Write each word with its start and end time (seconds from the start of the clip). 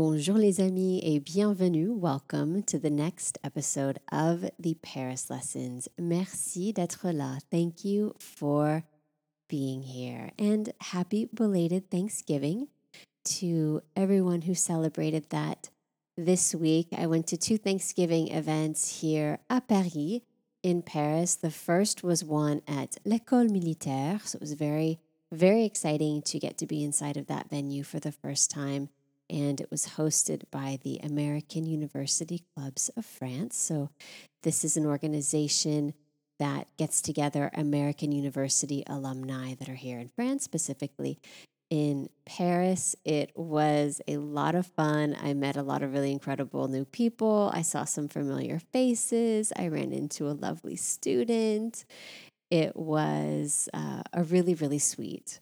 Bonjour 0.00 0.36
les 0.36 0.60
amis 0.60 1.00
et 1.02 1.18
bienvenue. 1.18 1.90
Welcome 1.90 2.62
to 2.62 2.78
the 2.78 2.88
next 2.88 3.36
episode 3.42 3.98
of 4.12 4.48
the 4.56 4.74
Paris 4.80 5.28
Lessons. 5.28 5.88
Merci 5.98 6.72
d'être 6.72 7.10
là. 7.10 7.40
Thank 7.50 7.84
you 7.84 8.14
for 8.20 8.84
being 9.48 9.82
here. 9.82 10.30
And 10.38 10.72
happy 10.92 11.28
belated 11.34 11.90
Thanksgiving 11.90 12.68
to 13.40 13.82
everyone 13.96 14.42
who 14.42 14.54
celebrated 14.54 15.30
that 15.30 15.70
this 16.16 16.54
week. 16.54 16.86
I 16.96 17.08
went 17.08 17.26
to 17.26 17.36
two 17.36 17.58
Thanksgiving 17.58 18.28
events 18.28 19.00
here 19.00 19.40
at 19.50 19.66
Paris 19.66 20.20
in 20.62 20.82
Paris. 20.82 21.34
The 21.34 21.50
first 21.50 22.04
was 22.04 22.22
one 22.22 22.62
at 22.68 22.98
l'École 23.04 23.50
Militaire. 23.50 24.20
So 24.22 24.36
it 24.36 24.40
was 24.40 24.52
very, 24.52 25.00
very 25.32 25.64
exciting 25.64 26.22
to 26.22 26.38
get 26.38 26.56
to 26.58 26.68
be 26.68 26.84
inside 26.84 27.16
of 27.16 27.26
that 27.26 27.50
venue 27.50 27.82
for 27.82 27.98
the 27.98 28.12
first 28.12 28.48
time 28.48 28.90
and 29.30 29.60
it 29.60 29.70
was 29.70 29.86
hosted 29.96 30.42
by 30.50 30.78
the 30.82 30.98
American 31.02 31.66
University 31.66 32.42
Clubs 32.54 32.90
of 32.96 33.04
France. 33.04 33.56
So, 33.56 33.90
this 34.42 34.64
is 34.64 34.76
an 34.76 34.86
organization 34.86 35.94
that 36.38 36.68
gets 36.76 37.00
together 37.00 37.50
American 37.54 38.12
University 38.12 38.84
alumni 38.86 39.54
that 39.54 39.68
are 39.68 39.74
here 39.74 39.98
in 39.98 40.08
France, 40.08 40.44
specifically 40.44 41.18
in 41.70 42.08
Paris. 42.24 42.96
It 43.04 43.32
was 43.34 44.00
a 44.06 44.16
lot 44.18 44.54
of 44.54 44.66
fun. 44.66 45.16
I 45.20 45.34
met 45.34 45.56
a 45.56 45.62
lot 45.62 45.82
of 45.82 45.92
really 45.92 46.12
incredible 46.12 46.68
new 46.68 46.84
people. 46.84 47.50
I 47.52 47.62
saw 47.62 47.84
some 47.84 48.08
familiar 48.08 48.60
faces. 48.72 49.52
I 49.56 49.68
ran 49.68 49.92
into 49.92 50.28
a 50.28 50.32
lovely 50.32 50.76
student. 50.76 51.84
It 52.50 52.76
was 52.76 53.68
uh, 53.74 54.02
a 54.12 54.22
really, 54.22 54.54
really 54.54 54.78
sweet 54.78 55.40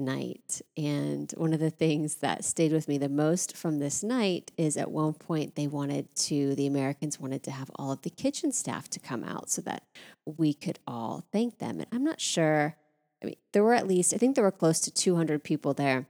night. 0.00 0.60
And 0.76 1.32
one 1.36 1.52
of 1.52 1.60
the 1.60 1.70
things 1.70 2.16
that 2.16 2.44
stayed 2.44 2.72
with 2.72 2.88
me 2.88 2.98
the 2.98 3.08
most 3.08 3.56
from 3.56 3.78
this 3.78 4.02
night 4.02 4.50
is 4.56 4.76
at 4.76 4.90
one 4.90 5.14
point 5.14 5.54
they 5.54 5.66
wanted 5.66 6.14
to, 6.16 6.54
the 6.54 6.66
Americans 6.66 7.20
wanted 7.20 7.42
to 7.44 7.50
have 7.50 7.70
all 7.76 7.92
of 7.92 8.02
the 8.02 8.10
kitchen 8.10 8.52
staff 8.52 8.88
to 8.90 9.00
come 9.00 9.22
out 9.22 9.50
so 9.50 9.62
that 9.62 9.84
we 10.24 10.52
could 10.52 10.78
all 10.86 11.24
thank 11.32 11.58
them. 11.58 11.78
And 11.78 11.86
I'm 11.92 12.04
not 12.04 12.20
sure, 12.20 12.76
I 13.22 13.26
mean, 13.26 13.36
there 13.52 13.62
were 13.62 13.74
at 13.74 13.86
least, 13.86 14.14
I 14.14 14.16
think 14.16 14.34
there 14.34 14.44
were 14.44 14.50
close 14.50 14.80
to 14.80 14.90
200 14.90 15.44
people 15.44 15.74
there. 15.74 16.06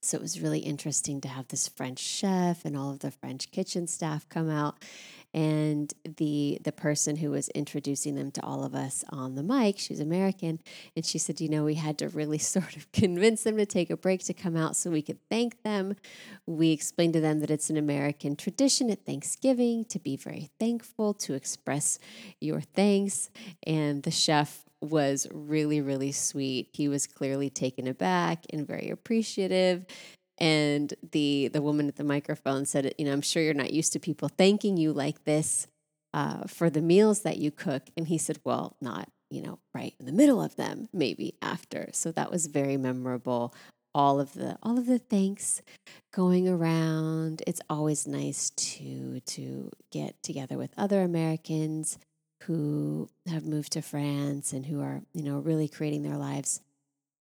So 0.00 0.16
it 0.16 0.22
was 0.22 0.40
really 0.40 0.60
interesting 0.60 1.20
to 1.20 1.28
have 1.28 1.48
this 1.48 1.68
French 1.68 1.98
chef 1.98 2.64
and 2.64 2.76
all 2.76 2.90
of 2.90 3.00
the 3.00 3.10
French 3.10 3.50
kitchen 3.50 3.86
staff 3.86 4.28
come 4.28 4.48
out 4.48 4.76
and 5.32 5.92
the 6.16 6.58
the 6.64 6.72
person 6.72 7.16
who 7.16 7.30
was 7.30 7.48
introducing 7.50 8.16
them 8.16 8.30
to 8.32 8.42
all 8.42 8.64
of 8.64 8.74
us 8.74 9.04
on 9.10 9.36
the 9.36 9.42
mic 9.42 9.78
she's 9.78 10.00
american 10.00 10.58
and 10.96 11.06
she 11.06 11.18
said 11.18 11.40
you 11.40 11.48
know 11.48 11.64
we 11.64 11.74
had 11.74 11.96
to 11.98 12.08
really 12.08 12.38
sort 12.56 12.76
of 12.76 12.90
convince 12.92 13.44
them 13.44 13.56
to 13.56 13.66
take 13.66 13.90
a 13.90 13.96
break 13.96 14.24
to 14.24 14.34
come 14.34 14.56
out 14.56 14.74
so 14.76 14.90
we 14.90 15.02
could 15.02 15.18
thank 15.28 15.62
them. 15.62 15.94
We 16.46 16.72
explained 16.72 17.12
to 17.14 17.20
them 17.20 17.40
that 17.40 17.50
it's 17.50 17.70
an 17.70 17.76
american 17.76 18.36
tradition 18.36 18.90
at 18.90 19.04
thanksgiving 19.04 19.84
to 19.86 19.98
be 19.98 20.16
very 20.16 20.50
thankful 20.58 21.14
to 21.14 21.34
express 21.34 21.98
your 22.40 22.60
thanks. 22.60 23.30
And 23.66 24.02
the 24.02 24.10
chef 24.10 24.64
was 24.82 25.26
really 25.32 25.80
really 25.80 26.12
sweet 26.12 26.68
he 26.72 26.88
was 26.88 27.06
clearly 27.06 27.50
taken 27.50 27.86
aback 27.86 28.44
and 28.50 28.66
very 28.66 28.88
appreciative 28.88 29.84
and 30.40 30.94
the 31.12 31.48
the 31.48 31.60
woman 31.60 31.86
at 31.86 31.96
the 31.96 32.04
microphone 32.04 32.64
said, 32.64 32.94
"You 32.98 33.04
know, 33.04 33.12
I'm 33.12 33.20
sure 33.20 33.42
you're 33.42 33.54
not 33.54 33.72
used 33.72 33.92
to 33.92 34.00
people 34.00 34.28
thanking 34.28 34.76
you 34.76 34.92
like 34.92 35.24
this 35.24 35.66
uh, 36.14 36.46
for 36.46 36.70
the 36.70 36.80
meals 36.80 37.20
that 37.20 37.36
you 37.36 37.50
cook." 37.50 37.82
And 37.96 38.08
he 38.08 38.16
said, 38.18 38.40
"Well, 38.42 38.76
not 38.80 39.10
you 39.30 39.42
know 39.42 39.58
right 39.74 39.94
in 40.00 40.06
the 40.06 40.12
middle 40.12 40.42
of 40.42 40.56
them, 40.56 40.88
maybe 40.92 41.34
after." 41.42 41.90
So 41.92 42.10
that 42.12 42.30
was 42.30 42.46
very 42.46 42.78
memorable. 42.78 43.54
All 43.94 44.18
of 44.18 44.32
the 44.32 44.56
all 44.62 44.78
of 44.78 44.86
the 44.86 44.98
thanks 44.98 45.60
going 46.12 46.48
around. 46.48 47.42
It's 47.46 47.60
always 47.68 48.06
nice 48.06 48.50
to 48.50 49.20
to 49.20 49.70
get 49.92 50.22
together 50.22 50.56
with 50.56 50.72
other 50.78 51.02
Americans 51.02 51.98
who 52.44 53.08
have 53.28 53.44
moved 53.44 53.72
to 53.72 53.82
France 53.82 54.52
and 54.52 54.66
who 54.66 54.80
are 54.80 55.02
you 55.12 55.22
know 55.22 55.38
really 55.38 55.68
creating 55.68 56.02
their 56.02 56.16
lives 56.16 56.60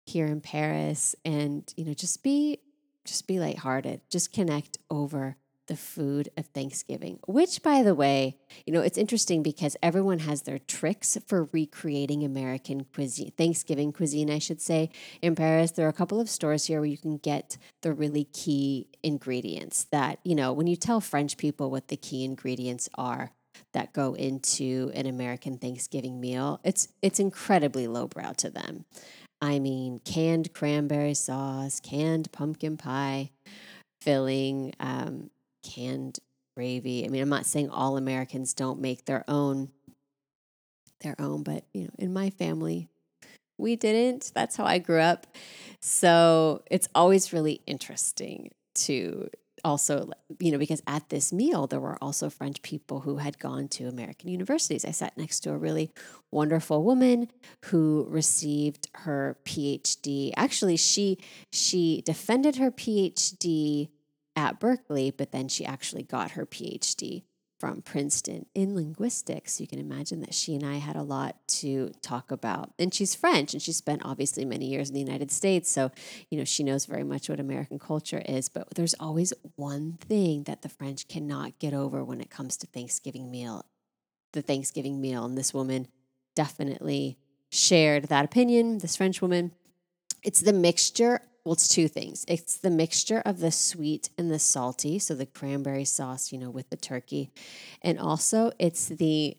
here 0.06 0.26
in 0.26 0.40
Paris 0.40 1.14
and 1.24 1.72
you 1.76 1.84
know 1.84 1.94
just 1.94 2.22
be 2.22 2.58
just 3.04 3.26
be 3.26 3.40
lighthearted, 3.40 4.00
just 4.10 4.32
connect 4.32 4.78
over 4.90 5.36
the 5.66 5.76
food 5.76 6.28
of 6.36 6.46
Thanksgiving, 6.46 7.18
which, 7.26 7.62
by 7.62 7.82
the 7.82 7.94
way, 7.94 8.36
you 8.66 8.72
know, 8.72 8.80
it's 8.80 8.98
interesting 8.98 9.42
because 9.42 9.76
everyone 9.82 10.18
has 10.20 10.42
their 10.42 10.58
tricks 10.58 11.16
for 11.26 11.48
recreating 11.52 12.24
American 12.24 12.84
cuisine, 12.84 13.32
Thanksgiving 13.36 13.92
cuisine, 13.92 14.30
I 14.30 14.38
should 14.38 14.60
say. 14.60 14.90
In 15.20 15.34
Paris, 15.34 15.70
there 15.70 15.86
are 15.86 15.90
a 15.90 15.94
couple 15.94 16.20
of 16.20 16.28
stores 16.28 16.66
here 16.66 16.80
where 16.80 16.86
you 16.86 16.98
can 16.98 17.16
get 17.16 17.58
the 17.82 17.92
really 17.92 18.24
key 18.24 18.88
ingredients 19.02 19.84
that, 19.84 20.18
you 20.24 20.34
know, 20.34 20.52
when 20.52 20.66
you 20.66 20.76
tell 20.76 21.00
French 21.00 21.36
people 21.36 21.70
what 21.70 21.88
the 21.88 21.96
key 21.96 22.24
ingredients 22.24 22.88
are, 22.96 23.30
that 23.72 23.92
go 23.92 24.14
into 24.14 24.90
an 24.94 25.06
American 25.06 25.58
Thanksgiving 25.58 26.20
meal, 26.20 26.60
it's 26.64 26.88
it's 27.02 27.18
incredibly 27.18 27.86
lowbrow 27.86 28.32
to 28.34 28.50
them. 28.50 28.84
I 29.40 29.58
mean, 29.58 30.00
canned 30.04 30.54
cranberry 30.54 31.14
sauce, 31.14 31.80
canned 31.80 32.30
pumpkin 32.32 32.76
pie 32.76 33.30
filling, 34.00 34.74
um, 34.78 35.30
canned 35.62 36.18
gravy. 36.56 37.04
I 37.04 37.08
mean, 37.08 37.22
I'm 37.22 37.28
not 37.28 37.46
saying 37.46 37.70
all 37.70 37.96
Americans 37.96 38.54
don't 38.54 38.80
make 38.80 39.04
their 39.04 39.24
own 39.28 39.70
their 41.00 41.16
own, 41.18 41.42
but 41.42 41.64
you 41.72 41.84
know, 41.84 41.90
in 41.98 42.12
my 42.12 42.30
family, 42.30 42.88
we 43.58 43.74
didn't. 43.74 44.30
That's 44.34 44.56
how 44.56 44.64
I 44.64 44.78
grew 44.78 45.00
up. 45.00 45.26
So, 45.80 46.62
it's 46.70 46.88
always 46.94 47.32
really 47.32 47.60
interesting 47.66 48.52
to 48.74 49.28
also, 49.64 50.10
you 50.38 50.50
know, 50.50 50.58
because 50.58 50.82
at 50.86 51.08
this 51.08 51.32
meal, 51.32 51.66
there 51.66 51.80
were 51.80 51.98
also 52.02 52.28
French 52.28 52.62
people 52.62 53.00
who 53.00 53.18
had 53.18 53.38
gone 53.38 53.68
to 53.68 53.84
American 53.84 54.28
universities. 54.28 54.84
I 54.84 54.90
sat 54.90 55.16
next 55.16 55.40
to 55.40 55.52
a 55.52 55.58
really 55.58 55.90
wonderful 56.30 56.82
woman 56.82 57.28
who 57.66 58.06
received 58.08 58.88
her 58.94 59.36
PhD. 59.44 60.32
Actually, 60.36 60.76
she 60.76 61.18
she 61.50 62.02
defended 62.04 62.56
her 62.56 62.70
PhD 62.70 63.88
at 64.34 64.58
Berkeley, 64.58 65.10
but 65.10 65.32
then 65.32 65.48
she 65.48 65.64
actually 65.64 66.02
got 66.02 66.32
her 66.32 66.46
PhD 66.46 67.22
from 67.62 67.80
Princeton 67.80 68.44
in 68.56 68.74
linguistics. 68.74 69.60
You 69.60 69.68
can 69.68 69.78
imagine 69.78 70.18
that 70.22 70.34
she 70.34 70.56
and 70.56 70.66
I 70.66 70.78
had 70.78 70.96
a 70.96 71.02
lot 71.02 71.36
to 71.60 71.92
talk 72.02 72.32
about. 72.32 72.72
And 72.76 72.92
she's 72.92 73.14
French 73.14 73.52
and 73.52 73.62
she 73.62 73.70
spent 73.70 74.02
obviously 74.04 74.44
many 74.44 74.66
years 74.66 74.88
in 74.88 74.94
the 74.94 75.00
United 75.00 75.30
States. 75.30 75.70
So, 75.70 75.92
you 76.28 76.36
know, 76.36 76.44
she 76.44 76.64
knows 76.64 76.86
very 76.86 77.04
much 77.04 77.28
what 77.28 77.38
American 77.38 77.78
culture 77.78 78.20
is. 78.26 78.48
But 78.48 78.74
there's 78.74 78.96
always 78.98 79.32
one 79.54 79.96
thing 80.00 80.42
that 80.42 80.62
the 80.62 80.68
French 80.68 81.06
cannot 81.06 81.60
get 81.60 81.72
over 81.72 82.02
when 82.02 82.20
it 82.20 82.30
comes 82.30 82.56
to 82.56 82.66
Thanksgiving 82.66 83.30
meal, 83.30 83.64
the 84.32 84.42
Thanksgiving 84.42 85.00
meal. 85.00 85.24
And 85.24 85.38
this 85.38 85.54
woman 85.54 85.86
definitely 86.34 87.16
shared 87.48 88.08
that 88.08 88.24
opinion, 88.24 88.78
this 88.78 88.96
French 88.96 89.22
woman. 89.22 89.52
It's 90.24 90.40
the 90.40 90.52
mixture 90.52 91.20
well, 91.44 91.54
it's 91.54 91.68
two 91.68 91.88
things. 91.88 92.24
It's 92.28 92.56
the 92.56 92.70
mixture 92.70 93.22
of 93.24 93.40
the 93.40 93.50
sweet 93.50 94.10
and 94.16 94.30
the 94.30 94.38
salty, 94.38 94.98
so 94.98 95.14
the 95.14 95.26
cranberry 95.26 95.84
sauce, 95.84 96.30
you 96.30 96.38
know, 96.38 96.50
with 96.50 96.70
the 96.70 96.76
turkey. 96.76 97.30
And 97.82 97.98
also 97.98 98.52
it's 98.58 98.86
the 98.88 99.36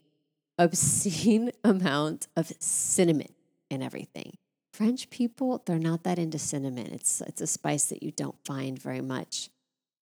obscene 0.58 1.50
amount 1.64 2.28
of 2.36 2.52
cinnamon 2.58 3.32
in 3.70 3.82
everything. 3.82 4.36
French 4.72 5.08
people, 5.08 5.62
they're 5.64 5.78
not 5.78 6.02
that 6.02 6.18
into 6.18 6.38
cinnamon. 6.38 6.88
It's 6.92 7.20
it's 7.20 7.40
a 7.40 7.46
spice 7.46 7.86
that 7.86 8.02
you 8.02 8.10
don't 8.10 8.36
find 8.44 8.78
very 8.78 9.00
much 9.00 9.48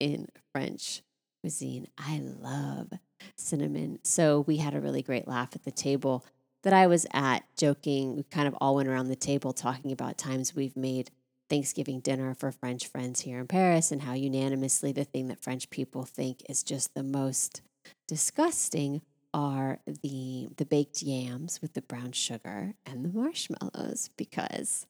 in 0.00 0.28
French 0.50 1.02
cuisine. 1.42 1.88
I 1.98 2.20
love 2.20 2.92
cinnamon. 3.36 3.98
So 4.02 4.40
we 4.40 4.56
had 4.56 4.74
a 4.74 4.80
really 4.80 5.02
great 5.02 5.28
laugh 5.28 5.50
at 5.54 5.64
the 5.64 5.70
table 5.70 6.24
that 6.62 6.72
I 6.72 6.86
was 6.86 7.06
at, 7.12 7.44
joking. 7.56 8.16
We 8.16 8.22
kind 8.22 8.48
of 8.48 8.54
all 8.60 8.76
went 8.76 8.88
around 8.88 9.08
the 9.08 9.16
table 9.16 9.52
talking 9.52 9.92
about 9.92 10.16
times 10.16 10.54
we've 10.54 10.76
made 10.76 11.10
Thanksgiving 11.52 12.00
dinner 12.00 12.32
for 12.32 12.50
French 12.50 12.86
friends 12.86 13.20
here 13.20 13.38
in 13.38 13.46
Paris 13.46 13.92
and 13.92 14.00
how 14.00 14.14
unanimously 14.14 14.90
the 14.90 15.04
thing 15.04 15.28
that 15.28 15.44
French 15.44 15.68
people 15.68 16.04
think 16.04 16.40
is 16.48 16.62
just 16.62 16.94
the 16.94 17.02
most 17.02 17.60
disgusting 18.08 19.02
are 19.34 19.78
the 19.84 20.48
the 20.56 20.64
baked 20.64 21.02
yams 21.02 21.60
with 21.60 21.74
the 21.74 21.82
brown 21.82 22.12
sugar 22.12 22.72
and 22.86 23.04
the 23.04 23.10
marshmallows 23.10 24.08
because 24.16 24.86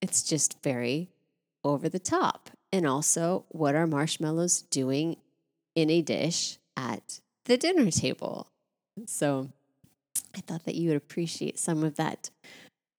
it's 0.00 0.22
just 0.22 0.62
very 0.62 1.10
over 1.64 1.86
the 1.86 1.98
top. 1.98 2.48
And 2.72 2.86
also, 2.86 3.44
what 3.50 3.74
are 3.74 3.86
marshmallows 3.86 4.62
doing 4.62 5.18
in 5.74 5.90
a 5.90 6.00
dish 6.00 6.56
at 6.78 7.20
the 7.44 7.58
dinner 7.58 7.90
table? 7.90 8.46
So, 9.04 9.50
I 10.34 10.40
thought 10.40 10.64
that 10.64 10.76
you 10.76 10.88
would 10.88 10.96
appreciate 10.96 11.58
some 11.58 11.84
of 11.84 11.96
that 11.96 12.30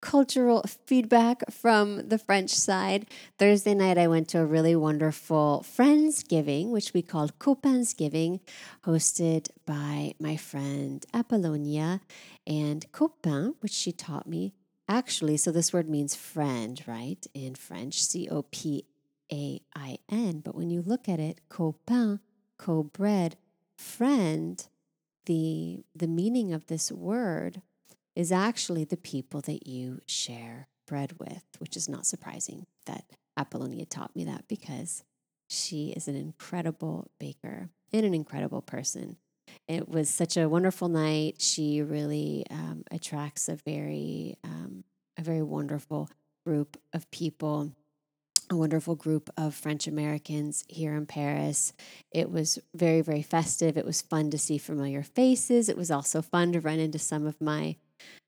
cultural 0.02 0.64
feedback 0.86 1.44
from 1.52 2.10
the 2.10 2.18
French 2.18 2.50
side. 2.50 3.06
Thursday 3.38 3.74
night, 3.74 3.98
I 3.98 4.08
went 4.08 4.28
to 4.30 4.40
a 4.40 4.46
really 4.46 4.76
wonderful 4.76 5.64
Friendsgiving, 5.66 6.70
which 6.70 6.94
we 6.94 7.02
called 7.02 7.38
Copainsgiving, 7.40 8.40
hosted 8.84 9.50
by 9.66 10.14
my 10.20 10.36
friend 10.36 11.06
Apollonia 11.14 12.02
and 12.46 12.92
Copain, 12.92 13.54
which 13.62 13.72
she 13.72 13.92
taught 13.92 14.28
me. 14.28 14.54
Actually, 14.90 15.38
so 15.38 15.52
this 15.52 15.72
word 15.72 15.88
means 15.88 16.16
friend, 16.16 16.84
right? 16.86 17.26
In 17.34 17.56
French, 17.56 18.02
C 18.02 18.28
O 18.30 18.42
P 18.42 18.86
A 19.32 19.62
I 19.76 20.00
N. 20.10 20.42
But 20.44 20.56
when 20.56 20.70
you 20.70 20.82
look 20.82 21.08
at 21.08 21.20
it, 21.20 21.40
copain, 21.50 22.20
co 22.58 22.84
bread, 22.84 23.38
friend, 23.78 24.68
the, 25.26 25.86
the 25.96 26.08
meaning 26.08 26.52
of 26.52 26.66
this 26.66 26.92
word 26.92 27.62
is 28.16 28.32
actually 28.32 28.84
the 28.84 28.98
people 28.98 29.42
that 29.42 29.68
you 29.68 30.00
share 30.06 30.68
bread 30.88 31.14
with, 31.20 31.44
which 31.60 31.78
is 31.78 31.88
not 31.88 32.06
surprising 32.06 32.66
that 32.86 33.06
Apollonia 33.38 33.86
taught 33.86 34.16
me 34.16 34.26
that 34.26 34.48
because 34.48 35.04
she 35.50 35.92
is 35.92 36.08
an 36.08 36.16
incredible 36.16 37.10
baker 37.20 37.70
and 37.94 38.06
an 38.06 38.14
incredible 38.14 38.62
person. 38.62 39.18
It 39.68 39.88
was 39.88 40.10
such 40.10 40.38
a 40.38 40.50
wonderful 40.50 40.90
night. 40.90 41.36
She 41.40 41.82
really 41.82 42.46
um, 42.50 42.84
attracts 42.92 43.50
a 43.50 43.56
very, 43.56 44.38
um, 44.44 44.84
a 45.18 45.22
very 45.22 45.42
wonderful 45.42 46.10
group 46.46 46.78
of 46.94 47.10
people 47.12 47.72
a 48.52 48.56
wonderful 48.56 48.96
group 48.96 49.30
of 49.38 49.56
French 49.56 49.88
Americans 49.88 50.66
here 50.68 50.94
in 50.94 51.06
Paris. 51.06 51.72
It 52.12 52.30
was 52.30 52.60
very, 52.76 53.00
very 53.00 53.22
festive. 53.22 53.78
It 53.78 53.86
was 53.86 54.02
fun 54.02 54.30
to 54.32 54.38
see 54.38 54.58
familiar 54.58 55.04
faces. 55.04 55.70
It 55.70 55.78
was 55.78 55.90
also 55.90 56.22
fun 56.22 56.52
to 56.52 56.60
run 56.60 56.78
into 56.78 57.00
some 57.00 57.26
of 57.26 57.40
my 57.40 57.78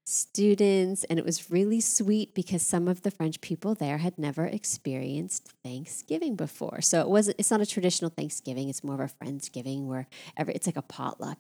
students. 0.06 1.04
And 1.06 1.18
it 1.18 1.26
was 1.26 1.50
really 1.50 1.80
sweet 1.82 2.34
because 2.34 2.62
some 2.62 2.88
of 2.88 3.04
the 3.04 3.12
French 3.12 3.42
people 3.42 3.76
there 3.76 3.98
had 4.00 4.18
never 4.18 4.46
experienced 4.46 5.52
Thanksgiving 5.64 6.36
before. 6.36 6.82
So 6.82 7.02
it 7.02 7.10
wasn't, 7.10 7.40
it's 7.40 7.52
not 7.52 7.62
a 7.62 7.66
traditional 7.66 8.12
Thanksgiving, 8.12 8.70
it's 8.70 8.84
more 8.84 8.96
of 8.96 9.02
a 9.02 9.26
Friendsgiving 9.26 9.86
where 9.86 10.08
every, 10.38 10.54
it's 10.54 10.68
like 10.68 10.78
a 10.78 10.82
potluck 10.82 11.40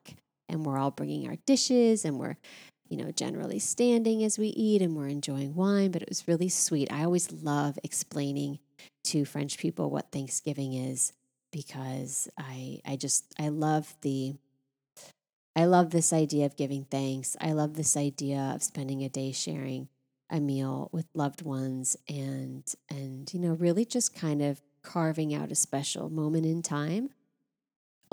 and 0.49 0.65
we're 0.65 0.77
all 0.77 0.91
bringing 0.91 1.27
our 1.27 1.37
dishes 1.45 2.05
and 2.05 2.19
we're 2.19 2.37
you 2.89 3.03
know, 3.03 3.11
generally 3.11 3.57
standing 3.57 4.23
as 4.23 4.37
we 4.37 4.49
eat 4.49 4.79
and 4.79 4.95
we're 4.95 5.07
enjoying 5.07 5.55
wine, 5.55 5.89
but 5.89 6.03
it 6.03 6.09
was 6.09 6.27
really 6.27 6.49
sweet. 6.49 6.91
I 6.91 7.03
always 7.03 7.31
love 7.31 7.79
explaining 7.83 8.59
to 9.05 9.25
French 9.25 9.57
people 9.57 9.89
what 9.89 10.11
Thanksgiving 10.11 10.73
is 10.73 11.11
because 11.51 12.29
I 12.37 12.81
I 12.85 12.95
just 12.95 13.25
I 13.39 13.49
love 13.49 13.95
the 14.01 14.35
I 15.55 15.65
love 15.65 15.91
this 15.91 16.11
idea 16.11 16.45
of 16.45 16.57
giving 16.57 16.85
thanks. 16.85 17.35
I 17.39 17.51
love 17.51 17.75
this 17.75 17.95
idea 17.95 18.53
of 18.55 18.63
spending 18.63 19.03
a 19.03 19.09
day 19.09 19.31
sharing 19.31 19.87
a 20.29 20.39
meal 20.39 20.89
with 20.91 21.05
loved 21.13 21.43
ones 21.43 21.95
and 22.09 22.63
and 22.89 23.31
you 23.33 23.39
know 23.39 23.53
really 23.53 23.85
just 23.85 24.15
kind 24.15 24.41
of 24.41 24.61
carving 24.81 25.33
out 25.33 25.51
a 25.51 25.55
special 25.55 26.09
moment 26.09 26.45
in 26.45 26.61
time 26.61 27.11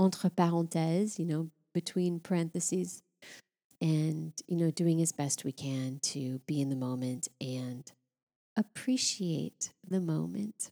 entre 0.01 0.31
parenthèses, 0.31 1.19
you 1.19 1.27
know, 1.27 1.51
between 1.75 2.19
parentheses 2.19 3.03
and 3.81 4.33
you 4.47 4.57
know 4.57 4.71
doing 4.71 5.01
as 5.01 5.13
best 5.13 5.45
we 5.45 5.53
can 5.53 5.99
to 6.03 6.41
be 6.47 6.61
in 6.61 6.69
the 6.69 6.77
moment 6.77 7.29
and 7.41 7.93
appreciate 8.57 9.73
the 9.89 10.01
moment. 10.01 10.71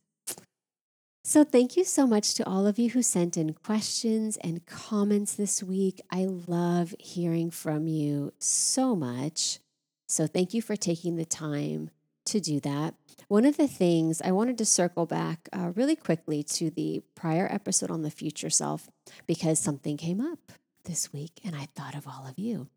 So, 1.29 1.43
thank 1.43 1.77
you 1.77 1.83
so 1.83 2.07
much 2.07 2.33
to 2.33 2.49
all 2.49 2.65
of 2.65 2.79
you 2.79 2.89
who 2.89 3.03
sent 3.03 3.37
in 3.37 3.53
questions 3.53 4.35
and 4.37 4.65
comments 4.65 5.33
this 5.33 5.61
week. 5.61 6.01
I 6.09 6.25
love 6.25 6.95
hearing 6.97 7.51
from 7.51 7.87
you 7.87 8.33
so 8.39 8.95
much. 8.95 9.59
So, 10.07 10.25
thank 10.25 10.55
you 10.55 10.63
for 10.63 10.75
taking 10.75 11.17
the 11.17 11.25
time 11.25 11.91
to 12.25 12.39
do 12.39 12.59
that. 12.61 12.95
One 13.27 13.45
of 13.45 13.57
the 13.57 13.67
things 13.67 14.23
I 14.23 14.31
wanted 14.31 14.57
to 14.57 14.65
circle 14.65 15.05
back 15.05 15.47
uh, 15.53 15.71
really 15.75 15.95
quickly 15.95 16.41
to 16.41 16.71
the 16.71 17.03
prior 17.13 17.47
episode 17.51 17.91
on 17.91 18.01
the 18.01 18.09
future 18.09 18.49
self 18.49 18.89
because 19.27 19.59
something 19.59 19.97
came 19.97 20.19
up 20.19 20.51
this 20.85 21.13
week 21.13 21.41
and 21.45 21.55
I 21.55 21.67
thought 21.75 21.93
of 21.93 22.07
all 22.07 22.25
of 22.25 22.39
you. 22.39 22.69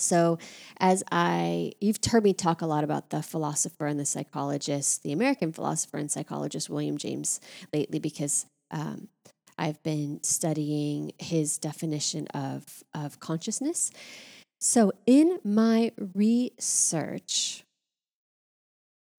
So, 0.00 0.38
as 0.78 1.02
I, 1.12 1.72
you've 1.80 1.98
heard 2.10 2.24
me 2.24 2.32
talk 2.32 2.62
a 2.62 2.66
lot 2.66 2.84
about 2.84 3.10
the 3.10 3.22
philosopher 3.22 3.86
and 3.86 4.00
the 4.00 4.06
psychologist, 4.06 5.02
the 5.02 5.12
American 5.12 5.52
philosopher 5.52 5.98
and 5.98 6.10
psychologist 6.10 6.70
William 6.70 6.98
James 6.98 7.40
lately, 7.72 7.98
because 7.98 8.46
um, 8.70 9.08
I've 9.58 9.82
been 9.82 10.22
studying 10.22 11.12
his 11.18 11.58
definition 11.58 12.26
of, 12.28 12.64
of 12.94 13.20
consciousness. 13.20 13.90
So, 14.58 14.92
in 15.06 15.38
my 15.44 15.92
research, 16.14 17.64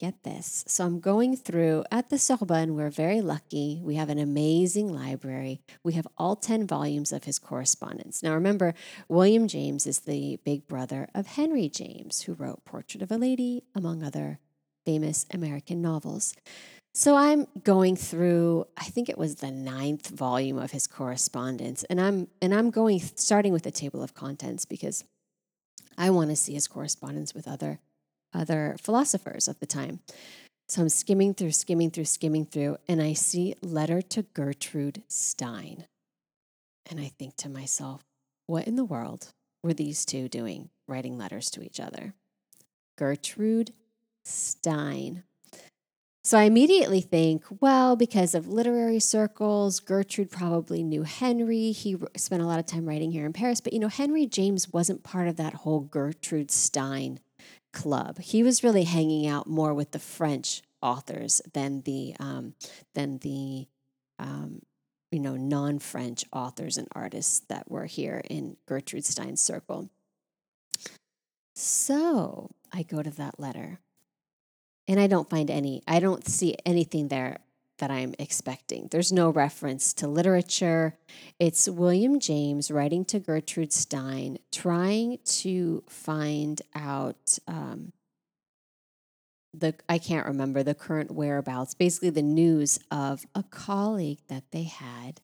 get 0.02 0.24
this. 0.24 0.64
So 0.66 0.84
I'm 0.84 0.98
going 0.98 1.36
through 1.36 1.84
at 1.92 2.10
the 2.10 2.18
Sorbonne. 2.18 2.74
We're 2.74 2.90
very 2.90 3.20
lucky. 3.20 3.80
We 3.84 3.94
have 3.94 4.08
an 4.08 4.18
amazing 4.18 4.92
library. 4.92 5.60
We 5.84 5.92
have 5.92 6.08
all 6.18 6.34
10 6.34 6.66
volumes 6.66 7.12
of 7.12 7.22
his 7.22 7.38
correspondence. 7.38 8.20
Now, 8.20 8.34
remember, 8.34 8.74
William 9.08 9.46
James 9.46 9.86
is 9.86 10.00
the 10.00 10.40
big 10.44 10.66
brother 10.66 11.08
of 11.14 11.28
Henry 11.28 11.68
James, 11.68 12.22
who 12.22 12.32
wrote 12.34 12.64
Portrait 12.64 13.00
of 13.00 13.12
a 13.12 13.16
Lady, 13.16 13.62
among 13.76 14.02
other 14.02 14.40
famous 14.84 15.24
American 15.32 15.80
novels. 15.80 16.34
So 16.92 17.14
I'm 17.14 17.46
going 17.62 17.94
through, 17.94 18.66
I 18.76 18.84
think 18.84 19.08
it 19.08 19.16
was 19.16 19.36
the 19.36 19.52
ninth 19.52 20.08
volume 20.08 20.58
of 20.58 20.72
his 20.72 20.88
correspondence, 20.88 21.84
and 21.84 22.00
I'm 22.00 22.26
and 22.42 22.52
I'm 22.52 22.70
going 22.70 22.98
starting 23.14 23.52
with 23.52 23.62
the 23.62 23.70
table 23.70 24.02
of 24.02 24.14
contents 24.14 24.64
because 24.64 25.04
I 25.96 26.10
want 26.10 26.30
to 26.30 26.36
see 26.36 26.54
his 26.54 26.66
correspondence 26.66 27.34
with 27.34 27.46
other 27.46 27.78
other 28.34 28.76
philosophers 28.80 29.48
of 29.48 29.58
the 29.60 29.66
time. 29.66 30.00
So 30.68 30.82
I'm 30.82 30.88
skimming 30.88 31.34
through, 31.34 31.52
skimming 31.52 31.90
through, 31.90 32.06
skimming 32.06 32.46
through, 32.46 32.78
and 32.88 33.02
I 33.02 33.12
see 33.12 33.54
Letter 33.60 34.00
to 34.02 34.22
Gertrude 34.22 35.02
Stein. 35.08 35.86
And 36.90 36.98
I 36.98 37.12
think 37.18 37.36
to 37.36 37.48
myself, 37.48 38.02
what 38.46 38.66
in 38.66 38.76
the 38.76 38.84
world 38.84 39.28
were 39.62 39.74
these 39.74 40.04
two 40.04 40.28
doing, 40.28 40.70
writing 40.88 41.18
letters 41.18 41.50
to 41.50 41.62
each 41.62 41.78
other? 41.78 42.14
Gertrude 42.96 43.72
Stein. 44.24 45.24
So 46.24 46.38
I 46.38 46.44
immediately 46.44 47.00
think, 47.00 47.44
well, 47.60 47.96
because 47.96 48.34
of 48.34 48.46
literary 48.46 49.00
circles, 49.00 49.80
Gertrude 49.80 50.30
probably 50.30 50.84
knew 50.84 51.02
Henry. 51.02 51.72
He 51.72 51.96
spent 52.16 52.42
a 52.42 52.46
lot 52.46 52.60
of 52.60 52.66
time 52.66 52.88
writing 52.88 53.10
here 53.10 53.26
in 53.26 53.32
Paris. 53.32 53.60
But, 53.60 53.72
you 53.72 53.80
know, 53.80 53.88
Henry 53.88 54.26
James 54.26 54.72
wasn't 54.72 55.02
part 55.02 55.26
of 55.26 55.36
that 55.36 55.54
whole 55.54 55.80
Gertrude 55.80 56.52
Stein 56.52 57.18
club. 57.72 58.18
He 58.20 58.42
was 58.42 58.62
really 58.62 58.84
hanging 58.84 59.26
out 59.26 59.46
more 59.46 59.74
with 59.74 59.92
the 59.92 59.98
French 59.98 60.62
authors 60.80 61.40
than 61.52 61.82
the 61.82 62.14
um, 62.18 62.54
than 62.94 63.18
the 63.18 63.66
um, 64.18 64.62
you 65.10 65.20
know 65.20 65.36
non-French 65.36 66.24
authors 66.32 66.76
and 66.76 66.88
artists 66.92 67.40
that 67.48 67.70
were 67.70 67.86
here 67.86 68.22
in 68.28 68.56
Gertrude 68.66 69.04
Stein's 69.04 69.40
circle. 69.40 69.90
So 71.54 72.50
I 72.72 72.82
go 72.82 73.02
to 73.02 73.10
that 73.10 73.38
letter, 73.38 73.78
and 74.88 74.98
I 74.98 75.06
don't 75.06 75.30
find 75.30 75.50
any. 75.50 75.82
I 75.86 76.00
don't 76.00 76.26
see 76.26 76.56
anything 76.64 77.08
there 77.08 77.38
that 77.82 77.90
I'm 77.90 78.14
expecting. 78.20 78.86
There's 78.92 79.10
no 79.10 79.28
reference 79.28 79.92
to 79.94 80.06
literature. 80.06 80.96
It's 81.40 81.68
William 81.68 82.20
James 82.20 82.70
writing 82.70 83.04
to 83.06 83.18
Gertrude 83.18 83.72
Stein, 83.72 84.38
trying 84.52 85.18
to 85.40 85.82
find 85.88 86.62
out 86.76 87.40
um, 87.48 87.92
the, 89.52 89.74
I 89.88 89.98
can't 89.98 90.28
remember 90.28 90.62
the 90.62 90.76
current 90.76 91.10
whereabouts, 91.10 91.74
basically 91.74 92.10
the 92.10 92.22
news 92.22 92.78
of 92.92 93.26
a 93.34 93.42
colleague 93.42 94.20
that 94.28 94.44
they 94.52 94.62
had 94.62 95.20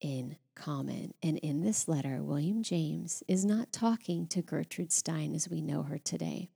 in 0.00 0.36
common. 0.56 1.12
And 1.22 1.36
in 1.40 1.60
this 1.60 1.86
letter, 1.86 2.22
William 2.22 2.62
James 2.62 3.22
is 3.28 3.44
not 3.44 3.74
talking 3.74 4.26
to 4.28 4.40
Gertrude 4.40 4.90
Stein 4.90 5.34
as 5.34 5.50
we 5.50 5.60
know 5.60 5.82
her 5.82 5.98
today. 5.98 6.48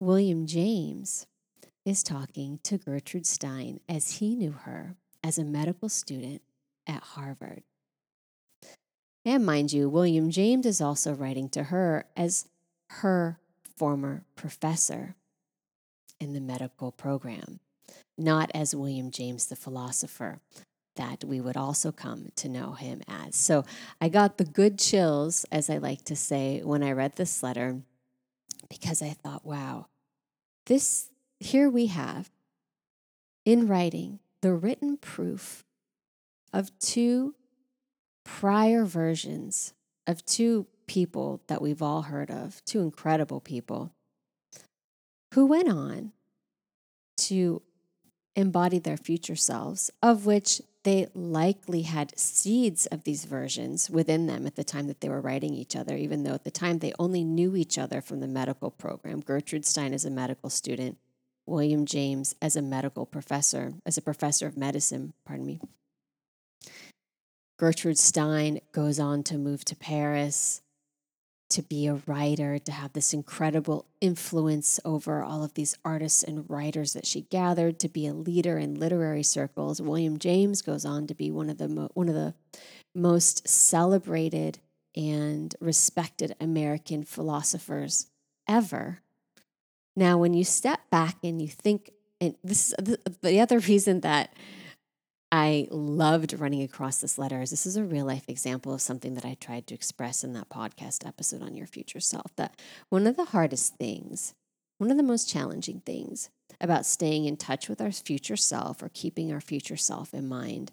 William 0.00 0.46
James 0.46 1.26
is 1.88 2.02
talking 2.02 2.60
to 2.64 2.76
Gertrude 2.76 3.26
Stein 3.26 3.80
as 3.88 4.18
he 4.18 4.36
knew 4.36 4.52
her 4.52 4.94
as 5.24 5.38
a 5.38 5.44
medical 5.44 5.88
student 5.88 6.42
at 6.86 7.02
Harvard. 7.02 7.62
And 9.24 9.44
mind 9.44 9.72
you, 9.72 9.88
William 9.88 10.30
James 10.30 10.66
is 10.66 10.80
also 10.80 11.14
writing 11.14 11.48
to 11.50 11.64
her 11.64 12.04
as 12.16 12.46
her 12.90 13.38
former 13.76 14.24
professor 14.36 15.14
in 16.20 16.34
the 16.34 16.40
medical 16.40 16.92
program, 16.92 17.60
not 18.18 18.50
as 18.54 18.74
William 18.74 19.10
James 19.10 19.46
the 19.46 19.56
philosopher 19.56 20.40
that 20.96 21.24
we 21.24 21.40
would 21.40 21.56
also 21.56 21.90
come 21.90 22.28
to 22.36 22.48
know 22.48 22.72
him 22.72 23.00
as. 23.08 23.34
So 23.34 23.64
I 24.00 24.08
got 24.08 24.36
the 24.36 24.44
good 24.44 24.78
chills, 24.78 25.46
as 25.50 25.70
I 25.70 25.78
like 25.78 26.04
to 26.04 26.16
say, 26.16 26.60
when 26.62 26.82
I 26.82 26.92
read 26.92 27.16
this 27.16 27.42
letter, 27.42 27.80
because 28.68 29.00
I 29.00 29.10
thought, 29.10 29.46
wow, 29.46 29.86
this 30.66 31.08
here 31.40 31.68
we 31.68 31.86
have 31.86 32.30
in 33.44 33.66
writing 33.66 34.18
the 34.40 34.52
written 34.52 34.96
proof 34.96 35.64
of 36.52 36.76
two 36.78 37.34
prior 38.24 38.84
versions 38.84 39.72
of 40.06 40.24
two 40.24 40.66
people 40.86 41.40
that 41.46 41.62
we've 41.62 41.82
all 41.82 42.02
heard 42.02 42.30
of, 42.30 42.62
two 42.64 42.80
incredible 42.80 43.40
people 43.40 43.92
who 45.34 45.46
went 45.46 45.68
on 45.68 46.12
to 47.16 47.62
embody 48.34 48.78
their 48.78 48.96
future 48.96 49.36
selves, 49.36 49.90
of 50.02 50.24
which 50.24 50.62
they 50.84 51.06
likely 51.14 51.82
had 51.82 52.18
seeds 52.18 52.86
of 52.86 53.04
these 53.04 53.24
versions 53.24 53.90
within 53.90 54.26
them 54.26 54.46
at 54.46 54.54
the 54.54 54.64
time 54.64 54.86
that 54.86 55.00
they 55.00 55.08
were 55.08 55.20
writing 55.20 55.52
each 55.52 55.76
other, 55.76 55.96
even 55.96 56.22
though 56.22 56.34
at 56.34 56.44
the 56.44 56.50
time 56.50 56.78
they 56.78 56.92
only 56.98 57.24
knew 57.24 57.56
each 57.56 57.76
other 57.76 58.00
from 58.00 58.20
the 58.20 58.28
medical 58.28 58.70
program. 58.70 59.20
Gertrude 59.20 59.66
Stein 59.66 59.92
is 59.92 60.04
a 60.04 60.10
medical 60.10 60.48
student 60.48 60.96
William 61.48 61.86
James 61.86 62.34
as 62.40 62.56
a 62.56 62.62
medical 62.62 63.06
professor, 63.06 63.74
as 63.86 63.96
a 63.96 64.02
professor 64.02 64.46
of 64.46 64.56
medicine, 64.56 65.12
pardon 65.24 65.46
me. 65.46 65.60
Gertrude 67.58 67.98
Stein 67.98 68.60
goes 68.72 69.00
on 69.00 69.24
to 69.24 69.36
move 69.36 69.64
to 69.64 69.74
Paris 69.74 70.62
to 71.50 71.62
be 71.62 71.86
a 71.86 72.00
writer, 72.06 72.58
to 72.58 72.72
have 72.72 72.92
this 72.92 73.14
incredible 73.14 73.86
influence 74.00 74.78
over 74.84 75.22
all 75.22 75.42
of 75.42 75.54
these 75.54 75.76
artists 75.84 76.22
and 76.22 76.48
writers 76.48 76.92
that 76.92 77.06
she 77.06 77.22
gathered, 77.22 77.80
to 77.80 77.88
be 77.88 78.06
a 78.06 78.12
leader 78.12 78.58
in 78.58 78.78
literary 78.78 79.22
circles. 79.22 79.80
William 79.80 80.18
James 80.18 80.60
goes 80.60 80.84
on 80.84 81.06
to 81.06 81.14
be 81.14 81.30
one 81.30 81.48
of 81.48 81.58
the 81.58 81.68
mo- 81.68 81.90
one 81.94 82.08
of 82.08 82.14
the 82.14 82.34
most 82.94 83.48
celebrated 83.48 84.58
and 84.94 85.54
respected 85.60 86.34
American 86.40 87.02
philosophers 87.02 88.08
ever. 88.46 89.00
Now, 89.98 90.16
when 90.16 90.32
you 90.32 90.44
step 90.44 90.78
back 90.90 91.16
and 91.24 91.42
you 91.42 91.48
think, 91.48 91.90
and 92.20 92.36
this 92.44 92.68
is 92.68 92.74
the, 92.78 93.00
the 93.20 93.40
other 93.40 93.58
reason 93.58 94.02
that 94.02 94.32
I 95.32 95.66
loved 95.72 96.38
running 96.38 96.62
across 96.62 97.00
this 97.00 97.18
letter 97.18 97.42
is 97.42 97.50
this 97.50 97.66
is 97.66 97.76
a 97.76 97.82
real 97.82 98.06
life 98.06 98.28
example 98.28 98.72
of 98.72 98.80
something 98.80 99.14
that 99.14 99.24
I 99.24 99.34
tried 99.34 99.66
to 99.66 99.74
express 99.74 100.22
in 100.22 100.34
that 100.34 100.50
podcast 100.50 101.04
episode 101.04 101.42
on 101.42 101.56
your 101.56 101.66
future 101.66 101.98
self. 101.98 102.30
That 102.36 102.62
one 102.90 103.08
of 103.08 103.16
the 103.16 103.24
hardest 103.24 103.74
things, 103.74 104.34
one 104.78 104.92
of 104.92 104.96
the 104.96 105.02
most 105.02 105.28
challenging 105.28 105.82
things 105.84 106.30
about 106.60 106.86
staying 106.86 107.24
in 107.24 107.36
touch 107.36 107.68
with 107.68 107.80
our 107.80 107.90
future 107.90 108.36
self 108.36 108.80
or 108.80 108.90
keeping 108.94 109.32
our 109.32 109.40
future 109.40 109.76
self 109.76 110.14
in 110.14 110.28
mind 110.28 110.70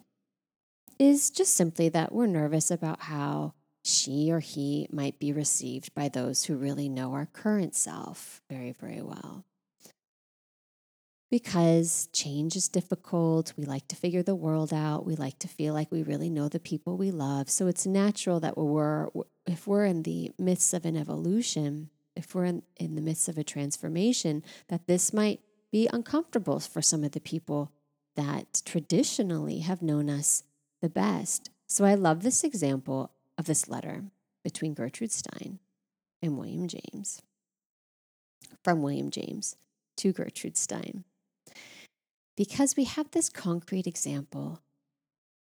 is 1.00 1.30
just 1.30 1.56
simply 1.56 1.88
that 1.88 2.12
we're 2.12 2.28
nervous 2.28 2.70
about 2.70 3.02
how 3.02 3.54
she 3.86 4.30
or 4.32 4.40
he 4.40 4.88
might 4.90 5.18
be 5.18 5.32
received 5.32 5.94
by 5.94 6.08
those 6.08 6.44
who 6.44 6.56
really 6.56 6.88
know 6.88 7.12
our 7.12 7.26
current 7.26 7.74
self 7.74 8.40
very, 8.50 8.72
very 8.72 9.00
well 9.00 9.44
because 11.30 12.08
change 12.12 12.54
is 12.56 12.68
difficult. 12.68 13.52
We 13.56 13.64
like 13.64 13.88
to 13.88 13.96
figure 13.96 14.22
the 14.22 14.34
world 14.34 14.72
out. 14.72 15.04
We 15.04 15.16
like 15.16 15.38
to 15.40 15.48
feel 15.48 15.74
like 15.74 15.90
we 15.90 16.02
really 16.02 16.30
know 16.30 16.48
the 16.48 16.60
people 16.60 16.96
we 16.96 17.10
love. 17.10 17.50
So 17.50 17.66
it's 17.66 17.86
natural 17.86 18.40
that 18.40 18.56
we're, 18.56 19.08
if 19.46 19.66
we're 19.66 19.84
in 19.84 20.02
the 20.04 20.30
midst 20.38 20.72
of 20.72 20.84
an 20.84 20.96
evolution, 20.96 21.90
if 22.14 22.34
we're 22.34 22.44
in, 22.44 22.62
in 22.76 22.94
the 22.94 23.02
midst 23.02 23.28
of 23.28 23.38
a 23.38 23.44
transformation, 23.44 24.44
that 24.68 24.86
this 24.86 25.12
might 25.12 25.40
be 25.72 25.88
uncomfortable 25.92 26.60
for 26.60 26.80
some 26.80 27.02
of 27.02 27.12
the 27.12 27.20
people 27.20 27.72
that 28.14 28.62
traditionally 28.64 29.58
have 29.58 29.82
known 29.82 30.08
us 30.08 30.44
the 30.80 30.88
best. 30.88 31.50
So 31.66 31.84
I 31.84 31.94
love 31.94 32.22
this 32.22 32.44
example 32.44 33.10
of 33.38 33.46
this 33.46 33.68
letter 33.68 34.04
between 34.44 34.74
Gertrude 34.74 35.12
Stein 35.12 35.58
and 36.22 36.38
William 36.38 36.68
James. 36.68 37.22
From 38.62 38.82
William 38.82 39.10
James 39.10 39.56
to 39.98 40.12
Gertrude 40.12 40.56
Stein 40.56 41.04
because 42.36 42.76
we 42.76 42.84
have 42.84 43.10
this 43.10 43.28
concrete 43.28 43.86
example 43.86 44.60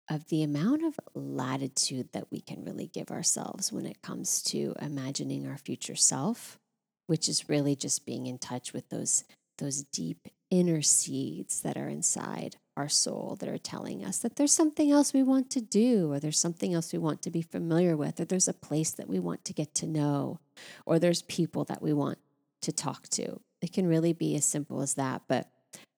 of 0.09 0.27
the 0.27 0.43
amount 0.43 0.83
of 0.83 1.00
latitude 1.15 2.09
that 2.13 2.27
we 2.29 2.39
can 2.39 2.63
really 2.63 2.88
give 2.88 3.09
ourselves 3.09 3.71
when 3.71 3.85
it 3.85 4.01
comes 4.01 4.41
to 4.43 4.75
imagining 4.79 5.47
our 5.47 5.57
future 5.57 5.95
self, 5.95 6.59
which 7.07 7.27
is 7.27 7.50
really 7.50 7.75
just 7.75 8.05
being 8.05 8.27
in 8.27 8.38
touch 8.38 8.73
with 8.73 8.89
those, 8.89 9.23
those 9.57 9.83
deep 9.83 10.27
inner 10.51 10.81
seeds 10.81 11.62
that 11.62 11.77
are 11.77 11.89
inside 11.89 12.57
our 12.75 12.89
soul 12.89 13.38
that 13.39 13.50
are 13.50 13.58
telling 13.58 14.03
us 14.03 14.18
that 14.20 14.36
there's 14.36 14.51
something 14.51 14.92
else 14.92 15.13
we 15.13 15.24
want 15.24 15.50
to 15.51 15.62
do, 15.62 16.12
or 16.12 16.20
there's 16.20 16.39
something 16.39 16.74
else 16.74 16.92
we 16.92 17.00
want 17.00 17.22
to 17.22 17.30
be 17.30 17.42
familiar 17.42 17.96
with, 17.96 18.20
or 18.20 18.25
there's 18.25 18.48
a 18.48 18.53
place 18.53 18.92
that 18.92 19.08
we 19.08 19.20
want 19.20 19.46
to 19.46 19.53
get 19.53 19.74
to 19.75 19.88
know, 19.88 20.39
or 20.86 21.00
there's 21.00 21.22
people 21.24 21.63
that 21.65 21.82
we 21.82 21.94
want 21.94 22.18
to 22.62 22.72
talk 22.72 23.08
to. 23.10 23.39
It 23.62 23.72
can 23.74 23.88
really 23.88 24.13
be 24.13 24.36
as 24.36 24.46
simple 24.46 24.82
as 24.82 24.96
that. 24.96 25.24
But 25.27 25.50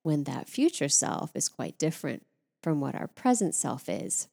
when 0.03 0.23
that 0.25 0.47
future 0.47 0.89
self 0.89 1.31
is 1.35 1.49
quite 1.49 1.79
different 1.79 2.23
from 2.61 2.79
what 2.79 2.95
our 2.95 3.07
present 3.07 3.53
self 3.53 3.89
is. 3.89 4.27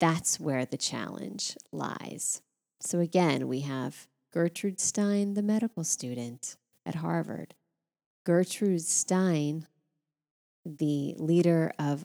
That's 0.00 0.38
where 0.38 0.66
the 0.66 0.76
challenge 0.76 1.56
lies. 1.72 2.42
So, 2.80 3.00
again, 3.00 3.48
we 3.48 3.60
have 3.60 4.06
Gertrude 4.32 4.80
Stein, 4.80 5.32
the 5.32 5.42
medical 5.42 5.82
student 5.82 6.56
at 6.84 6.96
Harvard, 6.96 7.54
Gertrude 8.24 8.82
Stein, 8.82 9.66
the 10.66 11.14
leader 11.16 11.72
of 11.78 12.04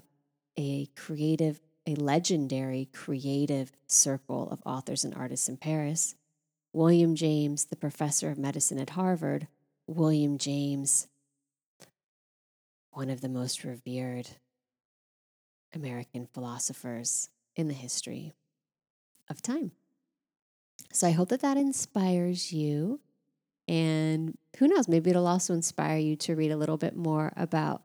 a 0.57 0.85
creative, 0.95 1.59
a 1.87 1.95
legendary 1.95 2.87
creative 2.93 3.71
circle 3.87 4.49
of 4.51 4.61
authors 4.65 5.03
and 5.03 5.15
artists 5.15 5.49
in 5.49 5.57
Paris, 5.57 6.15
William 6.71 7.15
James, 7.15 7.65
the 7.65 7.75
professor 7.75 8.29
of 8.29 8.37
medicine 8.37 8.79
at 8.79 8.91
Harvard, 8.91 9.47
William 9.87 10.37
James, 10.37 11.07
one 12.91 13.09
of 13.09 13.21
the 13.21 13.29
most 13.29 13.63
revered 13.63 14.29
American 15.73 16.27
philosophers 16.27 17.29
in 17.55 17.67
the 17.67 17.73
history 17.73 18.33
of 19.29 19.41
time. 19.41 19.71
So 20.93 21.07
I 21.07 21.11
hope 21.11 21.29
that 21.29 21.41
that 21.41 21.57
inspires 21.57 22.53
you. 22.53 22.99
And 23.67 24.37
who 24.57 24.67
knows, 24.67 24.87
maybe 24.87 25.09
it'll 25.09 25.27
also 25.27 25.53
inspire 25.53 25.97
you 25.97 26.15
to 26.17 26.35
read 26.35 26.51
a 26.51 26.57
little 26.57 26.77
bit 26.77 26.95
more 26.95 27.31
about 27.35 27.81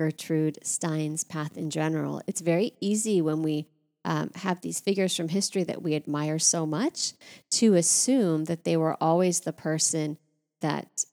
Gertrude 0.00 0.58
Stein's 0.62 1.24
path 1.24 1.58
in 1.58 1.68
general. 1.68 2.22
It's 2.26 2.40
very 2.40 2.72
easy 2.80 3.20
when 3.20 3.42
we 3.42 3.66
um, 4.02 4.30
have 4.36 4.62
these 4.62 4.80
figures 4.80 5.14
from 5.14 5.28
history 5.28 5.62
that 5.64 5.82
we 5.82 5.94
admire 5.94 6.38
so 6.38 6.64
much 6.64 7.12
to 7.50 7.74
assume 7.74 8.46
that 8.46 8.64
they 8.64 8.78
were 8.78 8.96
always 8.98 9.40
the 9.40 9.52
person 9.52 10.16
that 10.62 11.04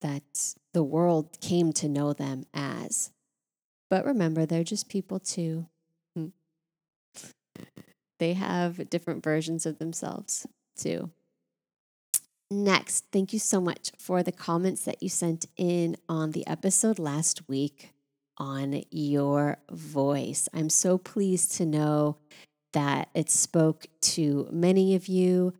that 0.00 0.54
the 0.74 0.82
world 0.82 1.38
came 1.40 1.72
to 1.74 1.88
know 1.88 2.12
them 2.12 2.46
as. 2.52 3.12
But 3.88 4.04
remember, 4.04 4.44
they're 4.44 4.64
just 4.64 4.88
people 4.88 5.20
too. 5.20 5.68
Hmm. 6.16 6.30
They 8.18 8.32
have 8.32 8.90
different 8.90 9.22
versions 9.22 9.66
of 9.66 9.78
themselves 9.78 10.48
too. 10.76 11.10
Next, 12.50 13.04
thank 13.12 13.32
you 13.32 13.38
so 13.38 13.60
much 13.60 13.92
for 14.00 14.24
the 14.24 14.32
comments 14.32 14.84
that 14.84 15.00
you 15.00 15.08
sent 15.08 15.46
in 15.56 15.96
on 16.08 16.32
the 16.32 16.44
episode 16.48 16.98
last 16.98 17.48
week 17.48 17.92
on 18.38 18.82
your 18.90 19.58
voice. 19.70 20.48
I'm 20.52 20.70
so 20.70 20.98
pleased 20.98 21.52
to 21.56 21.66
know 21.66 22.16
that 22.72 23.08
it 23.14 23.30
spoke 23.30 23.86
to 24.00 24.48
many 24.50 24.94
of 24.94 25.08
you 25.08 25.54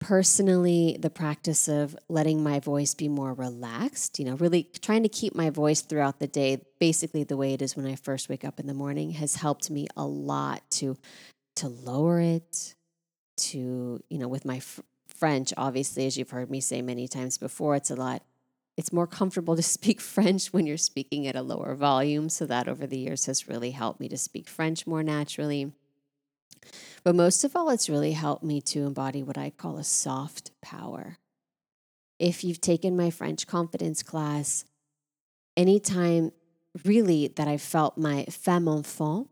personally 0.00 0.98
the 1.00 1.08
practice 1.08 1.66
of 1.66 1.96
letting 2.08 2.42
my 2.42 2.60
voice 2.60 2.94
be 2.94 3.08
more 3.08 3.32
relaxed, 3.32 4.18
you 4.18 4.24
know, 4.24 4.34
really 4.34 4.68
trying 4.82 5.02
to 5.02 5.08
keep 5.08 5.34
my 5.34 5.48
voice 5.48 5.80
throughout 5.80 6.18
the 6.18 6.26
day, 6.26 6.60
basically 6.78 7.24
the 7.24 7.36
way 7.36 7.54
it 7.54 7.62
is 7.62 7.74
when 7.74 7.86
I 7.86 7.96
first 7.96 8.28
wake 8.28 8.44
up 8.44 8.60
in 8.60 8.66
the 8.66 8.74
morning 8.74 9.12
has 9.12 9.36
helped 9.36 9.70
me 9.70 9.86
a 9.96 10.04
lot 10.04 10.62
to 10.72 10.96
to 11.56 11.68
lower 11.68 12.20
it 12.20 12.74
to, 13.36 14.02
you 14.10 14.18
know, 14.18 14.28
with 14.28 14.44
my 14.44 14.60
fr- 14.60 14.82
French, 15.06 15.54
obviously 15.56 16.06
as 16.06 16.18
you've 16.18 16.30
heard 16.30 16.50
me 16.50 16.60
say 16.60 16.82
many 16.82 17.08
times 17.08 17.38
before, 17.38 17.76
it's 17.76 17.90
a 17.90 17.96
lot 17.96 18.22
it's 18.76 18.92
more 18.92 19.06
comfortable 19.06 19.56
to 19.56 19.62
speak 19.62 20.00
French 20.14 20.52
when 20.52 20.66
you're 20.66 20.76
speaking 20.76 21.26
at 21.26 21.36
a 21.36 21.42
lower 21.42 21.74
volume, 21.74 22.28
so 22.28 22.46
that 22.46 22.68
over 22.68 22.86
the 22.86 22.98
years 22.98 23.26
has 23.26 23.48
really 23.48 23.70
helped 23.72 24.00
me 24.00 24.08
to 24.08 24.18
speak 24.18 24.48
French 24.48 24.86
more 24.86 25.02
naturally. 25.02 25.72
But 27.02 27.14
most 27.14 27.44
of 27.44 27.54
all, 27.54 27.70
it's 27.70 27.90
really 27.90 28.12
helped 28.12 28.42
me 28.42 28.60
to 28.62 28.86
embody 28.86 29.22
what 29.22 29.36
I 29.38 29.50
call 29.50 29.76
a 29.76 29.84
soft 29.84 30.50
power. 30.62 31.18
If 32.18 32.42
you've 32.42 32.60
taken 32.60 32.96
my 32.96 33.10
French 33.10 33.46
confidence 33.46 34.02
class, 34.02 34.64
anytime 35.56 36.32
really 36.84 37.28
that 37.28 37.46
I've 37.46 37.62
felt 37.62 37.98
my 37.98 38.24
femme 38.24 38.68
enfant 38.68 39.28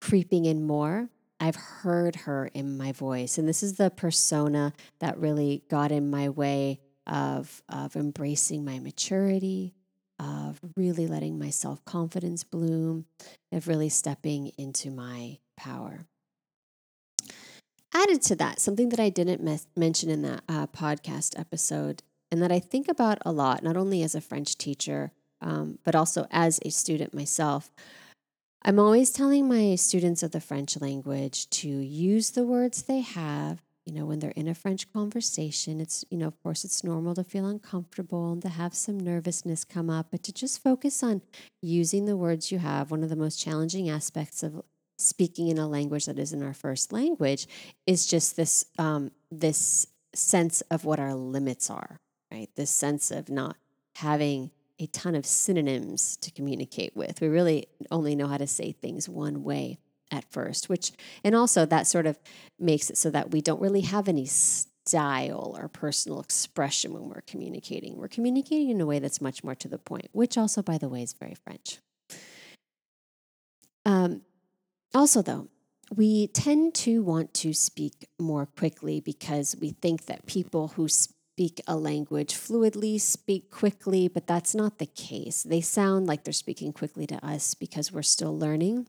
creeping 0.00 0.46
in 0.46 0.64
more, 0.64 1.10
I've 1.38 1.56
heard 1.56 2.16
her 2.16 2.50
in 2.54 2.76
my 2.76 2.92
voice. 2.92 3.36
And 3.36 3.48
this 3.48 3.62
is 3.62 3.76
the 3.76 3.90
persona 3.90 4.72
that 5.00 5.18
really 5.18 5.64
got 5.68 5.92
in 5.92 6.08
my 6.10 6.28
way 6.28 6.80
of, 7.06 7.62
of 7.68 7.96
embracing 7.96 8.64
my 8.64 8.78
maturity, 8.78 9.74
of 10.18 10.60
really 10.76 11.06
letting 11.06 11.38
my 11.38 11.50
self 11.50 11.84
confidence 11.84 12.44
bloom, 12.44 13.06
of 13.50 13.68
really 13.68 13.88
stepping 13.88 14.52
into 14.58 14.90
my 14.90 15.38
power 15.56 16.06
added 17.94 18.22
to 18.22 18.36
that, 18.36 18.60
something 18.60 18.88
that 18.90 19.00
I 19.00 19.08
didn't 19.08 19.66
mention 19.76 20.10
in 20.10 20.22
that 20.22 20.42
uh, 20.48 20.66
podcast 20.66 21.38
episode, 21.38 22.02
and 22.30 22.42
that 22.42 22.52
I 22.52 22.58
think 22.58 22.88
about 22.88 23.18
a 23.24 23.32
lot, 23.32 23.62
not 23.62 23.76
only 23.76 24.02
as 24.02 24.14
a 24.14 24.20
French 24.20 24.56
teacher, 24.56 25.12
um, 25.40 25.78
but 25.84 25.94
also 25.94 26.26
as 26.30 26.58
a 26.64 26.70
student 26.70 27.14
myself. 27.14 27.70
I'm 28.64 28.78
always 28.78 29.10
telling 29.10 29.48
my 29.48 29.74
students 29.74 30.22
of 30.22 30.30
the 30.30 30.40
French 30.40 30.80
language 30.80 31.50
to 31.50 31.68
use 31.68 32.30
the 32.30 32.44
words 32.44 32.82
they 32.82 33.00
have. 33.00 33.60
You 33.86 33.92
know, 33.92 34.04
when 34.04 34.20
they're 34.20 34.30
in 34.30 34.46
a 34.46 34.54
French 34.54 34.92
conversation, 34.92 35.80
it's, 35.80 36.04
you 36.08 36.16
know, 36.16 36.28
of 36.28 36.40
course, 36.42 36.64
it's 36.64 36.84
normal 36.84 37.14
to 37.14 37.24
feel 37.24 37.46
uncomfortable 37.46 38.32
and 38.32 38.40
to 38.42 38.48
have 38.48 38.74
some 38.74 38.98
nervousness 38.98 39.64
come 39.64 39.90
up, 39.90 40.06
but 40.10 40.22
to 40.24 40.32
just 40.32 40.62
focus 40.62 41.02
on 41.02 41.20
using 41.60 42.04
the 42.04 42.16
words 42.16 42.52
you 42.52 42.58
have. 42.58 42.92
One 42.92 43.02
of 43.02 43.10
the 43.10 43.16
most 43.16 43.40
challenging 43.40 43.90
aspects 43.90 44.44
of 44.44 44.62
speaking 44.98 45.48
in 45.48 45.58
a 45.58 45.68
language 45.68 46.06
that 46.06 46.18
isn't 46.18 46.42
our 46.42 46.54
first 46.54 46.92
language 46.92 47.48
is 47.86 48.06
just 48.06 48.36
this 48.36 48.64
um, 48.78 49.10
this 49.30 49.86
sense 50.14 50.60
of 50.70 50.84
what 50.84 51.00
our 51.00 51.14
limits 51.14 51.70
are, 51.70 51.98
right? 52.30 52.50
This 52.54 52.70
sense 52.70 53.10
of 53.10 53.28
not 53.28 53.56
having 53.96 54.50
a 54.78 54.86
ton 54.86 55.14
of 55.14 55.26
synonyms 55.26 56.16
to 56.18 56.30
communicate 56.30 56.96
with. 56.96 57.20
We 57.20 57.28
really 57.28 57.66
only 57.90 58.14
know 58.14 58.26
how 58.26 58.36
to 58.36 58.46
say 58.46 58.72
things 58.72 59.08
one 59.08 59.42
way 59.44 59.78
at 60.12 60.30
first, 60.30 60.68
which, 60.68 60.92
and 61.24 61.34
also 61.34 61.66
that 61.66 61.86
sort 61.86 62.06
of 62.06 62.18
makes 62.60 62.90
it 62.90 62.98
so 62.98 63.10
that 63.10 63.32
we 63.32 63.40
don't 63.40 63.60
really 63.60 63.80
have 63.80 64.08
any 64.08 64.26
style 64.26 65.56
or 65.58 65.68
personal 65.68 66.20
expression 66.20 66.92
when 66.92 67.08
we're 67.08 67.22
communicating. 67.22 67.96
We're 67.96 68.08
communicating 68.08 68.70
in 68.70 68.80
a 68.80 68.86
way 68.86 68.98
that's 68.98 69.20
much 69.20 69.42
more 69.42 69.54
to 69.56 69.68
the 69.68 69.78
point, 69.78 70.08
which 70.12 70.36
also, 70.36 70.62
by 70.62 70.78
the 70.78 70.88
way, 70.88 71.02
is 71.02 71.12
very 71.14 71.34
French. 71.34 71.78
Um, 73.84 74.22
also, 74.94 75.22
though, 75.22 75.48
we 75.94 76.28
tend 76.28 76.74
to 76.74 77.02
want 77.02 77.34
to 77.34 77.52
speak 77.52 78.08
more 78.18 78.46
quickly 78.46 79.00
because 79.00 79.56
we 79.60 79.70
think 79.70 80.06
that 80.06 80.26
people 80.26 80.68
who 80.68 80.88
speak 80.88 81.60
a 81.66 81.76
language 81.76 82.34
fluidly 82.34 83.00
speak 83.00 83.50
quickly, 83.50 84.08
but 84.08 84.26
that's 84.26 84.54
not 84.54 84.78
the 84.78 84.86
case. 84.86 85.42
They 85.42 85.60
sound 85.60 86.06
like 86.06 86.24
they're 86.24 86.32
speaking 86.32 86.72
quickly 86.72 87.06
to 87.08 87.24
us 87.24 87.54
because 87.54 87.92
we're 87.92 88.02
still 88.02 88.36
learning. 88.38 88.86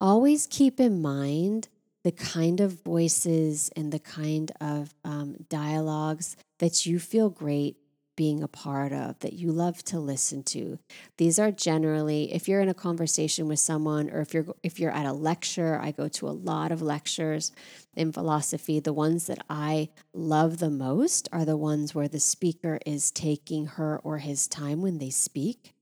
Always 0.00 0.46
keep 0.46 0.78
in 0.78 1.02
mind 1.02 1.68
the 2.04 2.12
kind 2.12 2.60
of 2.60 2.84
voices 2.84 3.70
and 3.74 3.92
the 3.92 3.98
kind 3.98 4.52
of 4.60 4.94
um, 5.04 5.36
dialogues 5.48 6.36
that 6.58 6.86
you 6.86 6.98
feel 6.98 7.30
great 7.30 7.76
being 8.18 8.42
a 8.42 8.48
part 8.48 8.92
of, 8.92 9.16
that 9.20 9.34
you 9.34 9.52
love 9.52 9.84
to 9.84 9.98
listen 9.98 10.42
to. 10.42 10.76
These 11.18 11.38
are 11.38 11.52
generally, 11.52 12.32
if 12.32 12.48
you're 12.48 12.60
in 12.60 12.68
a 12.68 12.74
conversation 12.74 13.46
with 13.46 13.60
someone 13.60 14.10
or 14.10 14.20
if 14.20 14.34
you're 14.34 14.46
if 14.64 14.80
you're 14.80 14.90
at 14.90 15.06
a 15.06 15.12
lecture, 15.12 15.78
I 15.80 15.92
go 15.92 16.08
to 16.08 16.28
a 16.28 16.30
lot 16.30 16.72
of 16.72 16.82
lectures 16.82 17.52
in 17.94 18.10
philosophy. 18.10 18.80
The 18.80 18.92
ones 18.92 19.28
that 19.28 19.38
I 19.48 19.90
love 20.12 20.58
the 20.58 20.70
most 20.70 21.28
are 21.32 21.44
the 21.44 21.56
ones 21.56 21.94
where 21.94 22.08
the 22.08 22.18
speaker 22.18 22.80
is 22.84 23.12
taking 23.12 23.66
her 23.66 24.00
or 24.02 24.18
his 24.18 24.48
time 24.48 24.82
when 24.82 24.98
they 24.98 25.10
speak. 25.10 25.74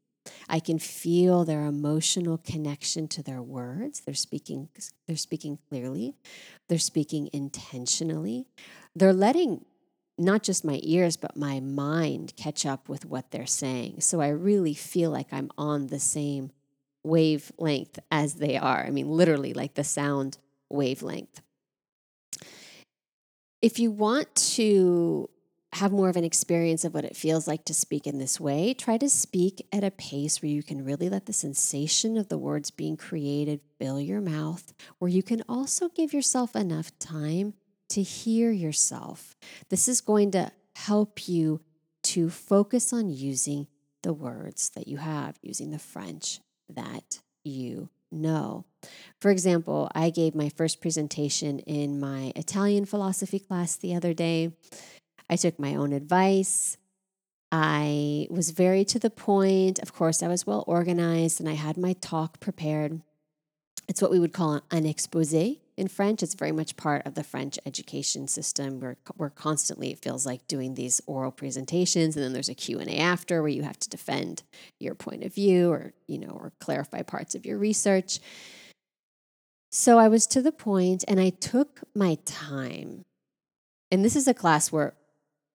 I 0.48 0.60
can 0.60 0.78
feel 0.78 1.44
their 1.44 1.64
emotional 1.64 2.38
connection 2.38 3.08
to 3.08 3.22
their 3.22 3.42
words. 3.42 4.00
They're 4.00 4.14
speaking 4.14 4.68
they're 5.06 5.16
speaking 5.16 5.58
clearly. 5.68 6.14
They're 6.68 6.78
speaking 6.78 7.30
intentionally. 7.32 8.46
They're 8.94 9.12
letting 9.12 9.64
not 10.18 10.42
just 10.42 10.64
my 10.64 10.80
ears, 10.82 11.16
but 11.16 11.36
my 11.36 11.60
mind 11.60 12.32
catch 12.36 12.64
up 12.64 12.88
with 12.88 13.04
what 13.04 13.30
they're 13.30 13.46
saying. 13.46 14.00
So 14.00 14.20
I 14.20 14.28
really 14.28 14.74
feel 14.74 15.10
like 15.10 15.32
I'm 15.32 15.50
on 15.58 15.88
the 15.88 16.00
same 16.00 16.50
wavelength 17.02 17.98
as 18.10 18.34
they 18.34 18.56
are. 18.56 18.84
I 18.84 18.90
mean, 18.90 19.08
literally, 19.08 19.52
like 19.52 19.74
the 19.74 19.84
sound 19.84 20.38
wavelength. 20.70 21.42
If 23.62 23.78
you 23.78 23.90
want 23.90 24.34
to 24.54 25.28
have 25.76 25.92
more 25.92 26.08
of 26.08 26.16
an 26.16 26.24
experience 26.24 26.84
of 26.84 26.94
what 26.94 27.04
it 27.04 27.14
feels 27.14 27.46
like 27.46 27.64
to 27.66 27.74
speak 27.74 28.06
in 28.06 28.18
this 28.18 28.40
way, 28.40 28.72
try 28.72 28.96
to 28.96 29.10
speak 29.10 29.66
at 29.70 29.84
a 29.84 29.90
pace 29.90 30.40
where 30.40 30.50
you 30.50 30.62
can 30.62 30.84
really 30.84 31.10
let 31.10 31.26
the 31.26 31.32
sensation 31.32 32.16
of 32.16 32.28
the 32.28 32.38
words 32.38 32.70
being 32.70 32.96
created 32.96 33.60
fill 33.78 34.00
your 34.00 34.22
mouth, 34.22 34.72
where 34.98 35.10
you 35.10 35.22
can 35.22 35.42
also 35.48 35.90
give 35.90 36.14
yourself 36.14 36.56
enough 36.56 36.98
time 36.98 37.52
to 37.90 38.02
hear 38.02 38.50
yourself. 38.50 39.36
This 39.68 39.86
is 39.86 40.00
going 40.00 40.30
to 40.30 40.50
help 40.74 41.28
you 41.28 41.60
to 42.04 42.30
focus 42.30 42.92
on 42.92 43.10
using 43.10 43.66
the 44.02 44.14
words 44.14 44.70
that 44.70 44.88
you 44.88 44.96
have, 44.96 45.36
using 45.42 45.72
the 45.72 45.78
French 45.78 46.40
that 46.70 47.20
you 47.44 47.90
know. 48.10 48.64
For 49.20 49.30
example, 49.30 49.90
I 49.94 50.10
gave 50.10 50.34
my 50.34 50.48
first 50.48 50.80
presentation 50.80 51.58
in 51.60 52.00
my 52.00 52.32
Italian 52.36 52.84
philosophy 52.84 53.38
class 53.38 53.76
the 53.76 53.94
other 53.94 54.14
day. 54.14 54.52
I 55.28 55.36
took 55.36 55.58
my 55.58 55.74
own 55.74 55.92
advice. 55.92 56.76
I 57.52 58.26
was 58.30 58.50
very 58.50 58.84
to 58.86 58.98
the 58.98 59.10
point. 59.10 59.78
Of 59.78 59.92
course, 59.92 60.22
I 60.22 60.28
was 60.28 60.46
well 60.46 60.64
organized 60.66 61.40
and 61.40 61.48
I 61.48 61.54
had 61.54 61.76
my 61.76 61.94
talk 61.94 62.40
prepared. 62.40 63.00
It's 63.88 64.02
what 64.02 64.10
we 64.10 64.18
would 64.18 64.32
call 64.32 64.60
an 64.70 64.86
expose 64.86 65.32
in 65.32 65.88
French. 65.88 66.22
It's 66.22 66.34
very 66.34 66.52
much 66.52 66.76
part 66.76 67.06
of 67.06 67.14
the 67.14 67.22
French 67.22 67.58
education 67.64 68.26
system. 68.26 68.80
We're, 68.80 68.96
we're 69.16 69.30
constantly, 69.30 69.92
it 69.92 70.02
feels 70.02 70.26
like, 70.26 70.46
doing 70.48 70.74
these 70.74 71.00
oral 71.06 71.30
presentations, 71.30 72.16
and 72.16 72.24
then 72.24 72.32
there's 72.32 72.48
a 72.48 72.54
Q&A 72.54 72.98
after 72.98 73.42
where 73.42 73.48
you 73.48 73.62
have 73.62 73.78
to 73.78 73.88
defend 73.88 74.42
your 74.80 74.94
point 74.94 75.22
of 75.22 75.34
view 75.34 75.70
or, 75.70 75.92
you 76.08 76.18
know, 76.18 76.30
or 76.30 76.52
clarify 76.58 77.02
parts 77.02 77.34
of 77.34 77.46
your 77.46 77.58
research. 77.58 78.18
So 79.70 79.98
I 79.98 80.08
was 80.08 80.26
to 80.28 80.40
the 80.40 80.52
point 80.52 81.04
and 81.06 81.20
I 81.20 81.30
took 81.30 81.80
my 81.94 82.16
time. 82.24 83.04
And 83.90 84.04
this 84.04 84.16
is 84.16 84.26
a 84.26 84.34
class 84.34 84.72
where 84.72 84.94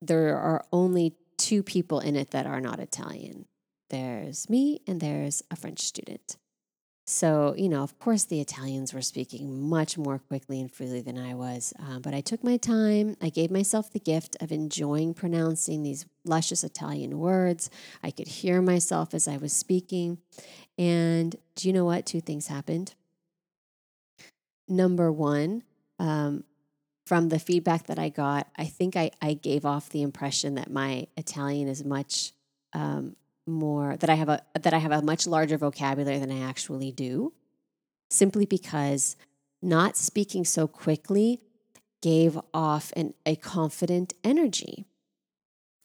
there 0.02 0.38
are 0.38 0.66
only 0.72 1.16
two 1.38 1.64
people 1.64 2.00
in 2.00 2.16
it 2.16 2.32
that 2.32 2.46
are 2.46 2.62
not 2.62 2.80
Italian. 2.80 3.46
There's 3.90 4.50
me 4.50 4.82
and 4.88 5.00
there's 5.00 5.44
a 5.52 5.56
French 5.56 5.80
student. 5.80 6.38
So, 7.08 7.54
you 7.58 7.68
know, 7.68 7.84
of 7.84 8.00
course, 8.00 8.24
the 8.24 8.40
Italians 8.40 8.94
were 8.94 9.02
speaking 9.02 9.68
much 9.68 9.98
more 9.98 10.20
quickly 10.20 10.62
and 10.62 10.72
freely 10.72 11.02
than 11.02 11.18
I 11.18 11.34
was. 11.34 11.74
Uh, 11.78 12.00
but 12.00 12.14
I 12.14 12.22
took 12.22 12.44
my 12.44 12.58
time. 12.58 13.18
I 13.22 13.30
gave 13.30 13.52
myself 13.52 13.92
the 13.92 14.00
gift 14.00 14.38
of 14.40 14.52
enjoying 14.52 15.14
pronouncing 15.14 15.84
these 15.84 16.06
luscious 16.24 16.64
Italian 16.64 17.20
words. 17.20 17.70
I 18.02 18.12
could 18.12 18.28
hear 18.28 18.62
myself 18.62 19.14
as 19.14 19.28
I 19.28 19.38
was 19.38 19.52
speaking. 19.52 20.20
And 20.78 21.36
do 21.56 21.68
you 21.68 21.74
know 21.74 21.86
what? 21.86 22.06
Two 22.06 22.22
things 22.22 22.48
happened. 22.48 22.94
Number 24.70 25.12
one, 25.12 25.64
um, 26.00 26.46
from 27.12 27.28
the 27.28 27.40
feedback 27.40 27.88
that 27.88 28.00
I 28.00 28.08
got, 28.08 28.48
I 28.56 28.64
think 28.64 28.96
I, 28.96 29.12
I 29.22 29.34
gave 29.34 29.66
off 29.66 29.90
the 29.90 30.02
impression 30.02 30.56
that 30.56 30.72
my 30.72 31.08
Italian 31.18 31.68
is 31.68 31.84
much 31.84 32.32
um, 32.72 33.18
more 33.46 33.98
that 33.98 34.10
I 34.10 34.14
have 34.14 34.30
a 34.30 34.42
that 34.62 34.74
I 34.74 34.78
have 34.78 34.94
a 34.94 35.02
much 35.02 35.28
larger 35.28 35.58
vocabulary 35.58 36.20
than 36.20 36.32
I 36.32 36.40
actually 36.40 36.94
do 36.94 37.34
simply 38.10 38.46
because 38.46 39.18
not 39.62 39.98
speaking 39.98 40.46
so 40.46 40.70
quickly 40.70 41.42
gave 42.02 42.40
off 42.54 42.94
an, 42.96 43.14
a 43.26 43.36
confident 43.36 44.14
energy, 44.24 44.86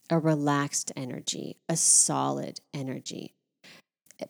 a 0.09 0.21
relaxed 0.21 0.93
energy, 0.95 1.57
a 1.69 1.77
solid 1.77 2.61
energy. 2.73 3.35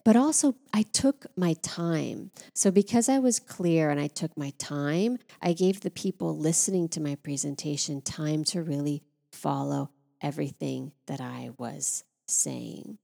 But 0.04 0.16
also, 0.16 0.56
I 0.74 0.82
took 0.82 1.26
my 1.36 1.54
time. 1.62 2.30
So, 2.54 2.70
because 2.70 3.08
I 3.08 3.18
was 3.18 3.38
clear 3.38 3.90
and 3.90 4.00
I 4.00 4.08
took 4.08 4.36
my 4.36 4.52
time, 4.58 5.18
I 5.40 5.52
gave 5.52 5.80
the 5.80 5.90
people 5.90 6.36
listening 6.36 6.88
to 6.90 7.00
my 7.00 7.14
presentation 7.16 8.00
time 8.00 8.42
to 8.44 8.62
really 8.62 9.02
follow 9.32 9.90
everything 10.20 10.92
that 11.06 11.20
I 11.20 11.50
was 11.56 12.04
saying. 12.26 12.98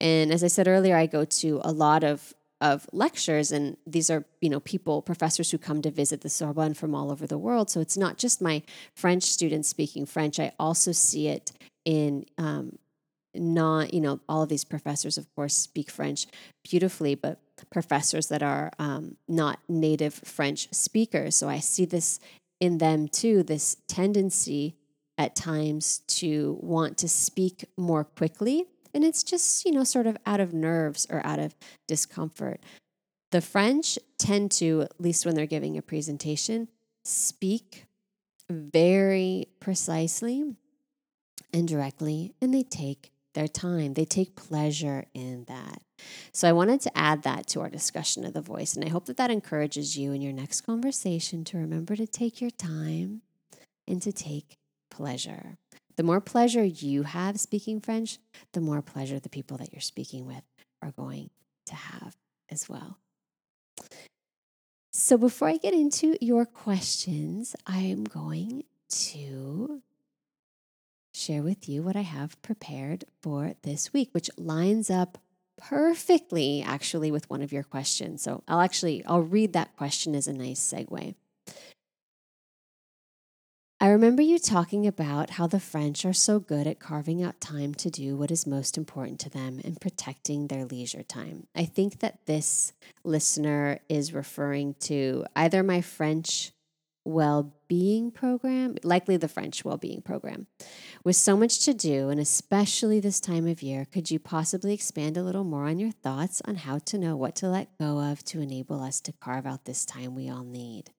And 0.00 0.32
as 0.32 0.44
I 0.44 0.48
said 0.48 0.68
earlier, 0.68 0.96
I 0.96 1.06
go 1.06 1.24
to 1.24 1.60
a 1.64 1.72
lot 1.72 2.04
of 2.04 2.34
of 2.60 2.86
lectures 2.92 3.52
and 3.52 3.76
these 3.86 4.10
are 4.10 4.24
you 4.42 4.50
know 4.50 4.60
people 4.60 5.00
professors 5.00 5.50
who 5.50 5.56
come 5.56 5.80
to 5.80 5.90
visit 5.90 6.20
the 6.20 6.28
sorbonne 6.28 6.74
from 6.74 6.94
all 6.94 7.10
over 7.10 7.26
the 7.26 7.38
world 7.38 7.70
so 7.70 7.80
it's 7.80 7.96
not 7.96 8.18
just 8.18 8.42
my 8.42 8.62
french 8.94 9.22
students 9.22 9.68
speaking 9.68 10.04
french 10.04 10.38
i 10.38 10.52
also 10.58 10.92
see 10.92 11.28
it 11.28 11.52
in 11.86 12.24
um, 12.36 12.78
not 13.34 13.94
you 13.94 14.00
know 14.00 14.20
all 14.28 14.42
of 14.42 14.48
these 14.48 14.64
professors 14.64 15.16
of 15.16 15.32
course 15.34 15.56
speak 15.56 15.90
french 15.90 16.26
beautifully 16.64 17.14
but 17.14 17.38
professors 17.70 18.28
that 18.28 18.42
are 18.42 18.70
um, 18.78 19.16
not 19.28 19.60
native 19.68 20.14
french 20.14 20.68
speakers 20.72 21.36
so 21.36 21.48
i 21.48 21.58
see 21.58 21.84
this 21.84 22.18
in 22.58 22.78
them 22.78 23.06
too 23.06 23.42
this 23.42 23.76
tendency 23.86 24.74
at 25.16 25.36
times 25.36 25.98
to 26.06 26.58
want 26.60 26.96
to 26.98 27.08
speak 27.08 27.64
more 27.76 28.04
quickly 28.04 28.66
and 28.92 29.04
it's 29.04 29.22
just, 29.22 29.64
you 29.64 29.72
know, 29.72 29.84
sort 29.84 30.06
of 30.06 30.16
out 30.26 30.40
of 30.40 30.52
nerves 30.52 31.06
or 31.10 31.24
out 31.24 31.38
of 31.38 31.54
discomfort. 31.86 32.60
The 33.30 33.40
French 33.40 33.98
tend 34.18 34.50
to, 34.52 34.82
at 34.82 35.00
least 35.00 35.24
when 35.24 35.34
they're 35.34 35.46
giving 35.46 35.78
a 35.78 35.82
presentation, 35.82 36.68
speak 37.04 37.86
very 38.48 39.46
precisely 39.60 40.56
and 41.52 41.68
directly, 41.68 42.34
and 42.40 42.52
they 42.52 42.64
take 42.64 43.12
their 43.34 43.48
time. 43.48 43.94
They 43.94 44.04
take 44.04 44.36
pleasure 44.36 45.04
in 45.14 45.44
that. 45.44 45.82
So 46.32 46.48
I 46.48 46.52
wanted 46.52 46.80
to 46.82 46.98
add 46.98 47.22
that 47.22 47.46
to 47.48 47.60
our 47.60 47.68
discussion 47.68 48.24
of 48.24 48.32
the 48.32 48.40
voice. 48.40 48.74
And 48.74 48.84
I 48.84 48.88
hope 48.88 49.06
that 49.06 49.16
that 49.16 49.30
encourages 49.30 49.96
you 49.96 50.12
in 50.12 50.22
your 50.22 50.32
next 50.32 50.62
conversation 50.62 51.44
to 51.44 51.58
remember 51.58 51.96
to 51.96 52.06
take 52.06 52.40
your 52.40 52.50
time 52.50 53.22
and 53.86 54.00
to 54.02 54.12
take 54.12 54.58
pleasure. 54.90 55.56
The 55.96 56.02
more 56.02 56.20
pleasure 56.20 56.64
you 56.64 57.02
have 57.02 57.38
speaking 57.38 57.80
French, 57.80 58.18
the 58.52 58.60
more 58.60 58.82
pleasure 58.82 59.20
the 59.20 59.28
people 59.28 59.56
that 59.58 59.72
you're 59.72 59.80
speaking 59.80 60.26
with 60.26 60.42
are 60.82 60.92
going 60.92 61.30
to 61.66 61.74
have 61.74 62.16
as 62.48 62.68
well. 62.68 62.98
So, 64.92 65.16
before 65.16 65.48
I 65.48 65.56
get 65.56 65.72
into 65.72 66.16
your 66.20 66.44
questions, 66.44 67.54
I 67.66 67.78
am 67.80 68.04
going 68.04 68.64
to 68.88 69.82
share 71.20 71.42
with 71.42 71.68
you 71.68 71.82
what 71.82 71.96
I 71.96 72.02
have 72.02 72.40
prepared 72.42 73.04
for 73.20 73.54
this 73.62 73.92
week, 73.92 74.08
which 74.12 74.30
lines 74.36 74.90
up 74.90 75.18
perfectly 75.58 76.62
actually 76.62 77.10
with 77.10 77.28
one 77.28 77.42
of 77.42 77.52
your 77.52 77.62
questions. 77.62 78.22
So, 78.22 78.42
I'll 78.48 78.60
actually 78.60 79.04
I'll 79.04 79.22
read 79.22 79.52
that 79.52 79.76
question 79.76 80.14
as 80.14 80.26
a 80.26 80.32
nice 80.32 80.60
segue. 80.60 81.14
I 83.82 83.88
remember 83.88 84.20
you 84.20 84.38
talking 84.38 84.86
about 84.86 85.30
how 85.30 85.46
the 85.46 85.58
French 85.58 86.04
are 86.04 86.12
so 86.12 86.38
good 86.38 86.66
at 86.66 86.80
carving 86.80 87.22
out 87.22 87.40
time 87.40 87.72
to 87.76 87.88
do 87.88 88.14
what 88.14 88.30
is 88.30 88.46
most 88.46 88.76
important 88.76 89.18
to 89.20 89.30
them 89.30 89.58
and 89.64 89.80
protecting 89.80 90.48
their 90.48 90.66
leisure 90.66 91.02
time. 91.02 91.46
I 91.56 91.64
think 91.64 92.00
that 92.00 92.26
this 92.26 92.74
listener 93.04 93.78
is 93.88 94.12
referring 94.12 94.74
to 94.80 95.24
either 95.34 95.62
my 95.62 95.80
French 95.80 96.52
well 97.04 97.54
being 97.68 98.10
program, 98.10 98.76
likely 98.82 99.16
the 99.16 99.28
French 99.28 99.64
well 99.64 99.76
being 99.76 100.02
program. 100.02 100.46
With 101.04 101.16
so 101.16 101.36
much 101.36 101.64
to 101.64 101.74
do, 101.74 102.08
and 102.08 102.20
especially 102.20 103.00
this 103.00 103.20
time 103.20 103.46
of 103.46 103.62
year, 103.62 103.84
could 103.84 104.10
you 104.10 104.18
possibly 104.18 104.74
expand 104.74 105.16
a 105.16 105.22
little 105.22 105.44
more 105.44 105.66
on 105.66 105.78
your 105.78 105.92
thoughts 105.92 106.42
on 106.44 106.56
how 106.56 106.78
to 106.78 106.98
know 106.98 107.16
what 107.16 107.34
to 107.36 107.48
let 107.48 107.76
go 107.78 108.00
of 108.00 108.24
to 108.24 108.40
enable 108.40 108.82
us 108.82 109.00
to 109.02 109.12
carve 109.12 109.46
out 109.46 109.64
this 109.64 109.84
time 109.84 110.14
we 110.14 110.28
all 110.28 110.44
need? 110.44 110.90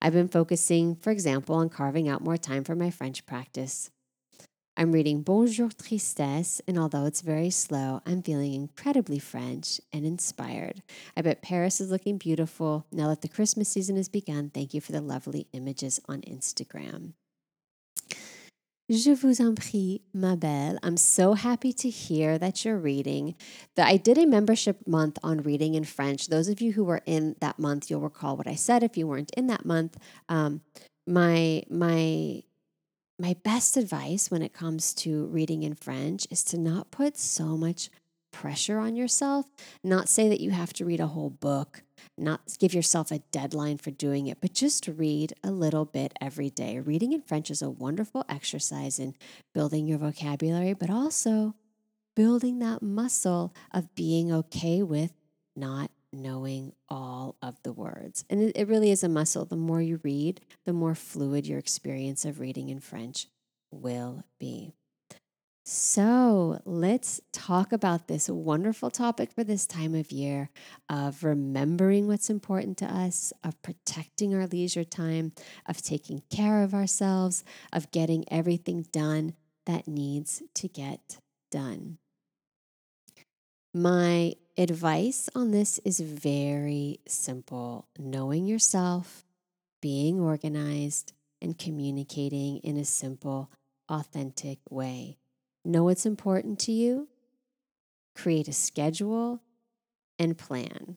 I've 0.00 0.12
been 0.12 0.28
focusing, 0.28 0.96
for 0.96 1.10
example, 1.10 1.54
on 1.54 1.68
carving 1.68 2.08
out 2.08 2.22
more 2.22 2.36
time 2.36 2.64
for 2.64 2.74
my 2.74 2.90
French 2.90 3.24
practice. 3.24 3.90
I'm 4.76 4.90
reading 4.90 5.22
Bonjour 5.22 5.68
Tristesse, 5.68 6.60
and 6.66 6.76
although 6.76 7.04
it's 7.04 7.20
very 7.20 7.50
slow, 7.50 8.00
I'm 8.04 8.22
feeling 8.22 8.54
incredibly 8.54 9.20
French 9.20 9.80
and 9.92 10.04
inspired. 10.04 10.82
I 11.16 11.22
bet 11.22 11.42
Paris 11.42 11.80
is 11.80 11.92
looking 11.92 12.18
beautiful. 12.18 12.84
Now 12.90 13.06
that 13.08 13.22
the 13.22 13.28
Christmas 13.28 13.68
season 13.68 13.94
has 13.96 14.08
begun, 14.08 14.50
thank 14.50 14.74
you 14.74 14.80
for 14.80 14.90
the 14.90 15.00
lovely 15.00 15.46
images 15.52 16.00
on 16.08 16.22
Instagram. 16.22 17.12
Je 18.90 19.14
vous 19.14 19.40
en 19.40 19.54
prie, 19.54 20.02
ma 20.12 20.34
belle. 20.34 20.78
I'm 20.82 20.96
so 20.96 21.34
happy 21.34 21.72
to 21.74 21.88
hear 21.88 22.36
that 22.36 22.64
you're 22.64 22.76
reading. 22.76 23.36
That 23.76 23.86
I 23.86 23.96
did 23.96 24.18
a 24.18 24.26
membership 24.26 24.86
month 24.88 25.18
on 25.22 25.42
reading 25.42 25.74
in 25.76 25.84
French. 25.84 26.26
Those 26.26 26.48
of 26.48 26.60
you 26.60 26.72
who 26.72 26.84
were 26.84 27.00
in 27.06 27.36
that 27.40 27.60
month, 27.60 27.88
you'll 27.88 28.00
recall 28.00 28.36
what 28.36 28.48
I 28.48 28.56
said. 28.56 28.82
If 28.82 28.98
you 28.98 29.06
weren't 29.06 29.30
in 29.36 29.46
that 29.46 29.64
month, 29.64 29.96
um, 30.28 30.62
my 31.06 31.62
my 31.70 32.42
my 33.18 33.36
best 33.44 33.76
advice 33.76 34.30
when 34.30 34.42
it 34.42 34.52
comes 34.52 34.92
to 34.94 35.26
reading 35.26 35.62
in 35.62 35.74
French 35.74 36.26
is 36.30 36.42
to 36.44 36.58
not 36.58 36.90
put 36.90 37.16
so 37.16 37.56
much 37.56 37.90
pressure 38.32 38.78
on 38.78 38.96
yourself. 38.96 39.46
Not 39.82 40.08
say 40.08 40.28
that 40.28 40.40
you 40.40 40.50
have 40.50 40.72
to 40.74 40.84
read 40.84 41.00
a 41.00 41.06
whole 41.06 41.30
book 41.30 41.84
not 42.16 42.40
give 42.58 42.74
yourself 42.74 43.10
a 43.10 43.18
deadline 43.32 43.78
for 43.78 43.90
doing 43.90 44.26
it, 44.26 44.38
but 44.40 44.54
just 44.54 44.86
read 44.88 45.32
a 45.42 45.50
little 45.50 45.84
bit 45.84 46.12
every 46.20 46.50
day. 46.50 46.78
Reading 46.78 47.12
in 47.12 47.22
French 47.22 47.50
is 47.50 47.62
a 47.62 47.70
wonderful 47.70 48.24
exercise 48.28 48.98
in 48.98 49.14
building 49.52 49.86
your 49.86 49.98
vocabulary, 49.98 50.74
but 50.74 50.90
also 50.90 51.54
building 52.14 52.60
that 52.60 52.82
muscle 52.82 53.52
of 53.72 53.94
being 53.94 54.32
okay 54.32 54.82
with 54.82 55.12
not 55.56 55.90
knowing 56.14 56.72
all 56.88 57.36
of 57.42 57.62
the 57.62 57.72
words. 57.72 58.24
And 58.30 58.52
it, 58.54 58.68
really 58.68 58.90
is 58.90 59.04
a 59.04 59.08
muscle. 59.08 59.44
The 59.44 59.56
more 59.56 59.82
you 59.82 60.00
read, 60.02 60.40
the 60.64 60.72
more 60.72 60.94
fluid 60.94 61.46
your 61.46 61.58
experience 61.58 62.24
of 62.24 62.40
reading 62.40 62.68
in 62.68 62.80
French 62.80 63.26
will 63.70 64.24
be. 64.38 64.72
So 65.66 66.60
let's 66.66 67.22
talk 67.32 67.72
about 67.72 68.06
this 68.06 68.28
wonderful 68.28 68.90
topic 68.90 69.32
for 69.32 69.44
this 69.44 69.64
time 69.66 69.94
of 69.94 70.12
year 70.12 70.50
of 70.90 71.24
remembering 71.24 72.06
what's 72.06 72.28
important 72.28 72.76
to 72.78 72.84
us, 72.84 73.32
of 73.42 73.60
protecting 73.62 74.34
our 74.34 74.46
leisure 74.46 74.84
time, 74.84 75.32
of 75.66 75.80
taking 75.80 76.22
care 76.28 76.62
of 76.62 76.74
ourselves, 76.74 77.44
of 77.72 77.90
getting 77.92 78.26
everything 78.30 78.84
done 78.92 79.34
that 79.64 79.88
needs 79.88 80.42
to 80.56 80.68
get 80.68 81.18
done. 81.50 81.96
My 83.76 84.34
advice 84.56 85.28
on 85.34 85.50
this 85.50 85.80
is 85.84 85.98
very 85.98 87.00
simple 87.08 87.88
knowing 87.98 88.46
yourself, 88.46 89.24
being 89.82 90.20
organized, 90.20 91.12
and 91.42 91.58
communicating 91.58 92.58
in 92.58 92.76
a 92.76 92.84
simple, 92.84 93.50
authentic 93.88 94.60
way. 94.70 95.18
Know 95.64 95.82
what's 95.82 96.06
important 96.06 96.60
to 96.60 96.72
you, 96.72 97.08
create 98.14 98.46
a 98.46 98.52
schedule, 98.52 99.42
and 100.20 100.38
plan. 100.38 100.96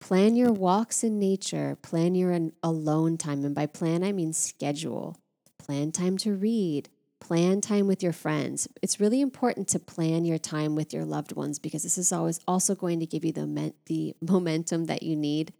Plan 0.00 0.34
your 0.34 0.52
walks 0.52 1.04
in 1.04 1.20
nature, 1.20 1.78
plan 1.80 2.16
your 2.16 2.36
alone 2.60 3.16
time. 3.16 3.44
And 3.44 3.54
by 3.54 3.66
plan, 3.66 4.02
I 4.02 4.10
mean 4.10 4.32
schedule. 4.32 5.16
Plan 5.60 5.92
time 5.92 6.18
to 6.18 6.34
read, 6.34 6.88
plan 7.20 7.60
time 7.60 7.86
with 7.86 8.02
your 8.02 8.12
friends. 8.12 8.68
It's 8.82 9.00
really 9.00 9.20
important 9.20 9.68
to 9.68 9.78
plan 9.78 10.24
your 10.24 10.38
time 10.38 10.74
with 10.74 10.92
your 10.92 11.04
loved 11.04 11.32
ones 11.32 11.58
because 11.58 11.82
this 11.82 11.98
is 11.98 12.12
always 12.12 12.40
also 12.46 12.74
going 12.74 13.00
to 13.00 13.06
give 13.06 13.24
you 13.24 13.32
the, 13.32 13.72
the 13.86 14.14
momentum 14.20 14.86
that 14.86 15.02
you 15.02 15.16
need 15.16 15.52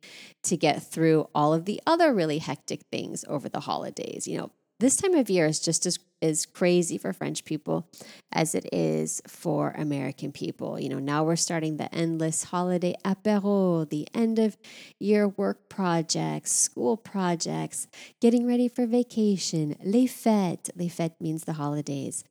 to 0.44 0.56
get 0.56 0.82
through 0.82 1.28
all 1.34 1.52
of 1.52 1.64
the 1.64 1.80
other 1.86 2.14
really 2.14 2.38
hectic 2.38 2.82
things 2.90 3.24
over 3.28 3.48
the 3.48 3.60
holidays. 3.60 4.26
You 4.26 4.38
know, 4.38 4.50
this 4.80 4.96
time 4.96 5.14
of 5.14 5.28
year 5.28 5.46
is 5.46 5.60
just 5.60 5.86
as 5.86 5.98
is 6.20 6.46
crazy 6.46 6.98
for 6.98 7.12
French 7.12 7.44
people 7.44 7.86
as 8.32 8.54
it 8.54 8.68
is 8.72 9.22
for 9.26 9.70
American 9.76 10.32
people. 10.32 10.78
You 10.78 10.88
know, 10.88 10.98
now 10.98 11.24
we're 11.24 11.36
starting 11.36 11.76
the 11.76 11.92
endless 11.94 12.44
holiday 12.44 12.94
apéro, 13.04 13.88
the 13.88 14.08
end 14.14 14.38
of 14.38 14.56
year 14.98 15.28
work 15.28 15.68
projects, 15.68 16.52
school 16.52 16.96
projects, 16.96 17.86
getting 18.20 18.46
ready 18.46 18.68
for 18.68 18.86
vacation, 18.86 19.76
les 19.82 20.06
fêtes. 20.06 20.70
Les 20.76 20.88
fêtes 20.88 21.20
means 21.20 21.44
the 21.44 21.54
holidays, 21.54 22.24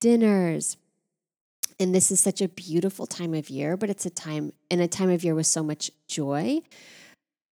dinners. 0.00 0.76
And 1.80 1.92
this 1.92 2.12
is 2.12 2.20
such 2.20 2.40
a 2.40 2.48
beautiful 2.48 3.06
time 3.06 3.34
of 3.34 3.50
year, 3.50 3.76
but 3.76 3.90
it's 3.90 4.06
a 4.06 4.10
time 4.10 4.52
in 4.70 4.80
a 4.80 4.86
time 4.86 5.10
of 5.10 5.24
year 5.24 5.34
with 5.34 5.46
so 5.46 5.62
much 5.62 5.90
joy. 6.06 6.60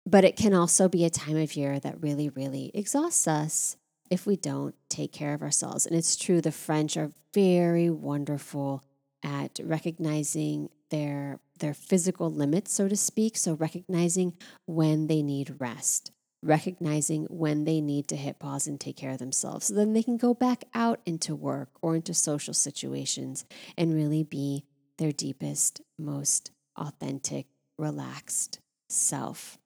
But 0.08 0.24
it 0.24 0.38
can 0.38 0.54
also 0.54 0.88
be 0.88 1.06
a 1.06 1.10
time 1.10 1.38
of 1.38 1.56
year 1.56 1.80
that 1.80 2.02
really, 2.02 2.30
really 2.30 2.72
exhausts 2.74 3.28
us 3.28 3.76
if 4.10 4.26
we 4.26 4.36
don't 4.36 4.76
take 4.90 5.12
care 5.12 5.34
of 5.34 5.42
ourselves. 5.42 5.86
And 5.86 5.96
it's 5.96 6.16
true, 6.16 6.42
the 6.42 6.52
French 6.52 6.98
are 6.98 7.12
very 7.34 7.90
wonderful 7.90 8.84
at 9.24 9.60
recognizing 9.64 10.70
their 10.90 11.40
their 11.60 11.74
physical 11.74 12.32
limits, 12.32 12.72
so 12.72 12.88
to 12.88 12.96
speak. 12.96 13.36
So 13.36 13.54
recognizing 13.54 14.34
when 14.66 15.08
they 15.08 15.24
need 15.24 15.56
rest, 15.60 16.12
recognizing 16.44 17.26
when 17.30 17.64
they 17.64 17.82
need 17.82 18.08
to 18.10 18.16
hit 18.16 18.40
pause 18.40 18.68
and 18.68 18.80
take 18.80 18.98
care 18.98 19.12
of 19.12 19.18
themselves. 19.18 19.68
So 19.68 19.74
then 19.74 19.94
they 19.94 20.04
can 20.04 20.18
go 20.18 20.34
back 20.34 20.66
out 20.74 21.02
into 21.06 21.36
work 21.36 21.70
or 21.82 21.96
into 21.96 22.14
social 22.14 22.54
situations 22.54 23.46
and 23.78 23.94
really 23.94 24.24
be 24.24 24.66
their 24.98 25.12
deepest, 25.12 25.82
most 25.98 26.52
authentic, 26.76 27.48
relaxed 27.78 28.60
self. 28.90 29.58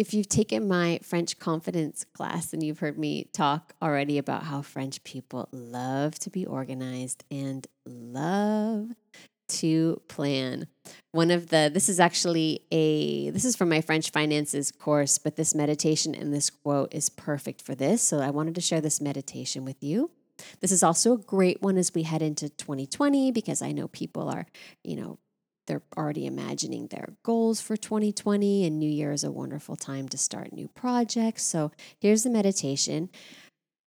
If 0.00 0.14
you've 0.14 0.30
taken 0.30 0.66
my 0.66 0.98
French 1.02 1.38
confidence 1.38 2.06
class 2.14 2.54
and 2.54 2.62
you've 2.62 2.78
heard 2.78 2.96
me 2.96 3.24
talk 3.34 3.74
already 3.82 4.16
about 4.16 4.44
how 4.44 4.62
French 4.62 5.04
people 5.04 5.46
love 5.52 6.18
to 6.20 6.30
be 6.30 6.46
organized 6.46 7.22
and 7.30 7.66
love 7.84 8.92
to 9.48 10.00
plan. 10.08 10.68
One 11.12 11.30
of 11.30 11.48
the, 11.50 11.70
this 11.70 11.90
is 11.90 12.00
actually 12.00 12.62
a, 12.72 13.28
this 13.28 13.44
is 13.44 13.56
from 13.56 13.68
my 13.68 13.82
French 13.82 14.10
finances 14.10 14.72
course, 14.72 15.18
but 15.18 15.36
this 15.36 15.54
meditation 15.54 16.14
and 16.14 16.32
this 16.32 16.48
quote 16.48 16.94
is 16.94 17.10
perfect 17.10 17.60
for 17.60 17.74
this. 17.74 18.00
So 18.00 18.20
I 18.20 18.30
wanted 18.30 18.54
to 18.54 18.62
share 18.62 18.80
this 18.80 19.02
meditation 19.02 19.66
with 19.66 19.84
you. 19.84 20.10
This 20.60 20.72
is 20.72 20.82
also 20.82 21.12
a 21.12 21.18
great 21.18 21.60
one 21.60 21.76
as 21.76 21.92
we 21.92 22.04
head 22.04 22.22
into 22.22 22.48
2020 22.48 23.32
because 23.32 23.60
I 23.60 23.72
know 23.72 23.86
people 23.86 24.30
are, 24.30 24.46
you 24.82 24.96
know, 24.96 25.18
they're 25.66 25.82
already 25.96 26.26
imagining 26.26 26.88
their 26.88 27.14
goals 27.22 27.60
for 27.60 27.76
2020, 27.76 28.64
and 28.64 28.78
New 28.78 28.90
Year 28.90 29.12
is 29.12 29.24
a 29.24 29.30
wonderful 29.30 29.76
time 29.76 30.08
to 30.08 30.18
start 30.18 30.52
new 30.52 30.68
projects. 30.68 31.44
So 31.44 31.72
here's 31.98 32.22
the 32.22 32.30
meditation 32.30 33.10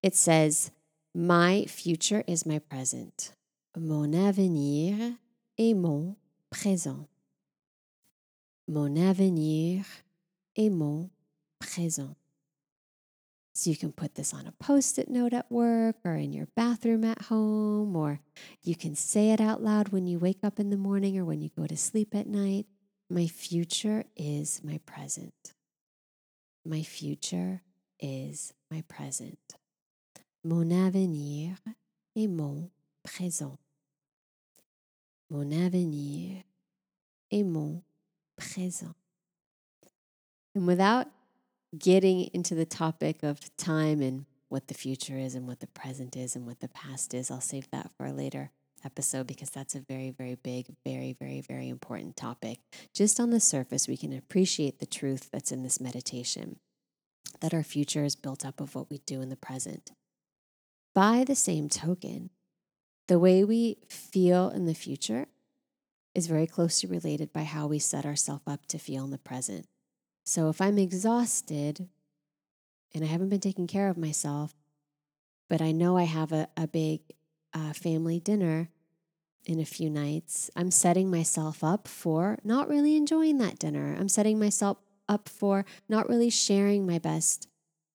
it 0.02 0.16
says, 0.16 0.72
My 1.14 1.66
future 1.66 2.24
is 2.28 2.46
my 2.46 2.60
present. 2.60 3.34
Mon 3.78 4.14
avenir 4.14 5.16
est 5.58 5.74
mon 5.74 6.16
présent. 6.52 7.08
Mon 8.68 8.96
avenir 8.98 9.86
est 10.56 10.70
mon 10.70 11.10
présent. 11.60 12.16
So 13.56 13.70
you 13.70 13.78
can 13.78 13.92
put 13.92 14.16
this 14.16 14.34
on 14.34 14.48
a 14.48 14.52
post 14.52 14.98
it 14.98 15.10
note 15.10 15.32
at 15.32 15.52
work 15.52 15.98
or 16.04 16.16
in 16.16 16.34
your 16.34 16.48
bathroom 16.56 17.04
at 17.04 17.24
home, 17.24 17.96
or 17.96 18.20
you 18.64 18.76
can 18.76 18.96
say 18.96 19.30
it 19.30 19.40
out 19.40 19.62
loud 19.62 19.90
when 19.90 20.08
you 20.08 20.18
wake 20.18 20.40
up 20.44 20.60
in 20.60 20.72
the 20.72 20.78
morning 20.78 21.20
or 21.20 21.26
when 21.26 21.40
you 21.40 21.50
go 21.56 21.68
to 21.68 21.78
sleep 21.78 22.16
at 22.16 22.26
night. 22.26 22.66
My 23.12 23.28
future 23.28 24.06
is 24.16 24.62
my 24.64 24.80
present. 24.88 25.54
My 26.66 26.82
future 26.82 27.62
is 28.00 28.54
my 28.72 28.84
present. 28.88 29.38
Mon 30.44 30.72
avenir 30.72 31.58
est 32.16 32.28
mon 32.28 32.72
présent. 33.04 33.60
Mon 35.30 35.52
avenir 35.52 36.44
est 37.32 37.44
mon 37.44 37.84
présent. 38.36 38.96
And 40.56 40.66
without 40.66 41.08
getting 41.78 42.30
into 42.34 42.56
the 42.56 42.66
topic 42.66 43.24
of 43.24 43.56
time 43.58 44.02
and 44.02 44.26
what 44.50 44.68
the 44.68 44.74
future 44.74 45.18
is 45.18 45.34
and 45.36 45.48
what 45.48 45.60
the 45.60 45.68
present 45.68 46.16
is 46.16 46.36
and 46.36 46.46
what 46.46 46.60
the 46.60 46.68
past 46.68 47.14
is. 47.14 47.32
I'll 47.32 47.42
save 47.42 47.70
that 47.72 47.92
for 47.98 48.06
a 48.06 48.14
later 48.14 48.52
episode 48.86 49.28
because 49.28 49.50
that's 49.50 49.76
a 49.76 49.80
very, 49.80 50.12
very 50.12 50.36
big, 50.36 50.68
very, 50.86 51.14
very, 51.14 51.42
very 51.42 51.70
important 51.70 52.16
topic. 52.16 52.60
Just 52.94 53.20
on 53.20 53.30
the 53.32 53.40
surface, 53.40 53.88
we 53.88 53.98
can 53.98 54.14
appreciate 54.14 54.80
the 54.80 54.86
truth 54.86 55.30
that's 55.32 55.52
in 55.52 55.64
this 55.64 55.80
meditation. 55.80 56.60
that 57.42 57.54
our 57.54 57.64
future 57.64 58.04
is 58.04 58.16
built 58.16 58.46
up 58.46 58.60
of 58.60 58.76
what 58.76 58.90
we 58.90 59.00
do 59.00 59.22
in 59.22 59.30
the 59.30 59.36
present. 59.36 59.92
By 60.94 61.24
the 61.24 61.36
same 61.36 61.70
token, 61.70 62.30
the 63.08 63.20
way 63.20 63.44
we 63.44 63.78
feel 63.90 64.50
in 64.50 64.66
the 64.66 64.74
future 64.74 65.28
is 66.16 66.28
very 66.28 66.48
closely 66.48 66.90
related 66.90 67.34
by 67.34 67.44
how 67.44 67.68
we 67.68 67.80
set 67.80 68.06
ourselves 68.06 68.44
up 68.46 68.66
to 68.68 68.78
feel 68.78 69.04
in 69.04 69.12
the 69.12 69.18
present. 69.18 69.68
So 70.24 70.50
if 70.50 70.62
I'm 70.62 70.78
exhausted 70.78 71.90
and 72.94 73.04
I 73.04 73.08
haven't 73.08 73.30
been 73.30 73.40
taking 73.40 73.68
care 73.68 73.90
of 73.90 73.98
myself, 73.98 74.54
but 75.50 75.62
I 75.62 75.72
know 75.72 75.98
I 75.98 76.04
have 76.04 76.32
a, 76.32 76.48
a 76.56 76.68
big 76.68 77.02
uh, 77.54 77.74
family 77.74 78.20
dinner 78.20 78.70
in 79.46 79.60
a 79.60 79.66
few 79.66 79.90
nights, 79.90 80.50
I'm 80.56 80.72
setting 80.72 81.12
myself 81.12 81.64
up 81.64 81.88
for 81.88 82.40
not 82.44 82.70
really 82.70 82.96
enjoying 82.96 83.38
that 83.40 83.60
dinner. 83.60 83.96
I'm 84.00 84.08
setting 84.08 84.40
myself 84.40 84.78
up 85.10 85.28
for 85.28 85.66
not 85.90 86.08
really 86.08 86.30
sharing 86.30 86.86
my 86.86 86.98
best 86.98 87.50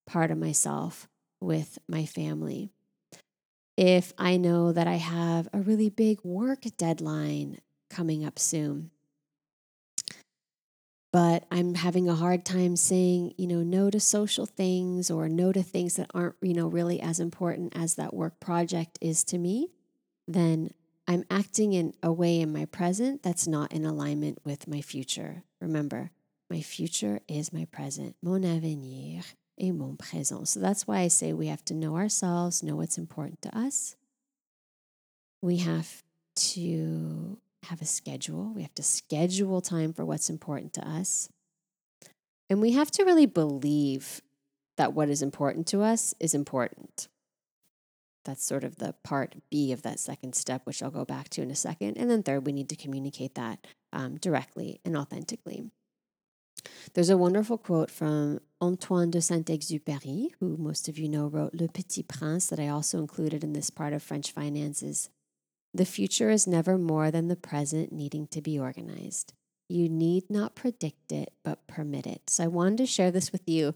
part 0.06 0.30
of 0.30 0.38
myself 0.38 1.08
with 1.40 1.78
my 1.88 2.04
family. 2.04 2.70
If 3.76 4.12
I 4.18 4.36
know 4.36 4.72
that 4.72 4.86
I 4.86 4.96
have 4.96 5.48
a 5.52 5.60
really 5.60 5.88
big 5.88 6.18
work 6.22 6.64
deadline 6.76 7.60
coming 7.88 8.24
up 8.24 8.38
soon, 8.38 8.90
but 11.12 11.44
I'm 11.51 11.75
having 11.75 12.09
a 12.09 12.14
hard 12.14 12.44
time 12.44 12.77
saying, 12.77 13.35
you 13.38 13.47
know, 13.47 13.62
no 13.62 13.90
to 13.90 13.99
social 13.99 14.47
things 14.47 15.11
or 15.11 15.29
no 15.29 15.53
to 15.53 15.62
things 15.62 15.97
that 15.97 16.11
aren't, 16.14 16.35
you 16.42 16.53
know, 16.53 16.66
really 16.66 17.01
as 17.01 17.18
important 17.18 17.75
as 17.77 17.94
that 17.94 18.12
work 18.12 18.38
project 18.40 18.99
is 19.01 19.25
to 19.25 19.38
me, 19.38 19.71
then 20.27 20.73
I'm 21.07 21.25
acting 21.31 21.73
in 21.73 21.94
a 22.03 22.12
way 22.12 22.40
in 22.40 22.53
my 22.53 22.66
present 22.66 23.23
that's 23.23 23.47
not 23.47 23.73
in 23.73 23.87
alignment 23.87 24.38
with 24.44 24.68
my 24.68 24.83
future. 24.83 25.44
Remember, 25.61 26.11
my 26.51 26.61
future 26.61 27.21
is 27.27 27.53
my 27.53 27.64
present. 27.66 28.16
Mon 28.23 28.44
avenir 28.44 29.23
est 29.59 29.73
mon 29.73 29.97
présent. 29.97 30.47
So 30.47 30.61
that's 30.61 30.87
why 30.87 30.99
I 30.99 31.09
say 31.09 31.33
we 31.33 31.47
have 31.47 31.64
to 31.66 31.75
know 31.75 31.97
ourselves, 31.97 32.62
know 32.62 32.77
what's 32.77 32.99
important 32.99 33.40
to 33.42 33.59
us. 33.59 33.97
We 35.40 35.59
have 35.59 36.03
to 36.37 37.38
have 37.64 37.83
a 37.83 37.87
schedule. 37.87 38.53
We 38.55 38.62
have 38.62 38.75
to 38.75 38.83
schedule 38.83 39.61
time 39.61 39.92
for 39.92 40.05
what's 40.05 40.31
important 40.31 40.73
to 40.75 40.88
us. 40.88 41.29
And 42.51 42.61
we 42.61 42.73
have 42.73 42.90
to 42.92 43.05
really 43.05 43.27
believe 43.27 44.23
that 44.77 44.94
what 44.94 45.11
is 45.11 45.23
important 45.23 45.66
to 45.68 45.83
us 45.83 46.14
is 46.18 46.35
important. 46.35 47.09
That's 48.25 48.44
sort 48.44 48.64
of 48.64 48.77
the 48.77 48.94
part 49.05 49.37
B 49.51 49.73
of 49.73 49.83
that 49.83 49.99
second 49.99 50.35
step, 50.35 50.62
which 50.64 50.83
I'll 50.83 50.90
go 50.90 51.05
back 51.05 51.29
to 51.31 51.42
in 51.42 51.51
a 51.51 51.57
second. 51.57 51.97
And 51.99 52.11
then, 52.11 52.23
third, 52.23 52.47
we 52.47 52.53
need 52.53 52.68
to 52.68 52.77
communicate 52.77 53.35
that 53.35 53.66
um, 53.92 54.16
directly 54.16 54.81
and 54.85 54.97
authentically. 54.97 55.71
There's 56.94 57.11
a 57.11 57.16
wonderful 57.16 57.59
quote 57.59 57.90
from 57.90 58.40
Antoine 58.61 59.11
de 59.11 59.21
Saint 59.21 59.47
Exupéry, 59.47 60.31
who 60.40 60.57
most 60.57 60.88
of 60.88 60.99
you 60.99 61.09
know 61.09 61.27
wrote 61.27 61.55
Le 61.55 61.68
Petit 61.68 62.03
Prince, 62.03 62.49
that 62.49 62.59
I 62.59 62.68
also 62.68 62.99
included 62.99 63.44
in 63.44 63.53
this 63.53 63.71
part 63.71 63.92
of 63.92 64.03
French 64.03 64.33
finances. 64.33 65.11
The 65.74 65.85
future 65.85 66.31
is 66.31 66.46
never 66.46 66.78
more 66.78 67.11
than 67.11 67.28
the 67.28 67.37
present 67.37 67.92
needing 67.92 68.26
to 68.28 68.40
be 68.40 68.59
organized. 68.59 69.35
You 69.68 69.88
need 69.88 70.31
not 70.31 70.54
predict 70.54 71.12
it, 71.12 71.33
but 71.44 71.66
permit 71.66 72.07
it. 72.07 72.31
So 72.31 72.44
I 72.44 72.46
wanted 72.46 72.78
to 72.78 72.87
share 72.87 73.11
this 73.11 73.33
with 73.33 73.46
you 73.46 73.74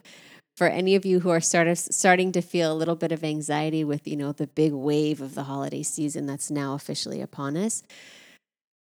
for 0.57 0.66
any 0.66 0.94
of 0.94 1.05
you 1.05 1.20
who 1.20 1.31
are 1.31 1.40
sort 1.40 1.66
of 1.66 1.78
starting 1.78 2.33
to 2.33 2.42
feel 2.42 2.72
a 2.72 2.74
little 2.74 2.96
bit 2.96 3.12
of 3.12 3.24
anxiety 3.24 3.85
with, 3.85 4.07
you 4.07 4.16
know, 4.16 4.33
the 4.33 4.46
big 4.46 4.72
wave 4.72 5.20
of 5.20 5.35
the 5.35 5.44
holiday 5.44 5.83
season 5.83 6.26
that's 6.26 6.50
now 6.50 6.74
officially 6.74 7.20
upon 7.20 7.57
us. 7.57 7.83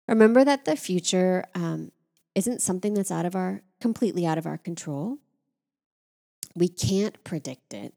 Remember 0.08 0.44
that 0.44 0.66
the 0.66 0.76
future 0.76 1.46
um, 1.56 1.92
isn't 2.36 2.62
something 2.62 2.94
that's 2.94 3.12
out 3.12 3.26
of 3.26 3.36
our 3.36 3.62
completely 3.80 4.26
out 4.26 4.38
of 4.38 4.46
our 4.46 4.58
control. 4.58 5.18
We 6.56 6.68
can't 6.68 7.22
predict 7.24 7.74
it, 7.74 7.94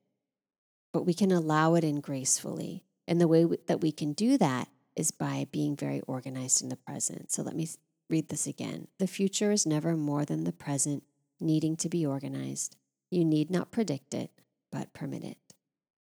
but 0.92 1.04
we 1.04 1.14
can 1.14 1.32
allow 1.32 1.74
it 1.74 1.84
in 1.84 2.00
gracefully. 2.00 2.84
And 3.06 3.20
the 3.20 3.28
way 3.28 3.44
that 3.66 3.80
we 3.80 3.92
can 3.92 4.12
do 4.12 4.38
that 4.38 4.68
is 4.96 5.10
by 5.10 5.46
being 5.50 5.76
very 5.76 6.00
organized 6.06 6.62
in 6.62 6.68
the 6.68 6.76
present. 6.76 7.32
So 7.32 7.42
let 7.42 7.56
me 7.56 7.68
read 8.08 8.28
this 8.28 8.46
again. 8.46 8.88
The 8.98 9.06
future 9.06 9.52
is 9.52 9.66
never 9.66 9.96
more 9.96 10.24
than 10.24 10.44
the 10.44 10.52
present 10.52 11.02
needing 11.40 11.76
to 11.76 11.88
be 11.88 12.06
organized. 12.06 12.76
You 13.10 13.24
need 13.24 13.50
not 13.50 13.70
predict 13.70 14.14
it, 14.14 14.30
but 14.70 14.92
permit 14.92 15.24
it. 15.24 15.38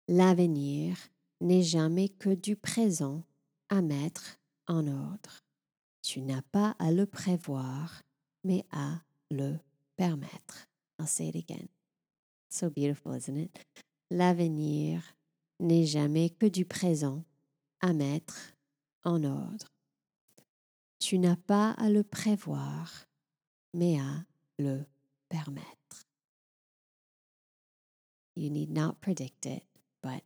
L'avenir 0.09 0.97
n'est 1.41 1.63
jamais 1.63 2.09
que 2.09 2.35
du 2.35 2.57
présent 2.57 3.25
à 3.71 3.81
mettre 3.83 4.39
en 4.69 4.87
ordre. 4.87 5.43
Tu 6.03 6.21
n'as 6.21 6.43
pas 6.53 6.75
à 6.79 6.91
le 6.91 7.07
prévoir, 7.07 8.03
mais 8.45 8.65
à 8.73 9.03
le 9.31 9.59
permettre. 9.97 10.69
I'll 10.99 11.07
say 11.07 11.29
it 11.29 11.37
again. 11.37 11.69
So 12.51 12.69
beautiful, 12.69 13.15
isn't 13.15 13.37
it? 13.37 13.59
L'avenir 14.11 15.03
n'est 15.59 15.87
jamais 15.87 16.31
que 16.31 16.47
du 16.47 16.65
présent 16.65 17.25
à 17.81 17.93
mettre 17.93 18.52
en 19.05 19.25
ordre. 19.25 19.67
Tu 20.99 21.19
n'as 21.19 21.37
pas 21.37 21.73
à 21.73 21.91
le 21.91 22.03
prévoir, 22.03 23.07
mais 23.75 23.99
à 23.99 24.25
le 24.59 24.85
permettre. 25.29 26.07
You 28.35 28.51
need 28.51 28.71
not 28.71 29.01
predict 29.01 29.47
it, 29.47 29.65
but 30.03 30.23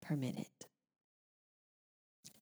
permit 0.00 0.38
it. 0.38 0.66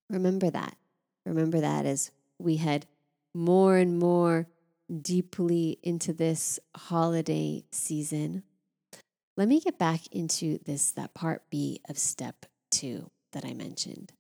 Remember 0.09 0.51
that. 0.51 0.77
Remember 1.25 1.61
that 1.61 1.87
as 1.87 2.11
we 2.39 2.57
head 2.57 2.87
more 3.35 3.77
and 3.77 3.99
more 3.99 4.47
deeply 4.91 5.79
into 5.83 6.13
this 6.13 6.59
holiday 6.77 7.65
season. 7.71 8.43
Let 9.37 9.49
me 9.49 9.61
get 9.61 9.79
back 9.79 10.07
into 10.13 10.59
this 10.65 10.91
that 10.93 11.15
part 11.15 11.43
B 11.51 11.81
of 11.89 11.97
step 11.97 12.47
2 12.73 13.11
that 13.33 13.45
I 13.45 13.55
mentioned. 13.55 14.13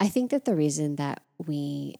I 0.00 0.08
think 0.08 0.30
that 0.30 0.46
the 0.46 0.56
reason 0.56 0.96
that 0.96 1.22
we 1.46 1.96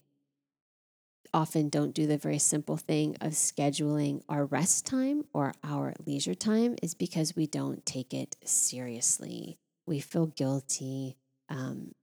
often 1.32 1.68
don't 1.68 1.94
do 1.94 2.06
the 2.06 2.18
very 2.18 2.38
simple 2.38 2.76
thing 2.76 3.16
of 3.20 3.32
scheduling 3.32 4.22
our 4.28 4.46
rest 4.46 4.86
time 4.86 5.24
or 5.32 5.52
our 5.62 5.94
leisure 6.06 6.34
time 6.34 6.76
is 6.82 6.94
because 6.94 7.36
we 7.36 7.46
don't 7.46 7.84
take 7.86 8.12
it 8.12 8.36
seriously. 8.44 9.58
We 9.86 10.00
feel 10.00 10.26
guilty 10.26 11.16
um, 11.48 11.94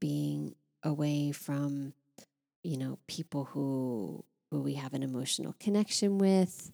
being 0.00 0.54
away 0.82 1.32
from, 1.32 1.92
you 2.64 2.76
know, 2.76 2.98
people 3.06 3.44
who 3.44 4.24
who 4.50 4.60
we 4.60 4.74
have 4.74 4.94
an 4.94 5.02
emotional 5.02 5.54
connection 5.60 6.18
with. 6.18 6.72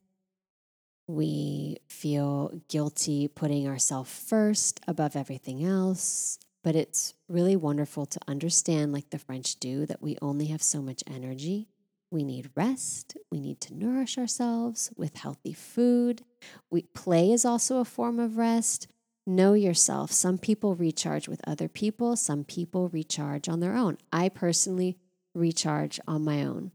We 1.06 1.78
feel 1.88 2.60
guilty 2.68 3.28
putting 3.28 3.68
ourselves 3.68 4.10
first 4.10 4.80
above 4.86 5.16
everything 5.16 5.64
else. 5.64 6.38
But 6.62 6.74
it's 6.74 7.14
really 7.28 7.56
wonderful 7.56 8.06
to 8.06 8.20
understand, 8.26 8.92
like 8.92 9.10
the 9.10 9.18
French 9.18 9.56
do, 9.56 9.86
that 9.86 10.02
we 10.02 10.18
only 10.20 10.46
have 10.46 10.62
so 10.62 10.82
much 10.82 11.04
energy. 11.06 11.68
We 12.10 12.24
need 12.24 12.50
rest. 12.56 13.16
We 13.30 13.40
need 13.40 13.60
to 13.62 13.74
nourish 13.74 14.18
ourselves 14.18 14.90
with 14.96 15.16
healthy 15.16 15.52
food. 15.52 16.22
We, 16.70 16.82
play 16.82 17.32
is 17.32 17.44
also 17.44 17.78
a 17.78 17.84
form 17.84 18.18
of 18.18 18.38
rest. 18.38 18.88
Know 19.26 19.52
yourself. 19.52 20.10
Some 20.10 20.38
people 20.38 20.74
recharge 20.74 21.28
with 21.28 21.42
other 21.46 21.68
people, 21.68 22.16
some 22.16 22.44
people 22.44 22.88
recharge 22.88 23.48
on 23.48 23.60
their 23.60 23.74
own. 23.74 23.98
I 24.10 24.30
personally 24.30 24.96
recharge 25.34 26.00
on 26.08 26.24
my 26.24 26.42
own. 26.42 26.72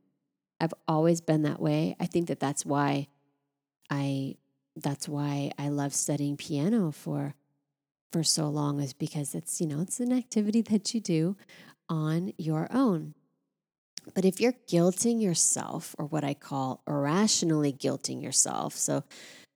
I've 0.60 0.74
always 0.88 1.20
been 1.20 1.42
that 1.42 1.60
way. 1.60 1.96
I 2.00 2.06
think 2.06 2.28
that 2.28 2.40
that's 2.40 2.66
why 2.66 3.08
I 3.90 4.36
that's 4.76 5.10
why 5.10 5.52
I 5.58 5.70
love 5.70 5.94
studying 5.94 6.38
piano 6.38 6.92
for 6.92 7.36
for 8.14 8.24
so 8.24 8.48
long 8.48 8.80
is 8.80 8.94
because 8.94 9.34
it's, 9.34 9.60
you 9.60 9.68
know, 9.68 9.82
it's 9.82 10.00
an 10.00 10.14
activity 10.14 10.62
that 10.62 10.94
you 10.94 11.02
do 11.02 11.36
on 11.90 12.32
your 12.38 12.68
own. 12.72 13.16
But 14.14 14.24
if 14.24 14.40
you're 14.40 14.54
guilting 14.70 15.22
yourself, 15.22 15.96
or 15.98 16.06
what 16.06 16.24
I 16.24 16.34
call 16.34 16.84
irrationally 16.88 17.74
guilting 17.74 18.22
yourself, 18.22 18.76
so 18.76 19.04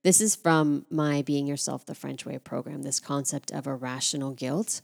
this 0.02 0.20
is 0.20 0.34
from 0.34 0.86
my 0.90 1.22
Being 1.22 1.46
Yourself 1.46 1.86
the 1.86 1.94
French 1.94 2.26
Way 2.26 2.38
program, 2.38 2.82
this 2.82 3.00
concept 3.00 3.52
of 3.52 3.66
irrational 3.66 4.32
guilt. 4.32 4.80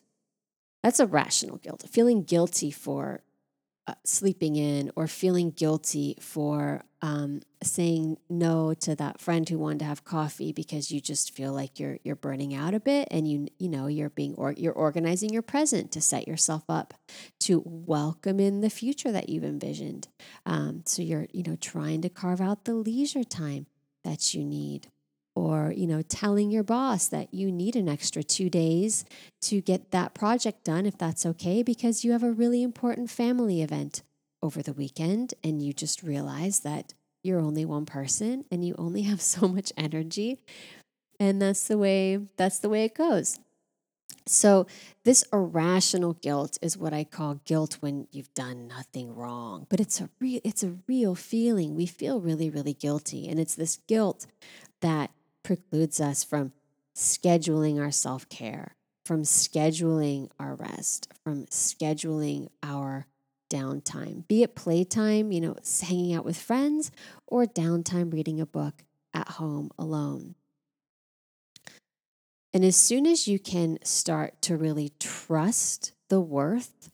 That's 0.82 1.00
a 1.00 1.06
rational 1.06 1.56
guilt, 1.56 1.84
feeling 1.90 2.22
guilty 2.22 2.70
for 2.70 3.22
uh, 3.86 3.94
sleeping 4.04 4.56
in 4.56 4.92
or 4.96 5.06
feeling 5.06 5.50
guilty 5.50 6.16
for 6.20 6.84
um, 7.04 7.42
saying 7.62 8.16
no 8.30 8.72
to 8.72 8.96
that 8.96 9.20
friend 9.20 9.46
who 9.46 9.58
wanted 9.58 9.80
to 9.80 9.84
have 9.84 10.06
coffee 10.06 10.52
because 10.52 10.90
you 10.90 11.02
just 11.02 11.36
feel 11.36 11.52
like 11.52 11.78
you're 11.78 11.98
you're 12.02 12.16
burning 12.16 12.54
out 12.54 12.72
a 12.72 12.80
bit 12.80 13.06
and 13.10 13.28
you 13.28 13.46
you 13.58 13.68
know 13.68 13.88
you're 13.88 14.08
being 14.08 14.34
or 14.36 14.52
you're 14.52 14.72
organizing 14.72 15.28
your 15.28 15.42
present 15.42 15.92
to 15.92 16.00
set 16.00 16.26
yourself 16.26 16.62
up 16.66 16.94
to 17.38 17.62
welcome 17.66 18.40
in 18.40 18.62
the 18.62 18.70
future 18.70 19.12
that 19.12 19.28
you've 19.28 19.44
envisioned. 19.44 20.08
Um, 20.46 20.82
so 20.86 21.02
you're 21.02 21.26
you 21.30 21.42
know 21.42 21.56
trying 21.56 22.00
to 22.00 22.08
carve 22.08 22.40
out 22.40 22.64
the 22.64 22.72
leisure 22.72 23.22
time 23.22 23.66
that 24.02 24.32
you 24.32 24.42
need 24.42 24.86
or 25.36 25.74
you 25.76 25.86
know 25.86 26.00
telling 26.00 26.50
your 26.50 26.64
boss 26.64 27.06
that 27.08 27.34
you 27.34 27.52
need 27.52 27.76
an 27.76 27.86
extra 27.86 28.22
2 28.22 28.48
days 28.48 29.04
to 29.42 29.60
get 29.60 29.90
that 29.90 30.14
project 30.14 30.64
done 30.64 30.86
if 30.86 30.96
that's 30.96 31.26
okay 31.26 31.62
because 31.62 32.02
you 32.02 32.12
have 32.12 32.22
a 32.22 32.32
really 32.32 32.62
important 32.62 33.10
family 33.10 33.60
event 33.60 34.00
over 34.44 34.62
the 34.62 34.74
weekend 34.74 35.34
and 35.44 35.62
you 35.62 35.72
just 35.72 36.04
realize 36.04 36.60
that 36.60 36.94
you're 37.24 37.40
only 37.40 37.64
one 37.64 37.86
person 37.86 38.44
and 38.50 38.64
you 38.64 38.76
only 38.78 39.02
have 39.02 39.22
so 39.34 39.48
much 39.48 39.72
energy 39.76 40.40
And 41.20 41.40
that's 41.42 41.68
the 41.68 41.78
way 41.78 42.18
that's 42.36 42.58
the 42.60 42.68
way 42.68 42.84
it 42.84 42.94
goes. 42.94 43.38
So, 44.26 44.66
this 45.04 45.24
irrational 45.32 46.14
guilt 46.14 46.58
is 46.62 46.78
what 46.78 46.94
I 46.94 47.04
call 47.04 47.40
guilt 47.44 47.78
when 47.80 48.06
you've 48.10 48.32
done 48.34 48.68
nothing 48.68 49.14
wrong. 49.14 49.66
But 49.68 49.80
it's 49.80 50.00
a 50.00 50.08
real 50.20 50.40
it's 50.44 50.62
a 50.62 50.76
real 50.88 51.14
feeling. 51.14 51.74
We 51.74 51.86
feel 51.86 52.20
really 52.20 52.50
really 52.50 52.74
guilty, 52.74 53.28
and 53.28 53.38
it's 53.40 53.54
this 53.54 53.78
guilt 53.86 54.26
that 54.80 55.10
precludes 55.42 56.00
us 56.00 56.24
from 56.24 56.52
scheduling 56.96 57.80
our 57.80 57.90
self-care, 57.90 58.76
from 59.04 59.22
scheduling 59.22 60.30
our 60.38 60.54
rest, 60.54 61.08
from 61.22 61.46
scheduling 61.46 62.48
our 62.62 63.06
downtime. 63.50 64.26
Be 64.28 64.42
it 64.42 64.54
playtime, 64.54 65.32
you 65.32 65.40
know, 65.40 65.56
hanging 65.82 66.14
out 66.14 66.24
with 66.24 66.36
friends, 66.36 66.90
or 67.26 67.44
downtime 67.44 68.12
reading 68.12 68.40
a 68.40 68.46
book 68.46 68.84
at 69.12 69.28
home 69.28 69.70
alone. 69.78 70.34
And 72.52 72.64
as 72.64 72.76
soon 72.76 73.06
as 73.06 73.26
you 73.26 73.38
can 73.38 73.78
start 73.82 74.40
to 74.42 74.56
really 74.56 74.92
trust 75.00 75.92
the 76.08 76.20
worth 76.20 76.90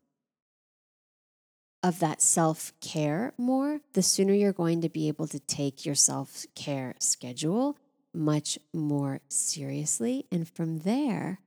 of 1.82 1.98
that 2.00 2.22
self 2.22 2.72
care 2.80 3.32
more, 3.36 3.80
the 3.92 4.02
sooner 4.02 4.32
you're 4.32 4.52
going 4.52 4.80
to 4.80 4.88
be 4.88 5.08
able 5.08 5.26
to 5.28 5.40
take 5.40 5.84
your 5.84 5.94
self 5.94 6.46
care 6.54 6.94
schedule 6.98 7.76
much 8.14 8.58
more 8.72 9.20
seriously. 9.28 10.26
And 10.32 10.48
from 10.48 10.78
there, 10.78 11.40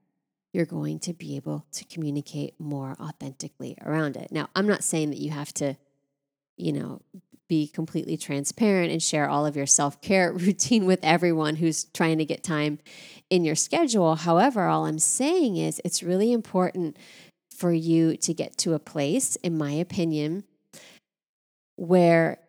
you're 0.53 0.65
going 0.65 0.99
to 0.99 1.13
be 1.13 1.35
able 1.35 1.65
to 1.71 1.83
communicate 1.85 2.53
more 2.59 2.95
authentically 3.01 3.75
around 3.83 4.15
it. 4.15 4.31
Now, 4.31 4.49
I'm 4.55 4.67
not 4.67 4.83
saying 4.83 5.09
that 5.09 5.19
you 5.19 5.31
have 5.31 5.51
to, 5.55 5.75
you 6.55 6.71
know, 6.71 7.01
be 7.49 7.67
completely 7.67 8.15
transparent 8.15 8.91
and 8.91 9.01
share 9.01 9.27
all 9.27 9.45
of 9.45 9.55
your 9.55 9.65
self 9.65 9.99
care 9.99 10.31
routine 10.33 10.85
with 10.85 10.99
everyone 11.03 11.57
who's 11.57 11.85
trying 11.85 12.19
to 12.19 12.25
get 12.25 12.43
time 12.43 12.79
in 13.29 13.43
your 13.43 13.55
schedule. 13.55 14.15
However, 14.15 14.65
all 14.65 14.85
I'm 14.85 14.99
saying 14.99 15.57
is 15.57 15.81
it's 15.83 16.03
really 16.03 16.31
important 16.31 16.97
for 17.55 17.73
you 17.73 18.15
to 18.17 18.33
get 18.33 18.57
to 18.59 18.73
a 18.73 18.79
place, 18.79 19.35
in 19.37 19.57
my 19.57 19.71
opinion, 19.71 20.43
where 21.75 22.39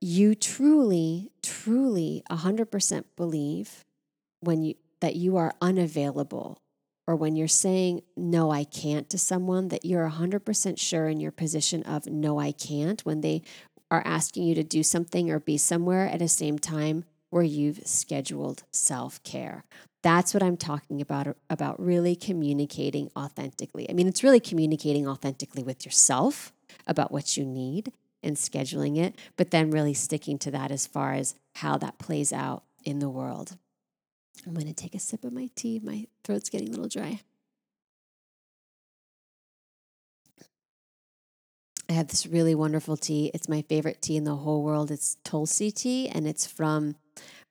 you 0.00 0.34
truly, 0.34 1.30
truly 1.42 2.22
100% 2.30 3.04
believe 3.16 3.84
when 4.40 4.62
you 4.62 4.74
that 5.00 5.16
you 5.16 5.36
are 5.38 5.54
unavailable 5.62 6.60
or 7.10 7.16
when 7.16 7.34
you're 7.34 7.48
saying 7.48 8.02
no 8.16 8.52
I 8.52 8.62
can't 8.62 9.10
to 9.10 9.18
someone 9.18 9.66
that 9.68 9.84
you're 9.84 10.08
100% 10.08 10.78
sure 10.78 11.08
in 11.08 11.18
your 11.18 11.32
position 11.32 11.82
of 11.82 12.06
no 12.06 12.38
I 12.38 12.52
can't 12.52 13.00
when 13.00 13.20
they 13.20 13.42
are 13.90 14.02
asking 14.04 14.44
you 14.44 14.54
to 14.54 14.62
do 14.62 14.84
something 14.84 15.28
or 15.28 15.40
be 15.40 15.58
somewhere 15.58 16.06
at 16.06 16.20
the 16.20 16.28
same 16.28 16.56
time 16.56 17.02
where 17.30 17.42
you've 17.42 17.84
scheduled 17.84 18.62
self 18.70 19.20
care. 19.24 19.64
That's 20.02 20.32
what 20.32 20.44
I'm 20.44 20.56
talking 20.56 21.00
about 21.00 21.36
about 21.50 21.80
really 21.80 22.14
communicating 22.14 23.10
authentically. 23.16 23.90
I 23.90 23.92
mean, 23.92 24.06
it's 24.06 24.22
really 24.22 24.38
communicating 24.38 25.08
authentically 25.08 25.64
with 25.64 25.84
yourself 25.84 26.52
about 26.86 27.10
what 27.10 27.36
you 27.36 27.44
need 27.44 27.90
and 28.22 28.36
scheduling 28.36 28.96
it, 28.98 29.16
but 29.36 29.50
then 29.50 29.72
really 29.72 29.94
sticking 29.94 30.38
to 30.38 30.52
that 30.52 30.70
as 30.70 30.86
far 30.86 31.14
as 31.14 31.34
how 31.56 31.76
that 31.78 31.98
plays 31.98 32.32
out 32.32 32.62
in 32.84 33.00
the 33.00 33.10
world. 33.10 33.56
I'm 34.46 34.54
going 34.54 34.66
to 34.66 34.72
take 34.72 34.94
a 34.94 34.98
sip 34.98 35.24
of 35.24 35.32
my 35.32 35.50
tea. 35.54 35.80
My 35.82 36.06
throat's 36.24 36.48
getting 36.48 36.68
a 36.68 36.70
little 36.70 36.88
dry. 36.88 37.20
I 41.88 41.92
have 41.92 42.08
this 42.08 42.26
really 42.26 42.54
wonderful 42.54 42.96
tea. 42.96 43.30
It's 43.34 43.48
my 43.48 43.62
favorite 43.62 44.00
tea 44.00 44.16
in 44.16 44.24
the 44.24 44.36
whole 44.36 44.62
world. 44.62 44.90
It's 44.90 45.16
Tulsi 45.24 45.72
tea, 45.72 46.08
and 46.08 46.26
it's 46.26 46.46
from 46.46 46.94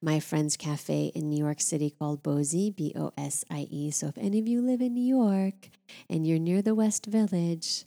my 0.01 0.21
friend's 0.21 0.55
cafe 0.55 1.11
in 1.13 1.29
New 1.29 1.37
York 1.37 1.59
City 1.59 1.89
called 1.89 2.23
Bosie, 2.23 2.71
B 2.71 2.93
O 2.95 3.11
S 3.17 3.43
I 3.51 3.67
E. 3.69 3.91
So 3.91 4.07
if 4.07 4.17
any 4.17 4.39
of 4.39 4.47
you 4.47 4.61
live 4.61 4.79
in 4.79 4.93
New 4.93 5.03
York 5.03 5.69
and 6.09 6.25
you're 6.25 6.39
near 6.39 6.61
the 6.61 6.73
West 6.73 7.05
Village, 7.05 7.83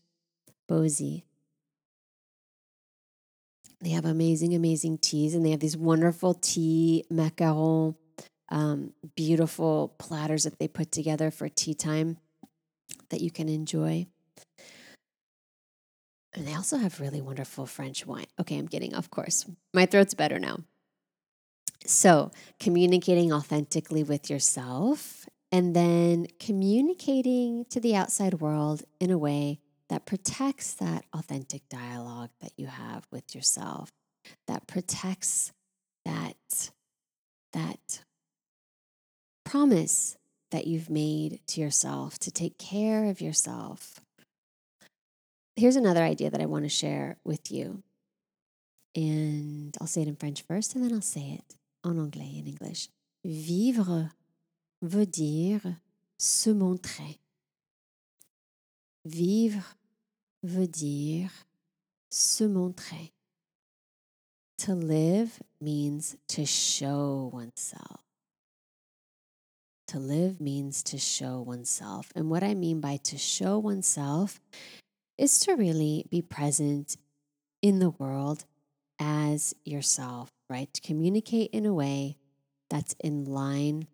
Bosie. 0.69 1.25
They 3.81 3.91
have 3.91 4.05
amazing, 4.05 4.55
amazing 4.55 4.99
teas, 4.99 5.35
and 5.35 5.45
they 5.45 5.51
have 5.51 5.61
these 5.61 5.77
wonderful 5.77 6.35
tea 6.35 7.05
macaron, 7.11 7.97
um, 8.53 8.93
beautiful 9.17 9.95
platters 9.99 10.45
that 10.45 10.59
they 10.59 10.69
put 10.69 10.93
together 10.93 11.31
for 11.31 11.49
tea 11.49 11.75
time 11.75 12.19
that 13.09 13.23
you 13.23 13.31
can 13.31 13.49
enjoy. 13.49 14.07
And 16.35 16.47
they 16.47 16.55
also 16.55 16.77
have 16.77 17.01
really 17.01 17.23
wonderful 17.23 17.67
French 17.67 18.07
wine. 18.07 18.27
Okay, 18.39 18.59
I'm 18.59 18.67
getting 18.67 18.95
off 18.95 19.11
course. 19.11 19.47
My 19.73 19.87
throat's 19.87 20.15
better 20.15 20.39
now. 20.39 20.59
So, 21.85 22.31
communicating 22.61 23.33
authentically 23.33 24.03
with 24.03 24.31
yourself 24.31 25.27
and 25.51 25.75
then 25.75 26.27
communicating 26.39 27.65
to 27.71 27.81
the 27.81 27.97
outside 27.97 28.35
world 28.35 28.85
in 29.01 29.11
a 29.11 29.19
way 29.19 29.61
that 29.89 30.07
protects 30.07 30.75
that 30.75 31.05
authentic 31.13 31.69
dialogue 31.69 32.31
that 32.41 32.53
you 32.57 32.67
have 32.67 33.07
with 33.11 33.35
yourself, 33.35 33.91
that 34.47 34.67
protects 34.67 35.53
that, 36.05 36.71
that 37.53 38.03
promise 39.53 40.17
that 40.51 40.67
you've 40.67 40.91
made 40.91 41.41
to 41.47 41.61
yourself 41.61 42.19
to 42.19 42.31
take 42.31 42.57
care 42.59 43.05
of 43.05 43.21
yourself 43.21 44.01
here's 45.57 45.77
another 45.77 46.03
idea 46.03 46.31
that 46.31 46.41
I 46.41 46.47
want 46.47 46.65
to 46.65 46.69
share 46.69 47.17
with 47.25 47.51
you. 47.51 47.83
And 48.95 49.75
I'll 49.81 49.87
say 49.87 50.03
it 50.03 50.09
in 50.09 50.17
French 50.17 50.43
first, 50.43 50.75
and 50.75 50.85
then 50.85 50.93
I'll 50.93 51.01
say 51.01 51.39
it 51.39 51.57
en 51.85 51.99
anglais, 51.99 52.35
in 52.37 52.47
English. 52.47 52.89
Vivre 53.25 54.11
veut 54.83 55.11
dire 55.11 55.79
se 56.19 56.51
montrer. 56.53 57.19
Vivre 59.05 59.77
veut 60.45 60.71
dire 60.71 61.31
se 62.11 62.47
montrer. 62.47 63.11
To 64.59 64.75
live 64.75 65.41
means 65.61 66.17
to 66.29 66.45
show 66.45 67.31
oneself. 67.33 68.01
To 69.93 69.99
live 69.99 70.41
means 70.41 70.83
to 70.85 70.97
show 70.97 71.43
oneself. 71.43 72.11
And 72.17 72.31
what 72.31 72.43
I 72.43 72.55
mean 72.55 72.81
by 72.81 72.97
to 73.05 73.19
show 73.19 73.59
oneself 73.59 74.41
is 75.19 75.39
to 75.41 75.53
really 75.53 76.07
be 76.09 76.23
present 76.23 76.97
in 77.61 77.79
the 77.79 77.91
world 77.91 78.47
as 78.99 79.55
yourself, 79.67 80.31
right? 80.49 80.73
To 80.73 80.81
communicate 80.81 81.51
in 81.51 81.67
a 81.67 81.75
way 81.75 82.17
that's 82.71 82.97
in 83.05 83.27
line 83.27 83.87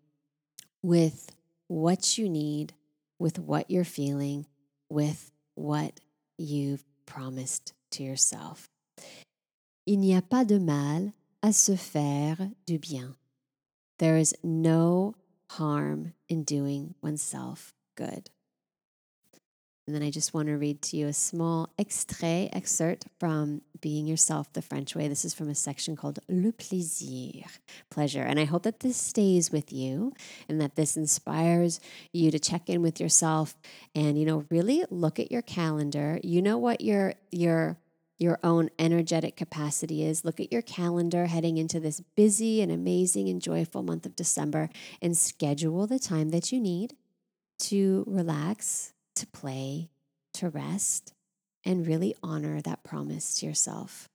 with 0.85 1.35
what 1.67 2.17
you 2.17 2.29
need, 2.29 2.75
with 3.19 3.41
what 3.41 3.69
you're 3.69 3.83
feeling, 3.83 4.47
with 4.89 5.33
what 5.57 5.99
you've 6.39 6.85
promised 7.07 7.73
to 7.91 8.05
yourself. 8.05 8.69
Il 9.85 9.99
n'y 9.99 10.15
a 10.15 10.23
pas 10.23 10.47
de 10.47 10.61
mal 10.61 11.13
à 11.43 11.53
se 11.53 11.75
faire 11.75 12.53
du 12.67 12.79
bien. 12.79 13.17
There 13.99 14.17
is 14.17 14.33
no 14.45 15.17
harm 15.51 16.15
in 16.29 16.45
doing 16.45 16.95
oneself 17.03 17.75
good. 17.97 18.31
And 19.89 19.95
then 19.95 20.03
I 20.03 20.11
just 20.11 20.35
want 20.35 20.49
to 20.49 20.59
read 20.59 20.83
to 20.83 20.99
you 20.99 21.07
a 21.07 21.15
small 21.15 21.71
extrait, 21.79 22.51
excerpt 22.53 23.07
from 23.19 23.63
Being 23.81 24.07
Yourself 24.07 24.53
the 24.53 24.61
French 24.61 24.95
Way. 24.95 25.09
This 25.09 25.25
is 25.25 25.33
from 25.33 25.49
a 25.49 25.55
section 25.55 25.97
called 25.97 26.19
Le 26.29 26.53
Plaisir, 26.53 27.45
pleasure. 27.91 28.21
And 28.21 28.39
I 28.39 28.45
hope 28.45 28.65
that 28.65 28.81
this 28.81 28.99
stays 28.99 29.51
with 29.51 29.73
you 29.73 30.13
and 30.47 30.61
that 30.61 30.77
this 30.77 30.95
inspires 30.95 31.81
you 32.13 32.31
to 32.31 32.39
check 32.39 32.69
in 32.69 32.83
with 32.83 33.01
yourself 33.01 33.57
and, 33.95 34.19
you 34.21 34.27
know, 34.27 34.45
really 34.51 34.85
look 34.91 35.19
at 35.19 35.33
your 35.33 35.41
calendar. 35.41 36.21
You 36.23 36.43
know 36.43 36.59
what 36.59 36.83
your, 36.83 37.15
your, 37.31 37.79
your 38.19 38.39
own 38.43 38.71
energetic 38.79 39.37
capacity 39.37 40.05
is. 40.05 40.25
Look 40.25 40.41
at 40.41 40.53
your 40.53 40.63
calendar 40.63 41.27
heading 41.27 41.57
into 41.57 41.81
this 41.81 42.01
busy 42.17 42.61
and 42.61 42.71
amazing 42.73 43.29
and 43.29 43.41
joyful 43.41 43.83
month 43.83 44.07
of 44.07 44.17
December 44.17 44.69
and 45.01 45.17
schedule 45.17 45.87
the 45.87 45.99
time 45.99 46.31
that 46.31 46.53
you 46.53 46.61
need 46.61 46.97
to 47.61 48.05
relax 48.07 48.93
to 49.17 49.27
play, 49.27 49.91
to 50.35 50.49
rest, 50.49 51.13
and 51.65 51.87
really 51.87 52.15
honor 52.23 52.61
that 52.61 52.85
promise 52.85 53.37
to 53.37 53.47
yourself. 53.47 54.09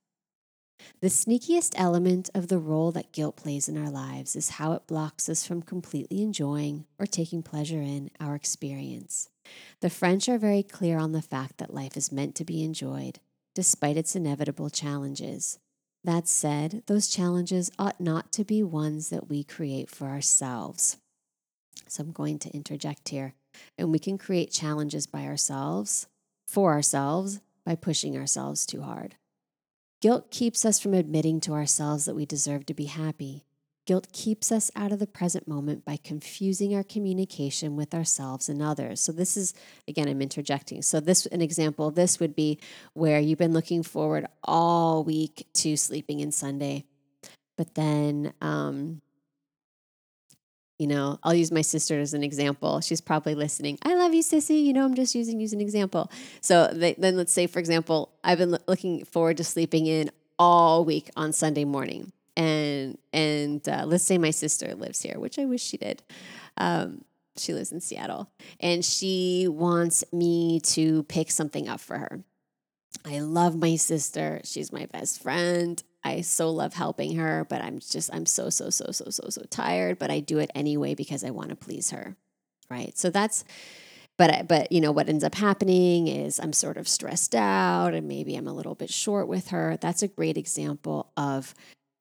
The 1.00 1.08
sneakiest 1.08 1.72
element 1.76 2.30
of 2.34 2.48
the 2.48 2.58
role 2.58 2.92
that 2.92 3.12
guilt 3.12 3.36
plays 3.36 3.68
in 3.68 3.78
our 3.78 3.90
lives 3.90 4.36
is 4.36 4.50
how 4.50 4.72
it 4.72 4.86
blocks 4.86 5.28
us 5.28 5.46
from 5.46 5.62
completely 5.62 6.20
enjoying 6.22 6.84
or 6.98 7.06
taking 7.06 7.42
pleasure 7.42 7.80
in 7.80 8.10
our 8.20 8.34
experience. 8.34 9.30
The 9.80 9.90
French 9.90 10.28
are 10.28 10.38
very 10.38 10.62
clear 10.62 10.98
on 10.98 11.12
the 11.12 11.22
fact 11.22 11.58
that 11.58 11.72
life 11.72 11.96
is 11.96 12.12
meant 12.12 12.34
to 12.36 12.44
be 12.44 12.62
enjoyed, 12.62 13.20
despite 13.54 13.96
its 13.96 14.16
inevitable 14.16 14.70
challenges. 14.70 15.58
That 16.02 16.28
said, 16.28 16.82
those 16.86 17.08
challenges 17.08 17.70
ought 17.78 18.00
not 18.00 18.30
to 18.32 18.44
be 18.44 18.62
ones 18.62 19.08
that 19.08 19.28
we 19.28 19.42
create 19.42 19.88
for 19.88 20.08
ourselves. 20.08 20.98
So 21.88 22.02
I'm 22.02 22.12
going 22.12 22.38
to 22.40 22.50
interject 22.50 23.08
here. 23.08 23.34
And 23.78 23.90
we 23.90 23.98
can 23.98 24.18
create 24.18 24.50
challenges 24.50 25.06
by 25.06 25.24
ourselves, 25.24 26.08
for 26.46 26.72
ourselves, 26.72 27.40
by 27.64 27.74
pushing 27.74 28.16
ourselves 28.16 28.66
too 28.66 28.82
hard. 28.82 29.16
Guilt 30.02 30.30
keeps 30.30 30.64
us 30.66 30.80
from 30.80 30.92
admitting 30.92 31.40
to 31.40 31.54
ourselves 31.54 32.04
that 32.04 32.14
we 32.14 32.26
deserve 32.26 32.66
to 32.66 32.74
be 32.74 32.86
happy. 32.86 33.44
Guilt 33.86 34.12
keeps 34.12 34.50
us 34.50 34.70
out 34.74 34.92
of 34.92 34.98
the 34.98 35.06
present 35.06 35.46
moment 35.46 35.84
by 35.84 35.98
confusing 36.02 36.74
our 36.74 36.82
communication 36.82 37.76
with 37.76 37.94
ourselves 37.94 38.48
and 38.48 38.62
others. 38.62 39.00
So 39.00 39.12
this 39.12 39.36
is 39.36 39.52
again 39.86 40.08
I'm 40.08 40.22
interjecting. 40.22 40.80
So 40.82 41.00
this 41.00 41.26
an 41.26 41.42
example 41.42 41.90
this 41.90 42.18
would 42.18 42.34
be 42.34 42.58
where 42.94 43.20
you've 43.20 43.38
been 43.38 43.52
looking 43.52 43.82
forward 43.82 44.26
all 44.42 45.04
week 45.04 45.46
to 45.54 45.76
sleeping 45.76 46.20
in 46.20 46.32
Sunday. 46.32 46.84
But 47.56 47.74
then 47.74 48.32
um 48.40 49.02
you 50.78 50.88
know, 50.88 51.20
I'll 51.22 51.34
use 51.34 51.52
my 51.52 51.62
sister 51.62 52.00
as 52.00 52.14
an 52.14 52.24
example. 52.24 52.80
She's 52.80 53.00
probably 53.00 53.36
listening. 53.36 53.78
I 53.82 53.94
love 53.94 54.12
you, 54.12 54.22
sissy. 54.22 54.64
You 54.64 54.72
know, 54.72 54.84
I'm 54.84 54.96
just 54.96 55.14
using 55.14 55.38
you 55.38 55.44
as 55.44 55.52
an 55.52 55.60
example. 55.60 56.10
So 56.40 56.68
they, 56.72 56.94
then 56.94 57.16
let's 57.16 57.32
say, 57.32 57.46
for 57.46 57.60
example, 57.60 58.10
I've 58.24 58.38
been 58.38 58.58
looking 58.66 59.04
forward 59.04 59.36
to 59.36 59.44
sleeping 59.44 59.86
in 59.86 60.10
all 60.36 60.84
week 60.84 61.10
on 61.16 61.32
Sunday 61.32 61.64
morning 61.64 62.10
and 62.36 62.98
and 63.12 63.66
uh, 63.68 63.84
let's 63.86 64.04
say 64.04 64.18
my 64.18 64.30
sister 64.30 64.74
lives 64.74 65.02
here, 65.02 65.18
which 65.18 65.38
I 65.38 65.44
wish 65.44 65.62
she 65.62 65.76
did. 65.76 66.02
Um, 66.56 67.04
she 67.36 67.52
lives 67.52 67.72
in 67.72 67.80
Seattle, 67.80 68.30
and 68.60 68.84
she 68.84 69.48
wants 69.48 70.04
me 70.12 70.60
to 70.60 71.02
pick 71.04 71.30
something 71.30 71.68
up 71.68 71.80
for 71.80 71.98
her. 71.98 72.24
I 73.04 73.20
love 73.20 73.56
my 73.56 73.76
sister; 73.76 74.40
she's 74.44 74.72
my 74.72 74.86
best 74.86 75.22
friend. 75.22 75.82
I 76.04 76.20
so 76.20 76.50
love 76.50 76.74
helping 76.74 77.16
her, 77.16 77.46
but 77.48 77.62
I'm 77.62 77.78
just 77.78 78.12
I'm 78.12 78.26
so 78.26 78.50
so 78.50 78.70
so 78.70 78.86
so 78.90 79.10
so 79.10 79.28
so 79.28 79.42
tired. 79.50 79.98
But 79.98 80.10
I 80.10 80.20
do 80.20 80.38
it 80.38 80.50
anyway 80.54 80.94
because 80.94 81.24
I 81.24 81.30
want 81.30 81.50
to 81.50 81.56
please 81.56 81.90
her, 81.90 82.16
right? 82.70 82.96
So 82.98 83.10
that's 83.10 83.44
but 84.16 84.46
but 84.46 84.70
you 84.70 84.80
know 84.80 84.92
what 84.92 85.08
ends 85.08 85.24
up 85.24 85.34
happening 85.34 86.06
is 86.08 86.38
I'm 86.38 86.52
sort 86.52 86.76
of 86.76 86.88
stressed 86.88 87.34
out 87.34 87.94
and 87.94 88.06
maybe 88.06 88.36
I'm 88.36 88.46
a 88.46 88.52
little 88.52 88.74
bit 88.74 88.90
short 88.90 89.28
with 89.28 89.48
her. 89.48 89.76
That's 89.80 90.02
a 90.02 90.08
great 90.08 90.36
example 90.36 91.10
of 91.16 91.54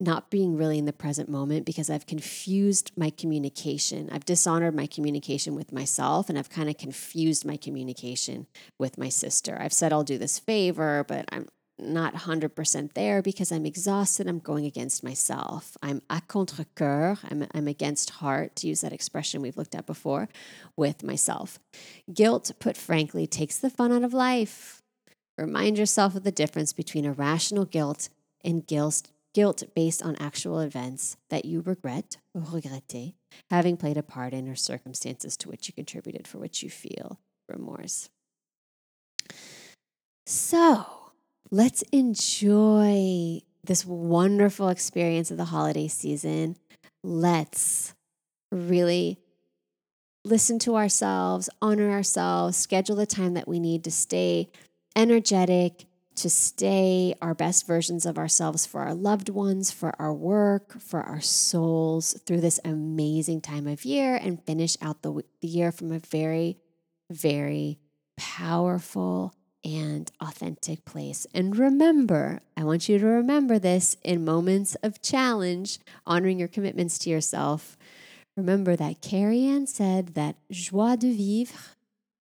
not 0.04 0.30
being 0.30 0.58
really 0.58 0.78
in 0.78 0.86
the 0.86 0.94
present 0.94 1.30
moment 1.30 1.66
because 1.66 1.90
I've 1.90 2.06
confused 2.06 2.92
my 2.96 3.10
communication. 3.10 4.10
I've 4.12 4.26
dishonored 4.26 4.76
my 4.76 4.86
communication 4.86 5.56
with 5.56 5.72
myself 5.72 6.30
and 6.30 6.38
I've 6.38 6.50
kind 6.50 6.70
of 6.70 6.78
confused 6.78 7.46
my 7.46 7.58
communication 7.58 8.48
with 8.78 8.98
my 8.98 9.10
sister. 9.10 9.58
I've 9.60 9.74
said 9.74 9.94
I'll 9.94 10.04
do 10.04 10.18
this 10.18 10.40
favor, 10.40 11.06
but 11.08 11.26
I'm 11.32 11.48
not 11.80 12.14
100% 12.14 12.94
there 12.94 13.22
because 13.22 13.52
I'm 13.52 13.66
exhausted. 13.66 14.28
I'm 14.28 14.40
going 14.40 14.66
against 14.66 15.04
myself. 15.04 15.76
I'm 15.82 16.02
à 16.10 16.26
contre-coeur. 16.28 17.18
I'm, 17.30 17.48
I'm 17.54 17.68
against 17.68 18.12
heart, 18.12 18.56
to 18.58 18.68
use 18.68 18.82
that 18.82 18.94
expression 18.94 19.42
we've 19.42 19.58
looked 19.58 19.76
at 19.76 19.86
before, 19.86 20.30
with 20.78 21.04
myself. 21.04 21.60
Guilt, 22.14 22.52
put 22.60 22.78
frankly, 22.78 23.26
takes 23.26 23.58
the 23.58 23.70
fun 23.70 23.92
out 23.92 24.04
of 24.04 24.14
life. 24.14 24.82
Remind 25.38 25.80
yourself 25.80 26.16
of 26.16 26.24
the 26.24 26.32
difference 26.32 26.74
between 26.74 27.06
irrational 27.06 27.66
guilt 27.66 28.10
and 28.44 28.68
guilt, 28.68 29.10
guilt 29.34 29.64
based 29.76 30.02
on 30.02 30.16
actual 30.18 30.60
events 30.60 31.18
that 31.30 31.46
you 31.46 31.62
regret 31.62 32.18
or 32.34 32.42
regretter 32.42 33.14
having 33.50 33.78
played 33.78 33.98
a 33.98 34.04
part 34.04 34.34
in 34.34 34.48
or 34.48 34.56
circumstances 34.56 35.36
to 35.38 35.50
which 35.50 35.68
you 35.68 35.74
contributed 35.74 36.28
for 36.28 36.38
which 36.38 36.64
you 36.64 36.70
feel 36.70 37.20
remorse. 37.50 38.10
So 40.26 40.86
let's 41.52 41.82
enjoy 41.92 43.42
this 43.64 43.86
wonderful 43.86 44.70
experience 44.70 45.32
of 45.32 45.38
the 45.38 45.46
holiday 45.46 45.88
season. 45.88 46.58
Let's 47.04 47.94
really 48.52 49.20
listen 50.26 50.60
to 50.60 50.76
ourselves, 50.76 51.50
honor 51.62 51.92
ourselves, 51.92 52.58
schedule 52.58 52.96
the 52.96 53.06
time 53.06 53.34
that 53.34 53.48
we 53.48 53.60
need 53.60 53.84
to 53.84 53.92
stay 53.92 54.50
energetic 54.96 55.86
to 56.16 56.30
stay 56.30 57.16
our 57.22 57.34
best 57.34 57.66
versions 57.66 58.06
of 58.06 58.18
ourselves 58.18 58.66
for 58.66 58.82
our 58.82 58.94
loved 58.94 59.30
ones, 59.30 59.72
for 59.72 59.94
our 60.00 60.14
work, 60.14 60.80
for 60.80 61.02
our 61.02 61.22
souls 61.22 62.14
through 62.26 62.42
this 62.42 62.60
amazing 62.64 63.42
time 63.42 63.68
of 63.68 63.86
year 63.86 64.16
and 64.16 64.44
finish 64.46 64.78
out 64.82 65.02
the, 65.02 65.24
the 65.42 65.48
year 65.48 65.72
from 65.72 65.92
a 65.92 66.00
very, 66.00 66.58
very 67.10 67.80
powerful 68.18 69.34
and 69.64 70.12
authentic 70.20 70.86
place. 70.86 71.26
And 71.34 71.58
remember, 71.58 72.42
I 72.58 72.64
want 72.64 72.90
you 72.90 73.00
to 73.00 73.06
remember 73.06 73.60
this 73.60 73.96
in 74.04 74.26
moments 74.26 74.76
of 74.84 75.02
challenge, 75.02 75.80
honoring 76.06 76.40
your 76.40 76.48
commitments 76.48 76.98
to 77.00 77.10
yourself. 77.10 77.78
Remember 78.36 78.76
that 78.76 79.02
Carrie 79.02 79.46
Anne 79.46 79.68
said 79.68 80.16
that 80.16 80.36
joie 80.52 80.96
de 80.96 81.16
vivre 81.16 81.58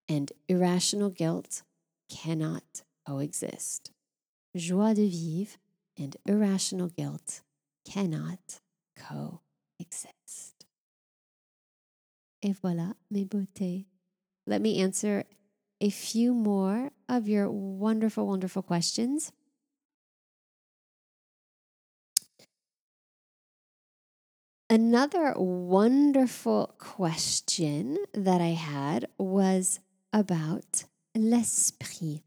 and 0.09 0.31
irrational 0.49 1.11
guilt 1.11 1.63
cannot 2.09 2.83
Oh, 3.07 3.15
coexist. 3.15 3.91
Joie 4.55 4.95
de 4.95 5.09
vivre 5.09 5.59
and 5.99 6.17
irrational 6.27 6.89
guilt 6.89 7.43
cannot 7.85 8.61
coexist. 8.97 10.67
Et 12.43 12.55
voilà, 12.55 12.95
mes 13.11 13.25
beautés. 13.25 13.87
Let 14.47 14.61
me 14.61 14.81
answer 14.81 15.25
a 15.81 15.91
few 15.91 16.35
more 16.35 16.91
of 17.09 17.29
your 17.29 17.51
wonderful, 17.51 18.27
wonderful 18.27 18.63
questions. 18.63 19.33
Another 24.71 25.35
wonderful 25.37 26.75
question 26.79 27.99
that 28.15 28.41
I 28.41 28.55
had 28.55 29.07
was 29.19 29.81
about 30.13 30.85
l'esprit. 31.15 32.23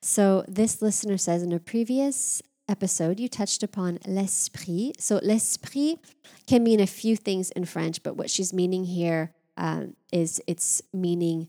So, 0.00 0.44
this 0.48 0.80
listener 0.80 1.18
says 1.18 1.42
in 1.42 1.52
a 1.52 1.60
previous 1.60 2.42
episode, 2.68 3.20
you 3.20 3.28
touched 3.28 3.62
upon 3.62 3.98
l'esprit. 4.06 5.00
So, 5.00 5.20
l'esprit 5.22 5.98
can 6.46 6.62
mean 6.62 6.80
a 6.80 6.86
few 6.86 7.16
things 7.16 7.50
in 7.50 7.64
French, 7.64 8.02
but 8.02 8.16
what 8.16 8.30
she's 8.30 8.52
meaning 8.52 8.84
here 8.84 9.32
um, 9.56 9.94
is 10.12 10.40
its 10.46 10.82
meaning 10.92 11.48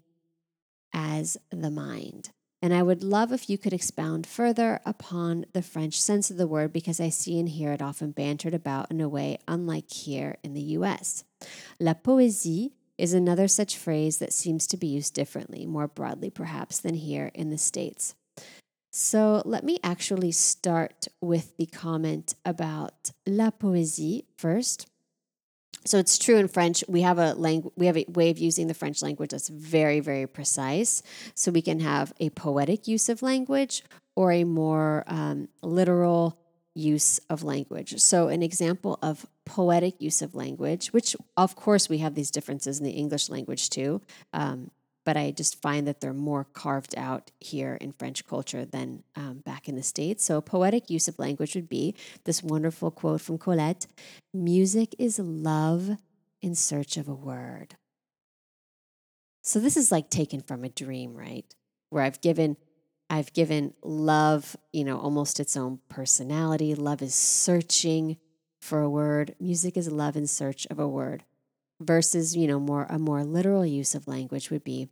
as 0.93 1.37
the 1.49 1.71
mind. 1.71 2.31
And 2.61 2.73
I 2.73 2.83
would 2.83 3.01
love 3.01 3.31
if 3.31 3.49
you 3.49 3.57
could 3.57 3.73
expound 3.73 4.27
further 4.27 4.79
upon 4.85 5.45
the 5.53 5.63
French 5.63 5.99
sense 5.99 6.29
of 6.29 6.37
the 6.37 6.45
word 6.45 6.71
because 6.71 6.99
I 6.99 7.09
see 7.09 7.39
and 7.39 7.49
hear 7.49 7.71
it 7.71 7.81
often 7.81 8.11
bantered 8.11 8.53
about 8.53 8.91
in 8.91 9.01
a 9.01 9.09
way 9.09 9.39
unlike 9.47 9.91
here 9.91 10.37
in 10.43 10.53
the 10.53 10.61
US. 10.61 11.23
La 11.79 11.95
poésie 11.95 12.71
is 13.01 13.15
another 13.15 13.47
such 13.47 13.77
phrase 13.77 14.19
that 14.19 14.31
seems 14.31 14.67
to 14.67 14.77
be 14.77 14.85
used 14.85 15.15
differently, 15.15 15.65
more 15.65 15.87
broadly 15.87 16.29
perhaps, 16.29 16.77
than 16.77 16.93
here 16.93 17.31
in 17.33 17.49
the 17.49 17.57
States. 17.57 18.13
So 18.91 19.41
let 19.43 19.63
me 19.63 19.79
actually 19.83 20.31
start 20.33 21.07
with 21.19 21.57
the 21.57 21.65
comment 21.65 22.35
about 22.45 23.09
la 23.25 23.49
poésie 23.49 24.25
first. 24.37 24.87
So 25.83 25.97
it's 25.97 26.19
true 26.19 26.35
in 26.35 26.47
French. 26.47 26.83
We 26.87 27.01
have 27.01 27.17
a 27.17 27.33
language. 27.33 27.73
We 27.75 27.87
have 27.87 27.97
a 27.97 28.05
way 28.07 28.29
of 28.29 28.37
using 28.37 28.67
the 28.67 28.75
French 28.75 29.01
language 29.01 29.31
that's 29.31 29.49
very, 29.49 29.99
very 29.99 30.27
precise. 30.27 31.01
So 31.33 31.51
we 31.51 31.63
can 31.63 31.79
have 31.79 32.13
a 32.19 32.29
poetic 32.29 32.87
use 32.87 33.09
of 33.09 33.23
language 33.23 33.83
or 34.15 34.31
a 34.31 34.43
more 34.43 35.05
um, 35.07 35.47
literal 35.63 36.37
use 36.73 37.19
of 37.29 37.43
language. 37.43 37.99
So, 37.99 38.27
an 38.29 38.43
example 38.43 38.97
of 39.01 39.25
poetic 39.45 40.01
use 40.01 40.21
of 40.21 40.35
language, 40.35 40.87
which 40.87 41.15
of 41.35 41.55
course 41.55 41.89
we 41.89 41.97
have 41.99 42.15
these 42.15 42.31
differences 42.31 42.79
in 42.79 42.85
the 42.85 42.91
English 42.91 43.29
language 43.29 43.69
too, 43.69 44.01
um, 44.33 44.71
but 45.03 45.17
I 45.17 45.31
just 45.31 45.61
find 45.61 45.87
that 45.87 45.99
they're 45.99 46.13
more 46.13 46.45
carved 46.45 46.93
out 46.95 47.31
here 47.39 47.75
in 47.75 47.91
French 47.91 48.25
culture 48.25 48.65
than 48.65 49.03
um, 49.15 49.39
back 49.39 49.67
in 49.67 49.75
the 49.75 49.83
States. 49.83 50.23
So, 50.23 50.41
poetic 50.41 50.89
use 50.89 51.07
of 51.07 51.19
language 51.19 51.55
would 51.55 51.69
be 51.69 51.95
this 52.23 52.43
wonderful 52.43 52.91
quote 52.91 53.21
from 53.21 53.37
Colette 53.37 53.87
Music 54.33 54.95
is 54.99 55.19
love 55.19 55.97
in 56.41 56.55
search 56.55 56.97
of 56.97 57.07
a 57.07 57.13
word. 57.13 57.75
So, 59.41 59.59
this 59.59 59.75
is 59.75 59.91
like 59.91 60.09
taken 60.09 60.41
from 60.41 60.63
a 60.63 60.69
dream, 60.69 61.15
right? 61.15 61.53
Where 61.89 62.03
I've 62.03 62.21
given 62.21 62.57
I've 63.11 63.33
given 63.33 63.73
love, 63.83 64.55
you 64.71 64.85
know, 64.85 64.97
almost 64.97 65.41
its 65.41 65.57
own 65.57 65.79
personality. 65.89 66.73
Love 66.73 67.01
is 67.01 67.13
searching 67.13 68.15
for 68.61 68.79
a 68.81 68.89
word. 68.89 69.35
Music 69.37 69.75
is 69.75 69.91
love 69.91 70.15
in 70.15 70.27
search 70.27 70.65
of 70.71 70.79
a 70.79 70.87
word. 70.87 71.25
Versus, 71.81 72.37
you 72.37 72.47
know, 72.47 72.59
more 72.59 72.87
a 72.89 72.97
more 72.97 73.25
literal 73.25 73.65
use 73.65 73.95
of 73.95 74.07
language 74.07 74.49
would 74.49 74.63
be 74.63 74.87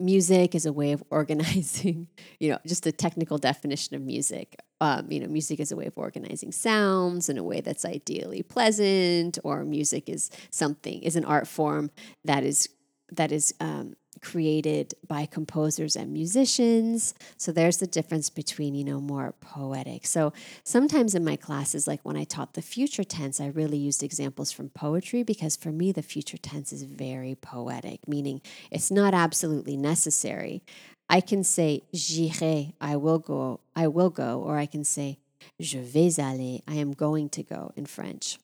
music 0.00 0.54
is 0.54 0.64
a 0.64 0.72
way 0.72 0.92
of 0.92 1.02
organizing, 1.10 2.08
you 2.40 2.50
know, 2.50 2.58
just 2.66 2.86
a 2.86 2.92
technical 2.92 3.36
definition 3.36 3.94
of 3.96 4.00
music. 4.00 4.56
Um, 4.80 5.10
you 5.10 5.20
know, 5.20 5.26
music 5.26 5.60
is 5.60 5.70
a 5.70 5.76
way 5.76 5.86
of 5.86 5.98
organizing 5.98 6.52
sounds 6.52 7.28
in 7.28 7.36
a 7.36 7.42
way 7.42 7.60
that's 7.60 7.84
ideally 7.84 8.42
pleasant, 8.42 9.38
or 9.44 9.64
music 9.64 10.08
is 10.08 10.30
something, 10.50 11.02
is 11.02 11.16
an 11.16 11.26
art 11.26 11.46
form 11.46 11.90
that 12.24 12.42
is 12.42 12.68
that 13.12 13.32
is 13.32 13.54
um, 13.60 13.94
created 14.20 14.94
by 15.06 15.26
composers 15.26 15.96
and 15.96 16.12
musicians. 16.12 17.14
So 17.36 17.52
there's 17.52 17.78
the 17.78 17.86
difference 17.86 18.30
between, 18.30 18.74
you 18.74 18.84
know, 18.84 19.00
more 19.00 19.34
poetic. 19.40 20.06
So 20.06 20.32
sometimes 20.64 21.14
in 21.14 21.24
my 21.24 21.36
classes, 21.36 21.86
like 21.86 22.00
when 22.02 22.16
I 22.16 22.24
taught 22.24 22.54
the 22.54 22.62
future 22.62 23.04
tense, 23.04 23.40
I 23.40 23.46
really 23.46 23.78
used 23.78 24.02
examples 24.02 24.52
from 24.52 24.70
poetry 24.70 25.22
because 25.22 25.56
for 25.56 25.70
me, 25.70 25.92
the 25.92 26.02
future 26.02 26.38
tense 26.38 26.72
is 26.72 26.82
very 26.82 27.34
poetic, 27.34 28.06
meaning 28.06 28.40
it's 28.70 28.90
not 28.90 29.14
absolutely 29.14 29.76
necessary. 29.76 30.62
I 31.08 31.20
can 31.20 31.42
say 31.42 31.84
j'irai, 31.94 32.74
I 32.80 32.96
will 32.96 33.18
go, 33.18 33.60
I 33.74 33.86
will 33.86 34.10
go, 34.10 34.42
or 34.42 34.58
I 34.58 34.66
can 34.66 34.84
say 34.84 35.18
je 35.58 35.80
vais 35.80 36.18
aller, 36.18 36.58
I 36.68 36.74
am 36.74 36.92
going 36.92 37.30
to 37.30 37.42
go 37.42 37.72
in 37.76 37.86
French. 37.86 38.38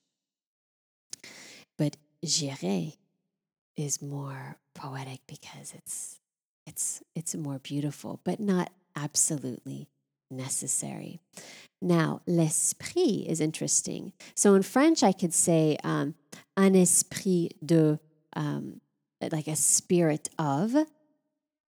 but 1.77 1.97
j'irai 2.25 2.97
is 3.77 4.03
more 4.03 4.57
poetic 4.75 5.21
because 5.27 5.73
it's 5.75 6.21
it's 6.67 7.03
it's 7.15 7.35
more 7.35 7.59
beautiful, 7.59 8.21
but 8.25 8.41
not 8.41 8.71
absolutely 8.97 9.89
necessary. 10.31 11.21
Now, 11.81 12.23
l'esprit 12.27 13.27
is 13.27 13.41
interesting. 13.41 14.13
So 14.35 14.55
in 14.55 14.63
French, 14.63 15.03
I 15.03 15.13
could 15.13 15.35
say 15.35 15.77
um, 15.85 16.15
un 16.57 16.75
esprit 16.75 17.51
de, 17.65 17.99
um, 18.35 18.81
like 19.31 19.47
a 19.47 19.57
spirit 19.57 20.29
of, 20.39 20.75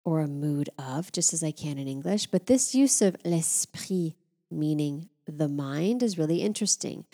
or 0.04 0.20
a 0.20 0.28
mood 0.28 0.70
of, 0.78 1.10
just 1.10 1.32
as 1.32 1.42
I 1.42 1.50
can 1.50 1.78
in 1.78 1.88
English. 1.88 2.26
But 2.28 2.46
this 2.46 2.74
use 2.74 3.02
of 3.02 3.16
l'esprit, 3.24 4.14
meaning 4.50 5.08
the 5.26 5.48
mind, 5.48 6.02
is 6.02 6.18
really 6.18 6.42
interesting. 6.42 7.04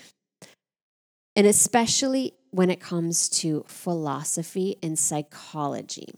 And 1.35 1.47
especially 1.47 2.35
when 2.51 2.71
it 2.71 2.81
comes 2.81 3.29
to 3.29 3.65
philosophy 3.67 4.77
and 4.83 4.99
psychology. 4.99 6.09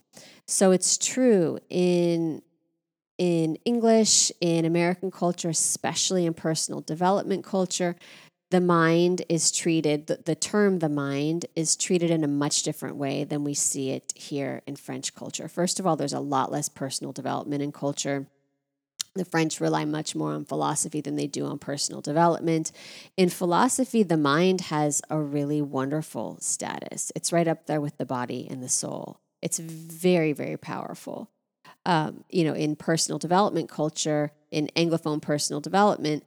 So 0.46 0.72
it's 0.72 0.98
true 0.98 1.58
in 1.70 2.42
in 3.16 3.56
English, 3.64 4.32
in 4.40 4.64
American 4.64 5.08
culture, 5.10 5.48
especially 5.48 6.26
in 6.26 6.34
personal 6.34 6.80
development 6.80 7.44
culture, 7.44 7.94
the 8.50 8.60
mind 8.60 9.22
is 9.28 9.50
treated, 9.50 10.06
the, 10.06 10.20
the, 10.24 10.34
term 10.34 10.78
the 10.78 10.88
mind 10.88 11.46
is 11.56 11.76
treated 11.76 12.10
in 12.10 12.22
a 12.22 12.28
much 12.28 12.62
different 12.62 12.96
way 12.96 13.24
than 13.24 13.42
we 13.42 13.54
see 13.54 13.90
it 13.90 14.12
here 14.14 14.62
in 14.66 14.76
French 14.76 15.14
culture. 15.14 15.48
First 15.48 15.80
of 15.80 15.86
all, 15.86 15.96
there's 15.96 16.12
a 16.12 16.20
lot 16.20 16.52
less 16.52 16.68
personal 16.68 17.12
development 17.12 17.62
in 17.62 17.72
culture. 17.72 18.26
The 19.14 19.24
French 19.24 19.60
rely 19.60 19.84
much 19.84 20.16
more 20.16 20.32
on 20.32 20.44
philosophy 20.44 21.00
than 21.00 21.16
they 21.16 21.26
do 21.26 21.46
on 21.46 21.58
personal 21.58 22.00
development. 22.00 22.72
In 23.16 23.28
philosophy, 23.28 24.02
the 24.02 24.16
mind 24.16 24.62
has 24.62 25.02
a 25.08 25.20
really 25.20 25.62
wonderful 25.62 26.38
status. 26.40 27.12
It's 27.14 27.32
right 27.32 27.46
up 27.46 27.66
there 27.66 27.80
with 27.80 27.96
the 27.96 28.06
body 28.06 28.46
and 28.50 28.62
the 28.62 28.68
soul. 28.68 29.20
It's 29.40 29.58
very, 29.58 30.32
very 30.32 30.56
powerful 30.56 31.30
um, 31.86 32.24
you 32.30 32.44
know, 32.44 32.54
in 32.54 32.76
personal 32.76 33.18
development 33.18 33.68
culture, 33.68 34.32
in 34.50 34.68
Anglophone 34.76 35.20
personal 35.20 35.60
development 35.60 36.24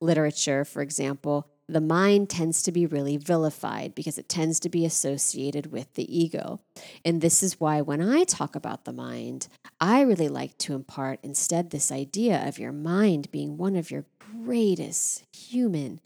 literature, 0.00 0.64
for 0.64 0.82
example, 0.82 1.48
the 1.72 1.80
mind 1.80 2.28
tends 2.28 2.62
to 2.62 2.72
be 2.72 2.86
really 2.86 3.16
vilified 3.16 3.94
because 3.94 4.18
it 4.18 4.28
tends 4.28 4.60
to 4.60 4.68
be 4.68 4.84
associated 4.84 5.72
with 5.72 5.94
the 5.94 6.16
ego. 6.16 6.60
And 7.04 7.20
this 7.20 7.42
is 7.42 7.60
why 7.60 7.80
when 7.80 8.00
I 8.00 8.24
talk 8.24 8.54
about 8.54 8.84
the 8.84 8.92
mind, 8.92 9.48
I 9.80 10.02
really 10.02 10.28
like 10.28 10.58
to 10.58 10.74
impart 10.74 11.20
instead 11.22 11.70
this 11.70 11.90
idea 11.90 12.46
of 12.46 12.58
your 12.58 12.72
mind 12.72 13.30
being 13.30 13.56
one 13.56 13.76
of 13.76 13.90
your 13.90 14.04
greatest 14.18 15.24
human 15.34 16.00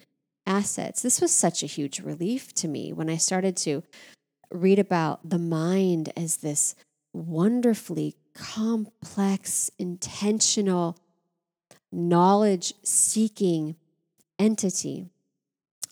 assets. 0.46 1.02
This 1.02 1.20
was 1.20 1.32
such 1.32 1.62
a 1.62 1.66
huge 1.66 2.00
relief 2.00 2.52
to 2.54 2.68
me 2.68 2.92
when 2.92 3.10
I 3.10 3.16
started 3.16 3.56
to 3.58 3.82
read 4.50 4.78
about 4.78 5.28
the 5.28 5.38
mind 5.38 6.12
as 6.16 6.38
this 6.38 6.74
wonderfully 7.12 8.14
complex, 8.34 9.70
intentional, 9.78 10.98
knowledge 11.90 12.74
seeking 12.82 13.76
entity 14.38 15.08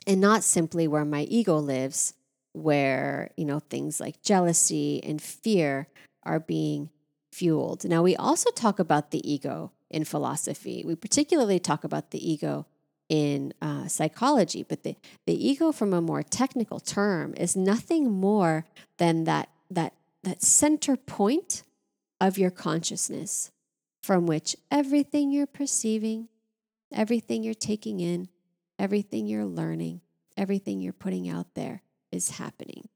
and 0.06 0.20
not 0.20 0.44
simply 0.44 0.86
where 0.88 1.04
my 1.04 1.22
ego 1.22 1.56
lives 1.58 2.14
where 2.52 3.30
you 3.36 3.44
know 3.44 3.58
things 3.58 4.00
like 4.00 4.22
jealousy 4.22 5.02
and 5.02 5.20
fear 5.20 5.88
are 6.22 6.40
being 6.40 6.90
fueled. 7.32 7.84
Now 7.84 8.02
we 8.02 8.14
also 8.14 8.50
talk 8.50 8.78
about 8.78 9.10
the 9.10 9.28
ego 9.28 9.72
in 9.90 10.04
philosophy. 10.04 10.84
We 10.86 10.94
particularly 10.94 11.58
talk 11.58 11.84
about 11.84 12.10
the 12.10 12.30
ego 12.30 12.66
in 13.08 13.52
uh, 13.60 13.86
psychology 13.86 14.62
but 14.62 14.82
the, 14.82 14.96
the 15.26 15.48
ego 15.48 15.72
from 15.72 15.92
a 15.92 16.00
more 16.00 16.22
technical 16.22 16.80
term 16.80 17.34
is 17.36 17.54
nothing 17.54 18.10
more 18.10 18.64
than 18.96 19.24
that 19.24 19.50
that 19.70 19.92
that 20.22 20.42
center 20.42 20.96
point 20.96 21.64
of 22.20 22.38
your 22.38 22.50
consciousness 22.50 23.50
from 24.02 24.26
which 24.26 24.56
everything 24.70 25.30
you're 25.30 25.46
perceiving, 25.46 26.28
everything 26.92 27.42
you're 27.42 27.54
taking 27.54 28.00
in, 28.00 28.28
everything 28.78 29.26
you're 29.26 29.44
learning, 29.44 30.00
everything 30.36 30.80
you're 30.80 30.92
putting 30.92 31.28
out 31.28 31.54
there 31.54 31.82
is 32.12 32.30
happening. 32.30 32.88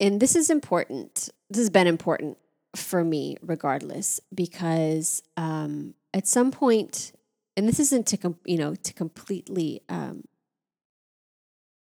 And 0.00 0.20
this 0.20 0.34
is 0.34 0.50
important. 0.50 1.28
This 1.48 1.60
has 1.60 1.70
been 1.70 1.86
important 1.86 2.38
for 2.74 3.04
me, 3.04 3.36
regardless, 3.40 4.20
because 4.34 5.22
um, 5.36 5.94
at 6.12 6.26
some 6.26 6.50
point, 6.50 7.12
and 7.56 7.68
this 7.68 7.78
isn't 7.78 8.06
to 8.08 8.16
com- 8.16 8.38
you 8.44 8.56
know 8.58 8.74
to 8.74 8.92
completely 8.94 9.82
um, 9.88 10.24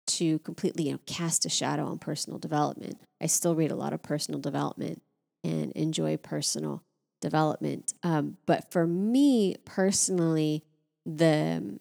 to 0.07 0.39
completely 0.41 0.85
you 0.85 0.93
know, 0.93 1.01
cast 1.07 1.45
a 1.45 1.49
shadow 1.49 1.87
on 1.87 1.99
personal 1.99 2.39
development. 2.39 3.01
I 3.21 3.27
still 3.27 3.55
read 3.55 3.71
a 3.71 3.77
lot 3.77 3.93
of 3.93 4.03
personal 4.03 4.41
development 4.41 5.03
and 5.43 5.73
enjoy 5.73 6.17
personal 6.17 6.83
development. 7.21 7.95
Um, 8.03 8.37
but 8.47 8.71
for 8.71 8.87
me 8.87 9.57
personally, 9.64 10.64
the 11.05 11.79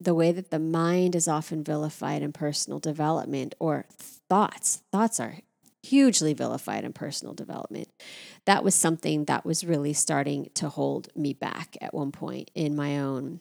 the 0.00 0.14
way 0.14 0.32
that 0.32 0.50
the 0.50 0.58
mind 0.58 1.14
is 1.14 1.28
often 1.28 1.64
vilified 1.64 2.22
in 2.22 2.32
personal 2.32 2.78
development 2.78 3.54
or 3.58 3.86
thoughts 3.96 4.82
thoughts 4.92 5.20
are 5.20 5.38
hugely 5.82 6.32
vilified 6.32 6.82
in 6.82 6.92
personal 6.92 7.32
development 7.32 7.88
that 8.44 8.64
was 8.64 8.74
something 8.74 9.24
that 9.26 9.44
was 9.44 9.64
really 9.64 9.92
starting 9.92 10.50
to 10.54 10.68
hold 10.68 11.08
me 11.14 11.32
back 11.32 11.76
at 11.80 11.94
one 11.94 12.10
point 12.10 12.50
in 12.54 12.74
my 12.74 12.98
own 12.98 13.40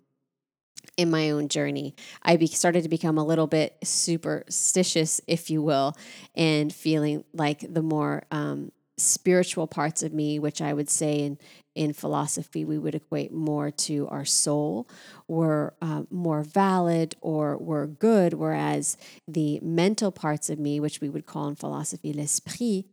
in 0.98 1.10
my 1.10 1.32
own 1.32 1.48
journey. 1.48 1.96
I 2.22 2.38
be, 2.38 2.48
started 2.48 2.84
to 2.84 2.90
become 2.90 3.18
a 3.18 3.26
little 3.26 3.48
bit 3.48 3.78
superstitious, 3.84 5.22
if 5.28 5.50
you 5.50 5.62
will, 5.62 5.96
and 6.36 6.74
feeling 6.74 7.24
like 7.34 7.66
the 7.74 7.82
more 7.82 8.24
um, 8.32 8.72
spiritual 8.98 9.68
parts 9.68 10.04
of 10.04 10.14
me, 10.14 10.40
which 10.40 10.62
I 10.62 10.74
would 10.74 10.90
say 10.90 11.20
in 11.20 11.38
in 11.76 11.92
philosophy 11.92 12.64
we 12.64 12.78
would 12.78 12.94
equate 12.94 13.32
more 13.34 13.72
to 13.72 14.08
our 14.10 14.26
soul, 14.26 14.88
were 15.28 15.74
uh, 15.82 16.04
more 16.12 16.44
valid 16.44 17.16
or 17.20 17.58
were 17.58 17.88
good, 17.88 18.34
whereas 18.34 18.96
the 19.28 19.60
mental 19.62 20.12
parts 20.12 20.50
of 20.52 20.60
me, 20.60 20.80
which 20.80 21.02
we 21.02 21.10
would 21.10 21.26
call 21.26 21.48
in 21.48 21.56
philosophy 21.56 22.14
l'esprit, 22.14 22.86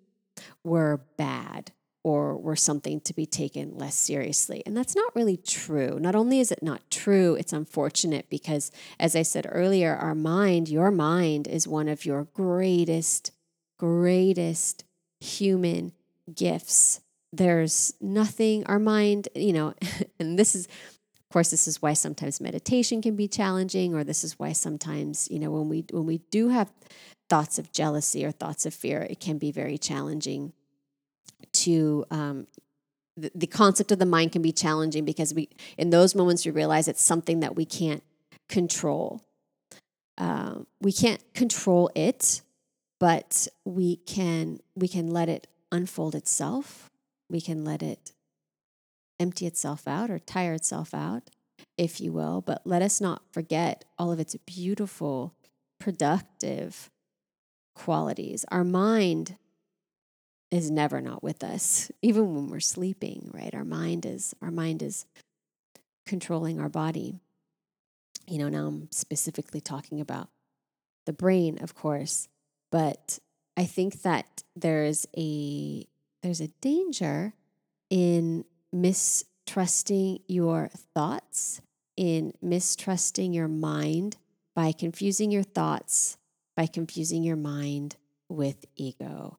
were 0.65 1.03
bad 1.19 1.73
or 2.03 2.37
were 2.37 2.57
something 2.57 3.01
to 3.01 3.13
be 3.13 3.27
taken 3.27 3.77
less 3.77 3.95
seriously. 3.95 4.63
And 4.65 4.75
that's 4.75 4.97
not 4.97 5.15
really 5.15 5.37
true. 5.37 5.99
Not 6.01 6.15
only 6.15 6.41
is 6.41 6.51
it 6.51 6.63
not 6.63 6.91
true, 6.91 7.35
it's 7.35 7.53
unfortunate 7.53 8.31
because, 8.31 8.73
as 8.99 9.15
I 9.15 9.23
said 9.23 9.47
earlier, 9.51 9.95
our 9.95 10.15
mind, 10.15 10.71
your 10.71 10.91
mind, 10.91 11.47
is 11.47 11.69
one 11.69 11.89
of 11.89 12.07
your 12.07 12.25
greatest, 12.33 13.33
greatest 13.79 14.85
human 15.21 15.93
gifts. 16.35 17.01
There's 17.33 17.95
nothing, 18.01 18.67
our 18.67 18.79
mind, 18.79 19.29
you 19.35 19.53
know, 19.53 19.75
and 20.21 20.39
this 20.39 20.55
is, 20.55 20.67
of 20.67 21.29
course, 21.33 21.51
this 21.51 21.69
is 21.69 21.81
why 21.81 21.93
sometimes 21.93 22.41
meditation 22.41 23.01
can 23.03 23.15
be 23.17 23.29
challenging, 23.29 23.95
or 23.95 24.03
this 24.03 24.25
is 24.25 24.39
why 24.39 24.53
sometimes, 24.53 25.29
you 25.31 25.39
know, 25.39 25.51
when 25.51 25.69
we 25.69 25.85
when 25.93 26.07
we 26.07 26.19
do 26.31 26.49
have 26.49 26.73
thoughts 27.29 27.59
of 27.59 27.71
jealousy 27.73 28.25
or 28.25 28.33
thoughts 28.33 28.67
of 28.67 28.75
fear, 28.75 29.07
it 29.09 29.21
can 29.21 29.39
be 29.39 29.53
very 29.53 29.79
challenging 29.79 30.53
to 31.53 32.05
um, 32.11 32.47
the, 33.17 33.31
the 33.35 33.47
concept 33.47 33.93
of 33.93 33.99
the 33.99 34.07
mind 34.07 34.33
can 34.33 34.43
be 34.43 34.53
challenging 34.53 35.05
because 35.05 35.35
we 35.35 35.49
in 35.77 35.91
those 35.91 36.15
moments 36.15 36.45
we 36.45 36.51
realize 36.51 36.89
it's 36.89 37.03
something 37.03 37.41
that 37.41 37.57
we 37.57 37.65
can't 37.65 38.03
control 38.49 39.23
uh, 40.19 40.57
we 40.81 40.93
can't 40.93 41.23
control 41.35 41.91
it 41.95 42.43
but 43.01 43.49
we 43.65 43.97
can 43.97 44.61
we 44.77 44.87
can 44.87 45.11
let 45.11 45.29
it 45.29 45.49
unfold 45.73 46.15
itself. 46.15 46.91
We 47.29 47.41
can 47.41 47.65
let 47.65 47.83
it 47.83 48.13
empty 49.19 49.47
itself 49.47 49.89
out 49.89 50.11
or 50.11 50.19
tire 50.19 50.55
itself 50.55 50.95
out 50.95 51.31
if 51.77 52.01
you 52.01 52.13
will. 52.13 52.43
But 52.43 52.63
let 52.65 52.83
us 52.83 53.01
not 53.01 53.23
forget 53.33 53.85
all 53.99 54.13
of 54.13 54.21
its 54.21 54.37
beautiful 54.47 55.35
productive 55.81 56.91
qualities. 57.75 58.45
Our 58.51 58.65
mind 58.65 59.37
is 60.51 60.71
never 60.71 61.01
not 61.01 61.23
with 61.23 61.43
us 61.43 61.91
even 62.03 62.35
when 62.35 62.49
we're 62.49 62.61
sleeping 62.61 63.31
right? 63.33 63.55
Our 63.55 63.65
mind 63.65 64.05
is 64.05 64.35
our 64.43 64.51
mind 64.51 64.83
is 64.83 65.07
controlling 66.07 66.61
our 66.61 66.69
body. 66.69 67.19
You 68.27 68.39
know 68.39 68.49
now 68.49 68.67
i'm 68.67 68.89
specifically 68.93 69.61
talking 69.61 70.01
about 70.01 70.29
the 71.05 71.13
brain 71.13 71.59
of 71.61 71.75
course 71.75 72.29
but 72.71 73.19
i 73.57 73.65
think 73.65 74.03
that 74.03 74.43
there's 74.57 75.07
a 75.17 75.87
there's 76.23 76.41
a 76.41 76.49
danger 76.61 77.33
in 77.89 78.45
mistrusting 78.73 80.21
your 80.29 80.71
thoughts 80.95 81.61
in 81.97 82.33
mistrusting 82.41 83.33
your 83.33 83.49
mind 83.49 84.17
by 84.55 84.73
confusing 84.73 85.31
your 85.31 85.43
thoughts 85.43 86.17
by 86.57 86.67
confusing 86.67 87.23
your 87.23 87.37
mind 87.37 87.97
with 88.29 88.65
ego 88.77 89.39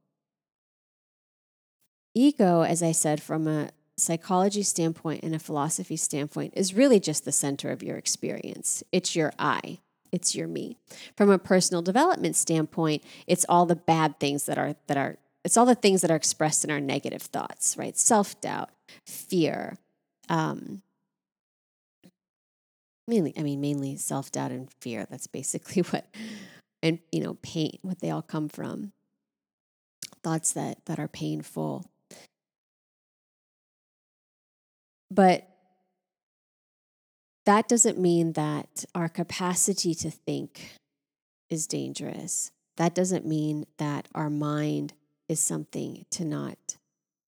ego, 2.13 2.61
as 2.61 2.83
I 2.83 2.91
said, 2.91 3.21
from 3.21 3.47
a 3.47 3.69
psychology 3.97 4.63
standpoint 4.63 5.23
and 5.23 5.35
a 5.35 5.39
philosophy 5.39 5.97
standpoint, 5.97 6.53
is 6.55 6.73
really 6.73 6.99
just 6.99 7.25
the 7.25 7.31
center 7.31 7.71
of 7.71 7.83
your 7.83 7.97
experience. 7.97 8.83
It's 8.91 9.15
your 9.15 9.33
I. 9.37 9.79
it's 10.11 10.35
your 10.35 10.47
me. 10.47 10.77
From 11.15 11.29
a 11.29 11.39
personal 11.39 11.81
development 11.81 12.35
standpoint, 12.35 13.03
it's 13.27 13.45
all 13.47 13.65
the 13.65 13.75
bad 13.75 14.19
things 14.19 14.45
that 14.45 14.57
are 14.57 14.75
that 14.87 14.97
are 14.97 15.17
it's 15.43 15.57
all 15.57 15.65
the 15.65 15.75
things 15.75 16.01
that 16.01 16.11
are 16.11 16.15
expressed 16.15 16.63
in 16.63 16.69
our 16.69 16.79
negative 16.79 17.23
thoughts, 17.23 17.75
right? 17.75 17.97
Self-doubt, 17.97 18.69
fear, 19.07 19.77
um, 20.29 20.83
mainly 23.07 23.33
i 23.37 23.43
mean 23.43 23.59
mainly 23.59 23.95
self-doubt 23.95 24.51
and 24.51 24.71
fear 24.79 25.05
that's 25.09 25.27
basically 25.27 25.81
what 25.89 26.05
and 26.81 26.99
you 27.11 27.21
know 27.21 27.35
pain 27.41 27.77
what 27.81 27.99
they 27.99 28.09
all 28.09 28.21
come 28.21 28.47
from 28.47 28.91
thoughts 30.23 30.53
that 30.53 30.77
that 30.85 30.99
are 30.99 31.07
painful 31.07 31.85
but 35.09 35.47
that 37.45 37.67
doesn't 37.67 37.97
mean 37.97 38.33
that 38.33 38.85
our 38.93 39.09
capacity 39.09 39.95
to 39.95 40.11
think 40.11 40.77
is 41.49 41.67
dangerous. 41.67 42.51
That 42.77 42.95
doesn't 42.95 43.25
mean 43.25 43.65
that 43.77 44.07
our 44.15 44.29
mind 44.29 44.93
is 45.27 45.39
something 45.39 46.05
to 46.11 46.25
not 46.25 46.77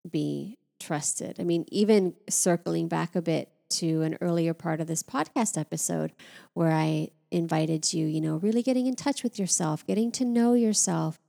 be 0.10 0.58
trusted. 0.80 1.40
I 1.40 1.44
mean 1.44 1.66
even 1.70 2.16
circling 2.30 2.88
back 2.88 3.16
a 3.16 3.22
bit 3.22 3.50
to 3.70 4.02
an 4.04 4.18
earlier 4.22 4.54
part 4.54 4.80
of 4.80 4.88
this 4.88 5.02
podcast 5.02 5.58
episode 5.60 6.14
where 6.54 6.72
I 6.72 7.10
invited 7.32 7.92
you, 7.94 8.06
you 8.06 8.22
know, 8.22 8.38
really 8.38 8.62
getting 8.62 8.86
in 8.86 8.96
touch 8.96 9.24
with 9.24 9.40
yourself, 9.40 9.86
getting 9.88 10.12
to 10.14 10.26
know 10.26 10.54
yourself, 10.54 11.20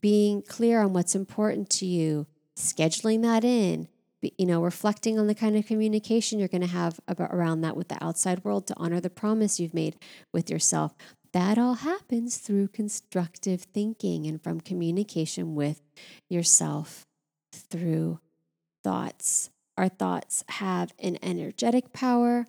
being 0.00 0.42
clear 0.42 0.80
on 0.80 0.92
what's 0.92 1.14
important 1.14 1.68
to 1.70 1.86
you, 1.86 2.26
scheduling 2.56 3.22
that 3.22 3.44
in, 3.44 3.88
you 4.38 4.46
know, 4.46 4.62
reflecting 4.62 5.18
on 5.18 5.26
the 5.26 5.34
kind 5.34 5.56
of 5.56 5.66
communication 5.66 6.38
you're 6.38 6.48
going 6.48 6.60
to 6.60 6.66
have 6.66 7.00
around 7.18 7.60
that 7.62 7.76
with 7.76 7.88
the 7.88 8.02
outside 8.02 8.44
world 8.44 8.66
to 8.66 8.74
honor 8.76 9.00
the 9.00 9.10
promise 9.10 9.58
you've 9.60 9.74
made 9.74 9.96
with 10.32 10.50
yourself. 10.50 10.94
That 11.32 11.58
all 11.58 11.74
happens 11.74 12.38
through 12.38 12.68
constructive 12.68 13.62
thinking 13.62 14.26
and 14.26 14.42
from 14.42 14.60
communication 14.60 15.54
with 15.54 15.82
yourself 16.30 17.06
through 17.52 18.20
thoughts. 18.84 19.50
Our 19.76 19.88
thoughts 19.88 20.44
have 20.48 20.94
an 21.00 21.18
energetic 21.22 21.92
power, 21.92 22.46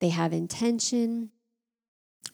they 0.00 0.10
have 0.10 0.32
intention. 0.32 1.30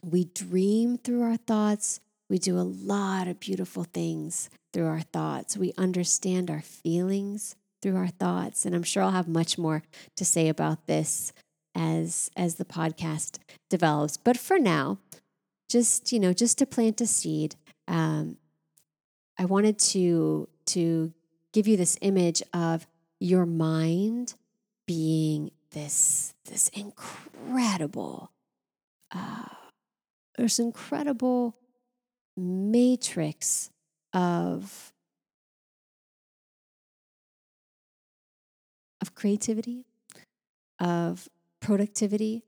We 0.02 0.24
dream 0.24 0.98
through 0.98 1.22
our 1.22 1.36
thoughts. 1.36 2.00
We 2.28 2.38
do 2.38 2.58
a 2.58 2.62
lot 2.62 3.28
of 3.28 3.40
beautiful 3.40 3.84
things 3.84 4.50
through 4.72 4.86
our 4.86 5.00
thoughts. 5.00 5.56
We 5.56 5.72
understand 5.78 6.50
our 6.50 6.60
feelings 6.60 7.56
through 7.84 7.96
our 7.98 8.08
thoughts. 8.08 8.64
And 8.64 8.74
I'm 8.74 8.82
sure 8.82 9.02
I'll 9.02 9.10
have 9.10 9.28
much 9.28 9.58
more 9.58 9.82
to 10.16 10.24
say 10.24 10.48
about 10.48 10.86
this 10.86 11.34
as 11.74 12.30
as 12.34 12.54
the 12.54 12.64
podcast 12.64 13.36
develops. 13.68 14.16
But 14.16 14.38
for 14.38 14.58
now, 14.58 14.98
just 15.68 16.10
you 16.10 16.18
know, 16.18 16.32
just 16.32 16.56
to 16.58 16.66
plant 16.66 17.02
a 17.02 17.06
seed, 17.06 17.56
um, 17.86 18.38
I 19.38 19.44
wanted 19.44 19.78
to 19.90 20.48
to 20.66 21.12
give 21.52 21.68
you 21.68 21.76
this 21.76 21.98
image 22.00 22.42
of 22.54 22.86
your 23.20 23.44
mind 23.44 24.32
being 24.86 25.50
this 25.72 26.32
this 26.46 26.68
incredible 26.68 28.30
uh, 29.14 29.44
this 30.38 30.58
incredible 30.58 31.54
matrix 32.34 33.68
of 34.14 34.93
creativity 39.14 39.84
of 40.78 41.28
productivity 41.60 42.42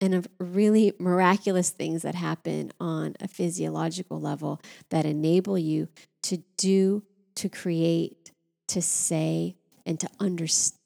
and 0.00 0.14
of 0.14 0.28
really 0.38 0.92
miraculous 0.98 1.70
things 1.70 2.02
that 2.02 2.14
happen 2.14 2.72
on 2.78 3.16
a 3.20 3.28
physiological 3.28 4.20
level 4.20 4.60
that 4.90 5.04
enable 5.04 5.58
you 5.58 5.88
to 6.22 6.38
do 6.56 7.02
to 7.34 7.48
create 7.48 8.32
to 8.68 8.82
say 8.82 9.56
and 9.84 9.98
to 9.98 10.08
understand 10.20 10.78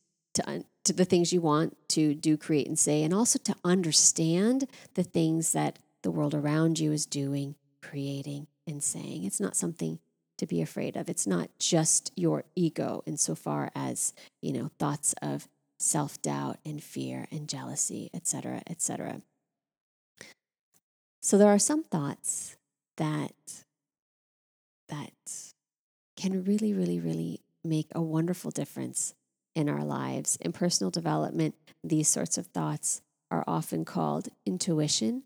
to 0.84 0.92
the 0.92 1.04
things 1.04 1.32
you 1.32 1.40
want 1.40 1.76
to 1.88 2.14
do, 2.14 2.36
create, 2.36 2.66
and 2.66 2.78
say, 2.78 3.02
and 3.02 3.14
also 3.14 3.38
to 3.38 3.54
understand 3.64 4.66
the 4.94 5.04
things 5.04 5.52
that 5.52 5.78
the 6.02 6.10
world 6.10 6.34
around 6.34 6.78
you 6.78 6.90
is 6.90 7.06
doing, 7.06 7.54
creating, 7.82 8.46
and 8.66 8.82
saying. 8.82 9.24
It's 9.24 9.40
not 9.40 9.54
something 9.54 10.00
to 10.42 10.46
be 10.46 10.60
afraid 10.60 10.96
of. 10.96 11.08
It's 11.08 11.26
not 11.26 11.50
just 11.60 12.10
your 12.16 12.44
ego 12.56 13.04
insofar 13.06 13.70
as, 13.76 14.12
you 14.40 14.52
know, 14.52 14.70
thoughts 14.76 15.14
of 15.22 15.48
self-doubt 15.78 16.58
and 16.64 16.82
fear 16.82 17.28
and 17.30 17.48
jealousy, 17.48 18.10
etc., 18.12 18.60
etc. 18.68 19.22
So 21.22 21.38
there 21.38 21.48
are 21.48 21.60
some 21.60 21.84
thoughts 21.84 22.56
that 22.96 23.64
that 24.88 25.12
can 26.16 26.44
really, 26.44 26.74
really, 26.74 26.98
really 26.98 27.40
make 27.64 27.86
a 27.94 28.02
wonderful 28.02 28.50
difference 28.50 29.14
in 29.54 29.68
our 29.68 29.84
lives. 29.84 30.36
In 30.40 30.52
personal 30.52 30.90
development, 30.90 31.54
these 31.84 32.08
sorts 32.08 32.36
of 32.36 32.48
thoughts 32.48 33.00
are 33.30 33.44
often 33.46 33.84
called 33.84 34.28
intuition. 34.44 35.22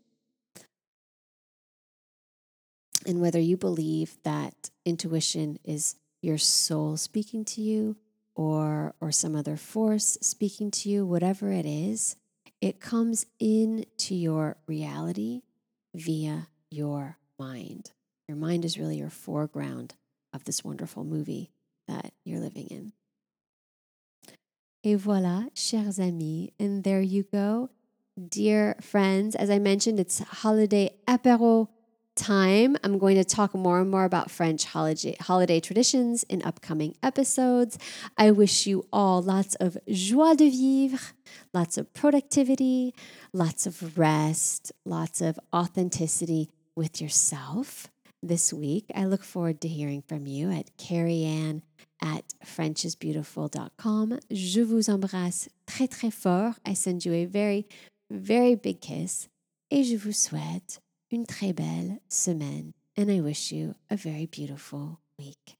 And 3.07 3.21
whether 3.21 3.39
you 3.39 3.55
believe 3.55 4.17
that 4.23 4.69
intuition 4.85 5.59
is 5.63 5.95
your 6.21 6.37
soul 6.37 6.97
speaking 6.97 7.45
to 7.45 7.61
you 7.61 7.95
or, 8.35 8.93
or 8.99 9.13
some 9.13 9.33
other 9.33 9.55
force 9.55 10.17
speaking 10.21 10.71
to 10.71 10.89
you, 10.89 11.05
whatever 11.05 11.49
it 11.49 11.65
is, 11.65 12.17
it 12.59 12.81
comes 12.81 13.25
into 13.39 14.13
your 14.13 14.57
reality 14.67 15.43
via 15.95 16.49
your 16.69 17.17
mind. 17.39 17.91
Your 18.27 18.35
mind 18.35 18.65
is 18.65 18.77
really 18.77 18.97
your 18.97 19.09
foreground 19.09 19.95
of 20.33 20.43
this 20.43 20.65
wonderful 20.65 21.05
movie 21.05 21.49
that 21.87 22.11
you're 22.25 22.41
living 22.41 22.67
in. 22.67 22.91
Et 24.83 24.97
voilà, 24.97 25.49
chers 25.55 25.97
amis, 25.99 26.49
and 26.59 26.83
there 26.83 27.01
you 27.01 27.23
go. 27.23 27.69
Dear 28.17 28.75
friends, 28.81 29.35
as 29.35 29.49
I 29.49 29.59
mentioned, 29.59 29.99
it's 29.99 30.19
holiday 30.19 30.91
apéro 31.07 31.69
time. 32.17 32.75
I'm 32.83 32.97
going 32.97 33.15
to 33.15 33.23
talk 33.23 33.53
more 33.53 33.79
and 33.79 33.89
more 33.89 34.03
about 34.03 34.29
French 34.29 34.65
holiday, 34.65 35.15
holiday 35.19 35.59
traditions 35.59 36.23
in 36.23 36.41
upcoming 36.43 36.95
episodes. 37.01 37.77
I 38.17 38.31
wish 38.31 38.67
you 38.67 38.85
all 38.91 39.21
lots 39.21 39.55
of 39.55 39.77
joie 39.87 40.35
de 40.35 40.49
vivre, 40.49 41.13
lots 41.53 41.77
of 41.77 41.93
productivity, 41.93 42.93
lots 43.31 43.65
of 43.65 43.97
rest, 43.97 44.71
lots 44.83 45.21
of 45.21 45.39
authenticity 45.53 46.49
with 46.75 47.01
yourself 47.01 47.87
this 48.21 48.51
week. 48.51 48.85
I 48.95 49.05
look 49.05 49.23
forward 49.23 49.61
to 49.61 49.67
hearing 49.67 50.01
from 50.01 50.27
you 50.27 50.51
at 50.51 50.75
Carrie 50.77 51.61
at 52.01 52.33
frenchisbeautiful.com. 52.45 54.19
Je 54.31 54.61
vous 54.61 54.89
embrasse 54.89 55.49
très 55.65 55.87
très 55.87 56.11
fort. 56.11 56.55
I 56.65 56.73
send 56.73 57.05
you 57.05 57.13
a 57.13 57.25
very, 57.25 57.67
very 58.09 58.55
big 58.55 58.81
kiss. 58.81 59.29
Et 59.69 59.83
je 59.83 59.97
vous 59.97 60.13
souhaite 60.13 60.79
une 61.11 61.25
très 61.25 61.53
belle 61.53 61.99
semaine. 62.09 62.71
And 62.97 63.09
I 63.09 63.21
wish 63.21 63.51
you 63.51 63.75
a 63.89 63.95
very 63.95 64.25
beautiful 64.25 64.99
week. 65.19 65.56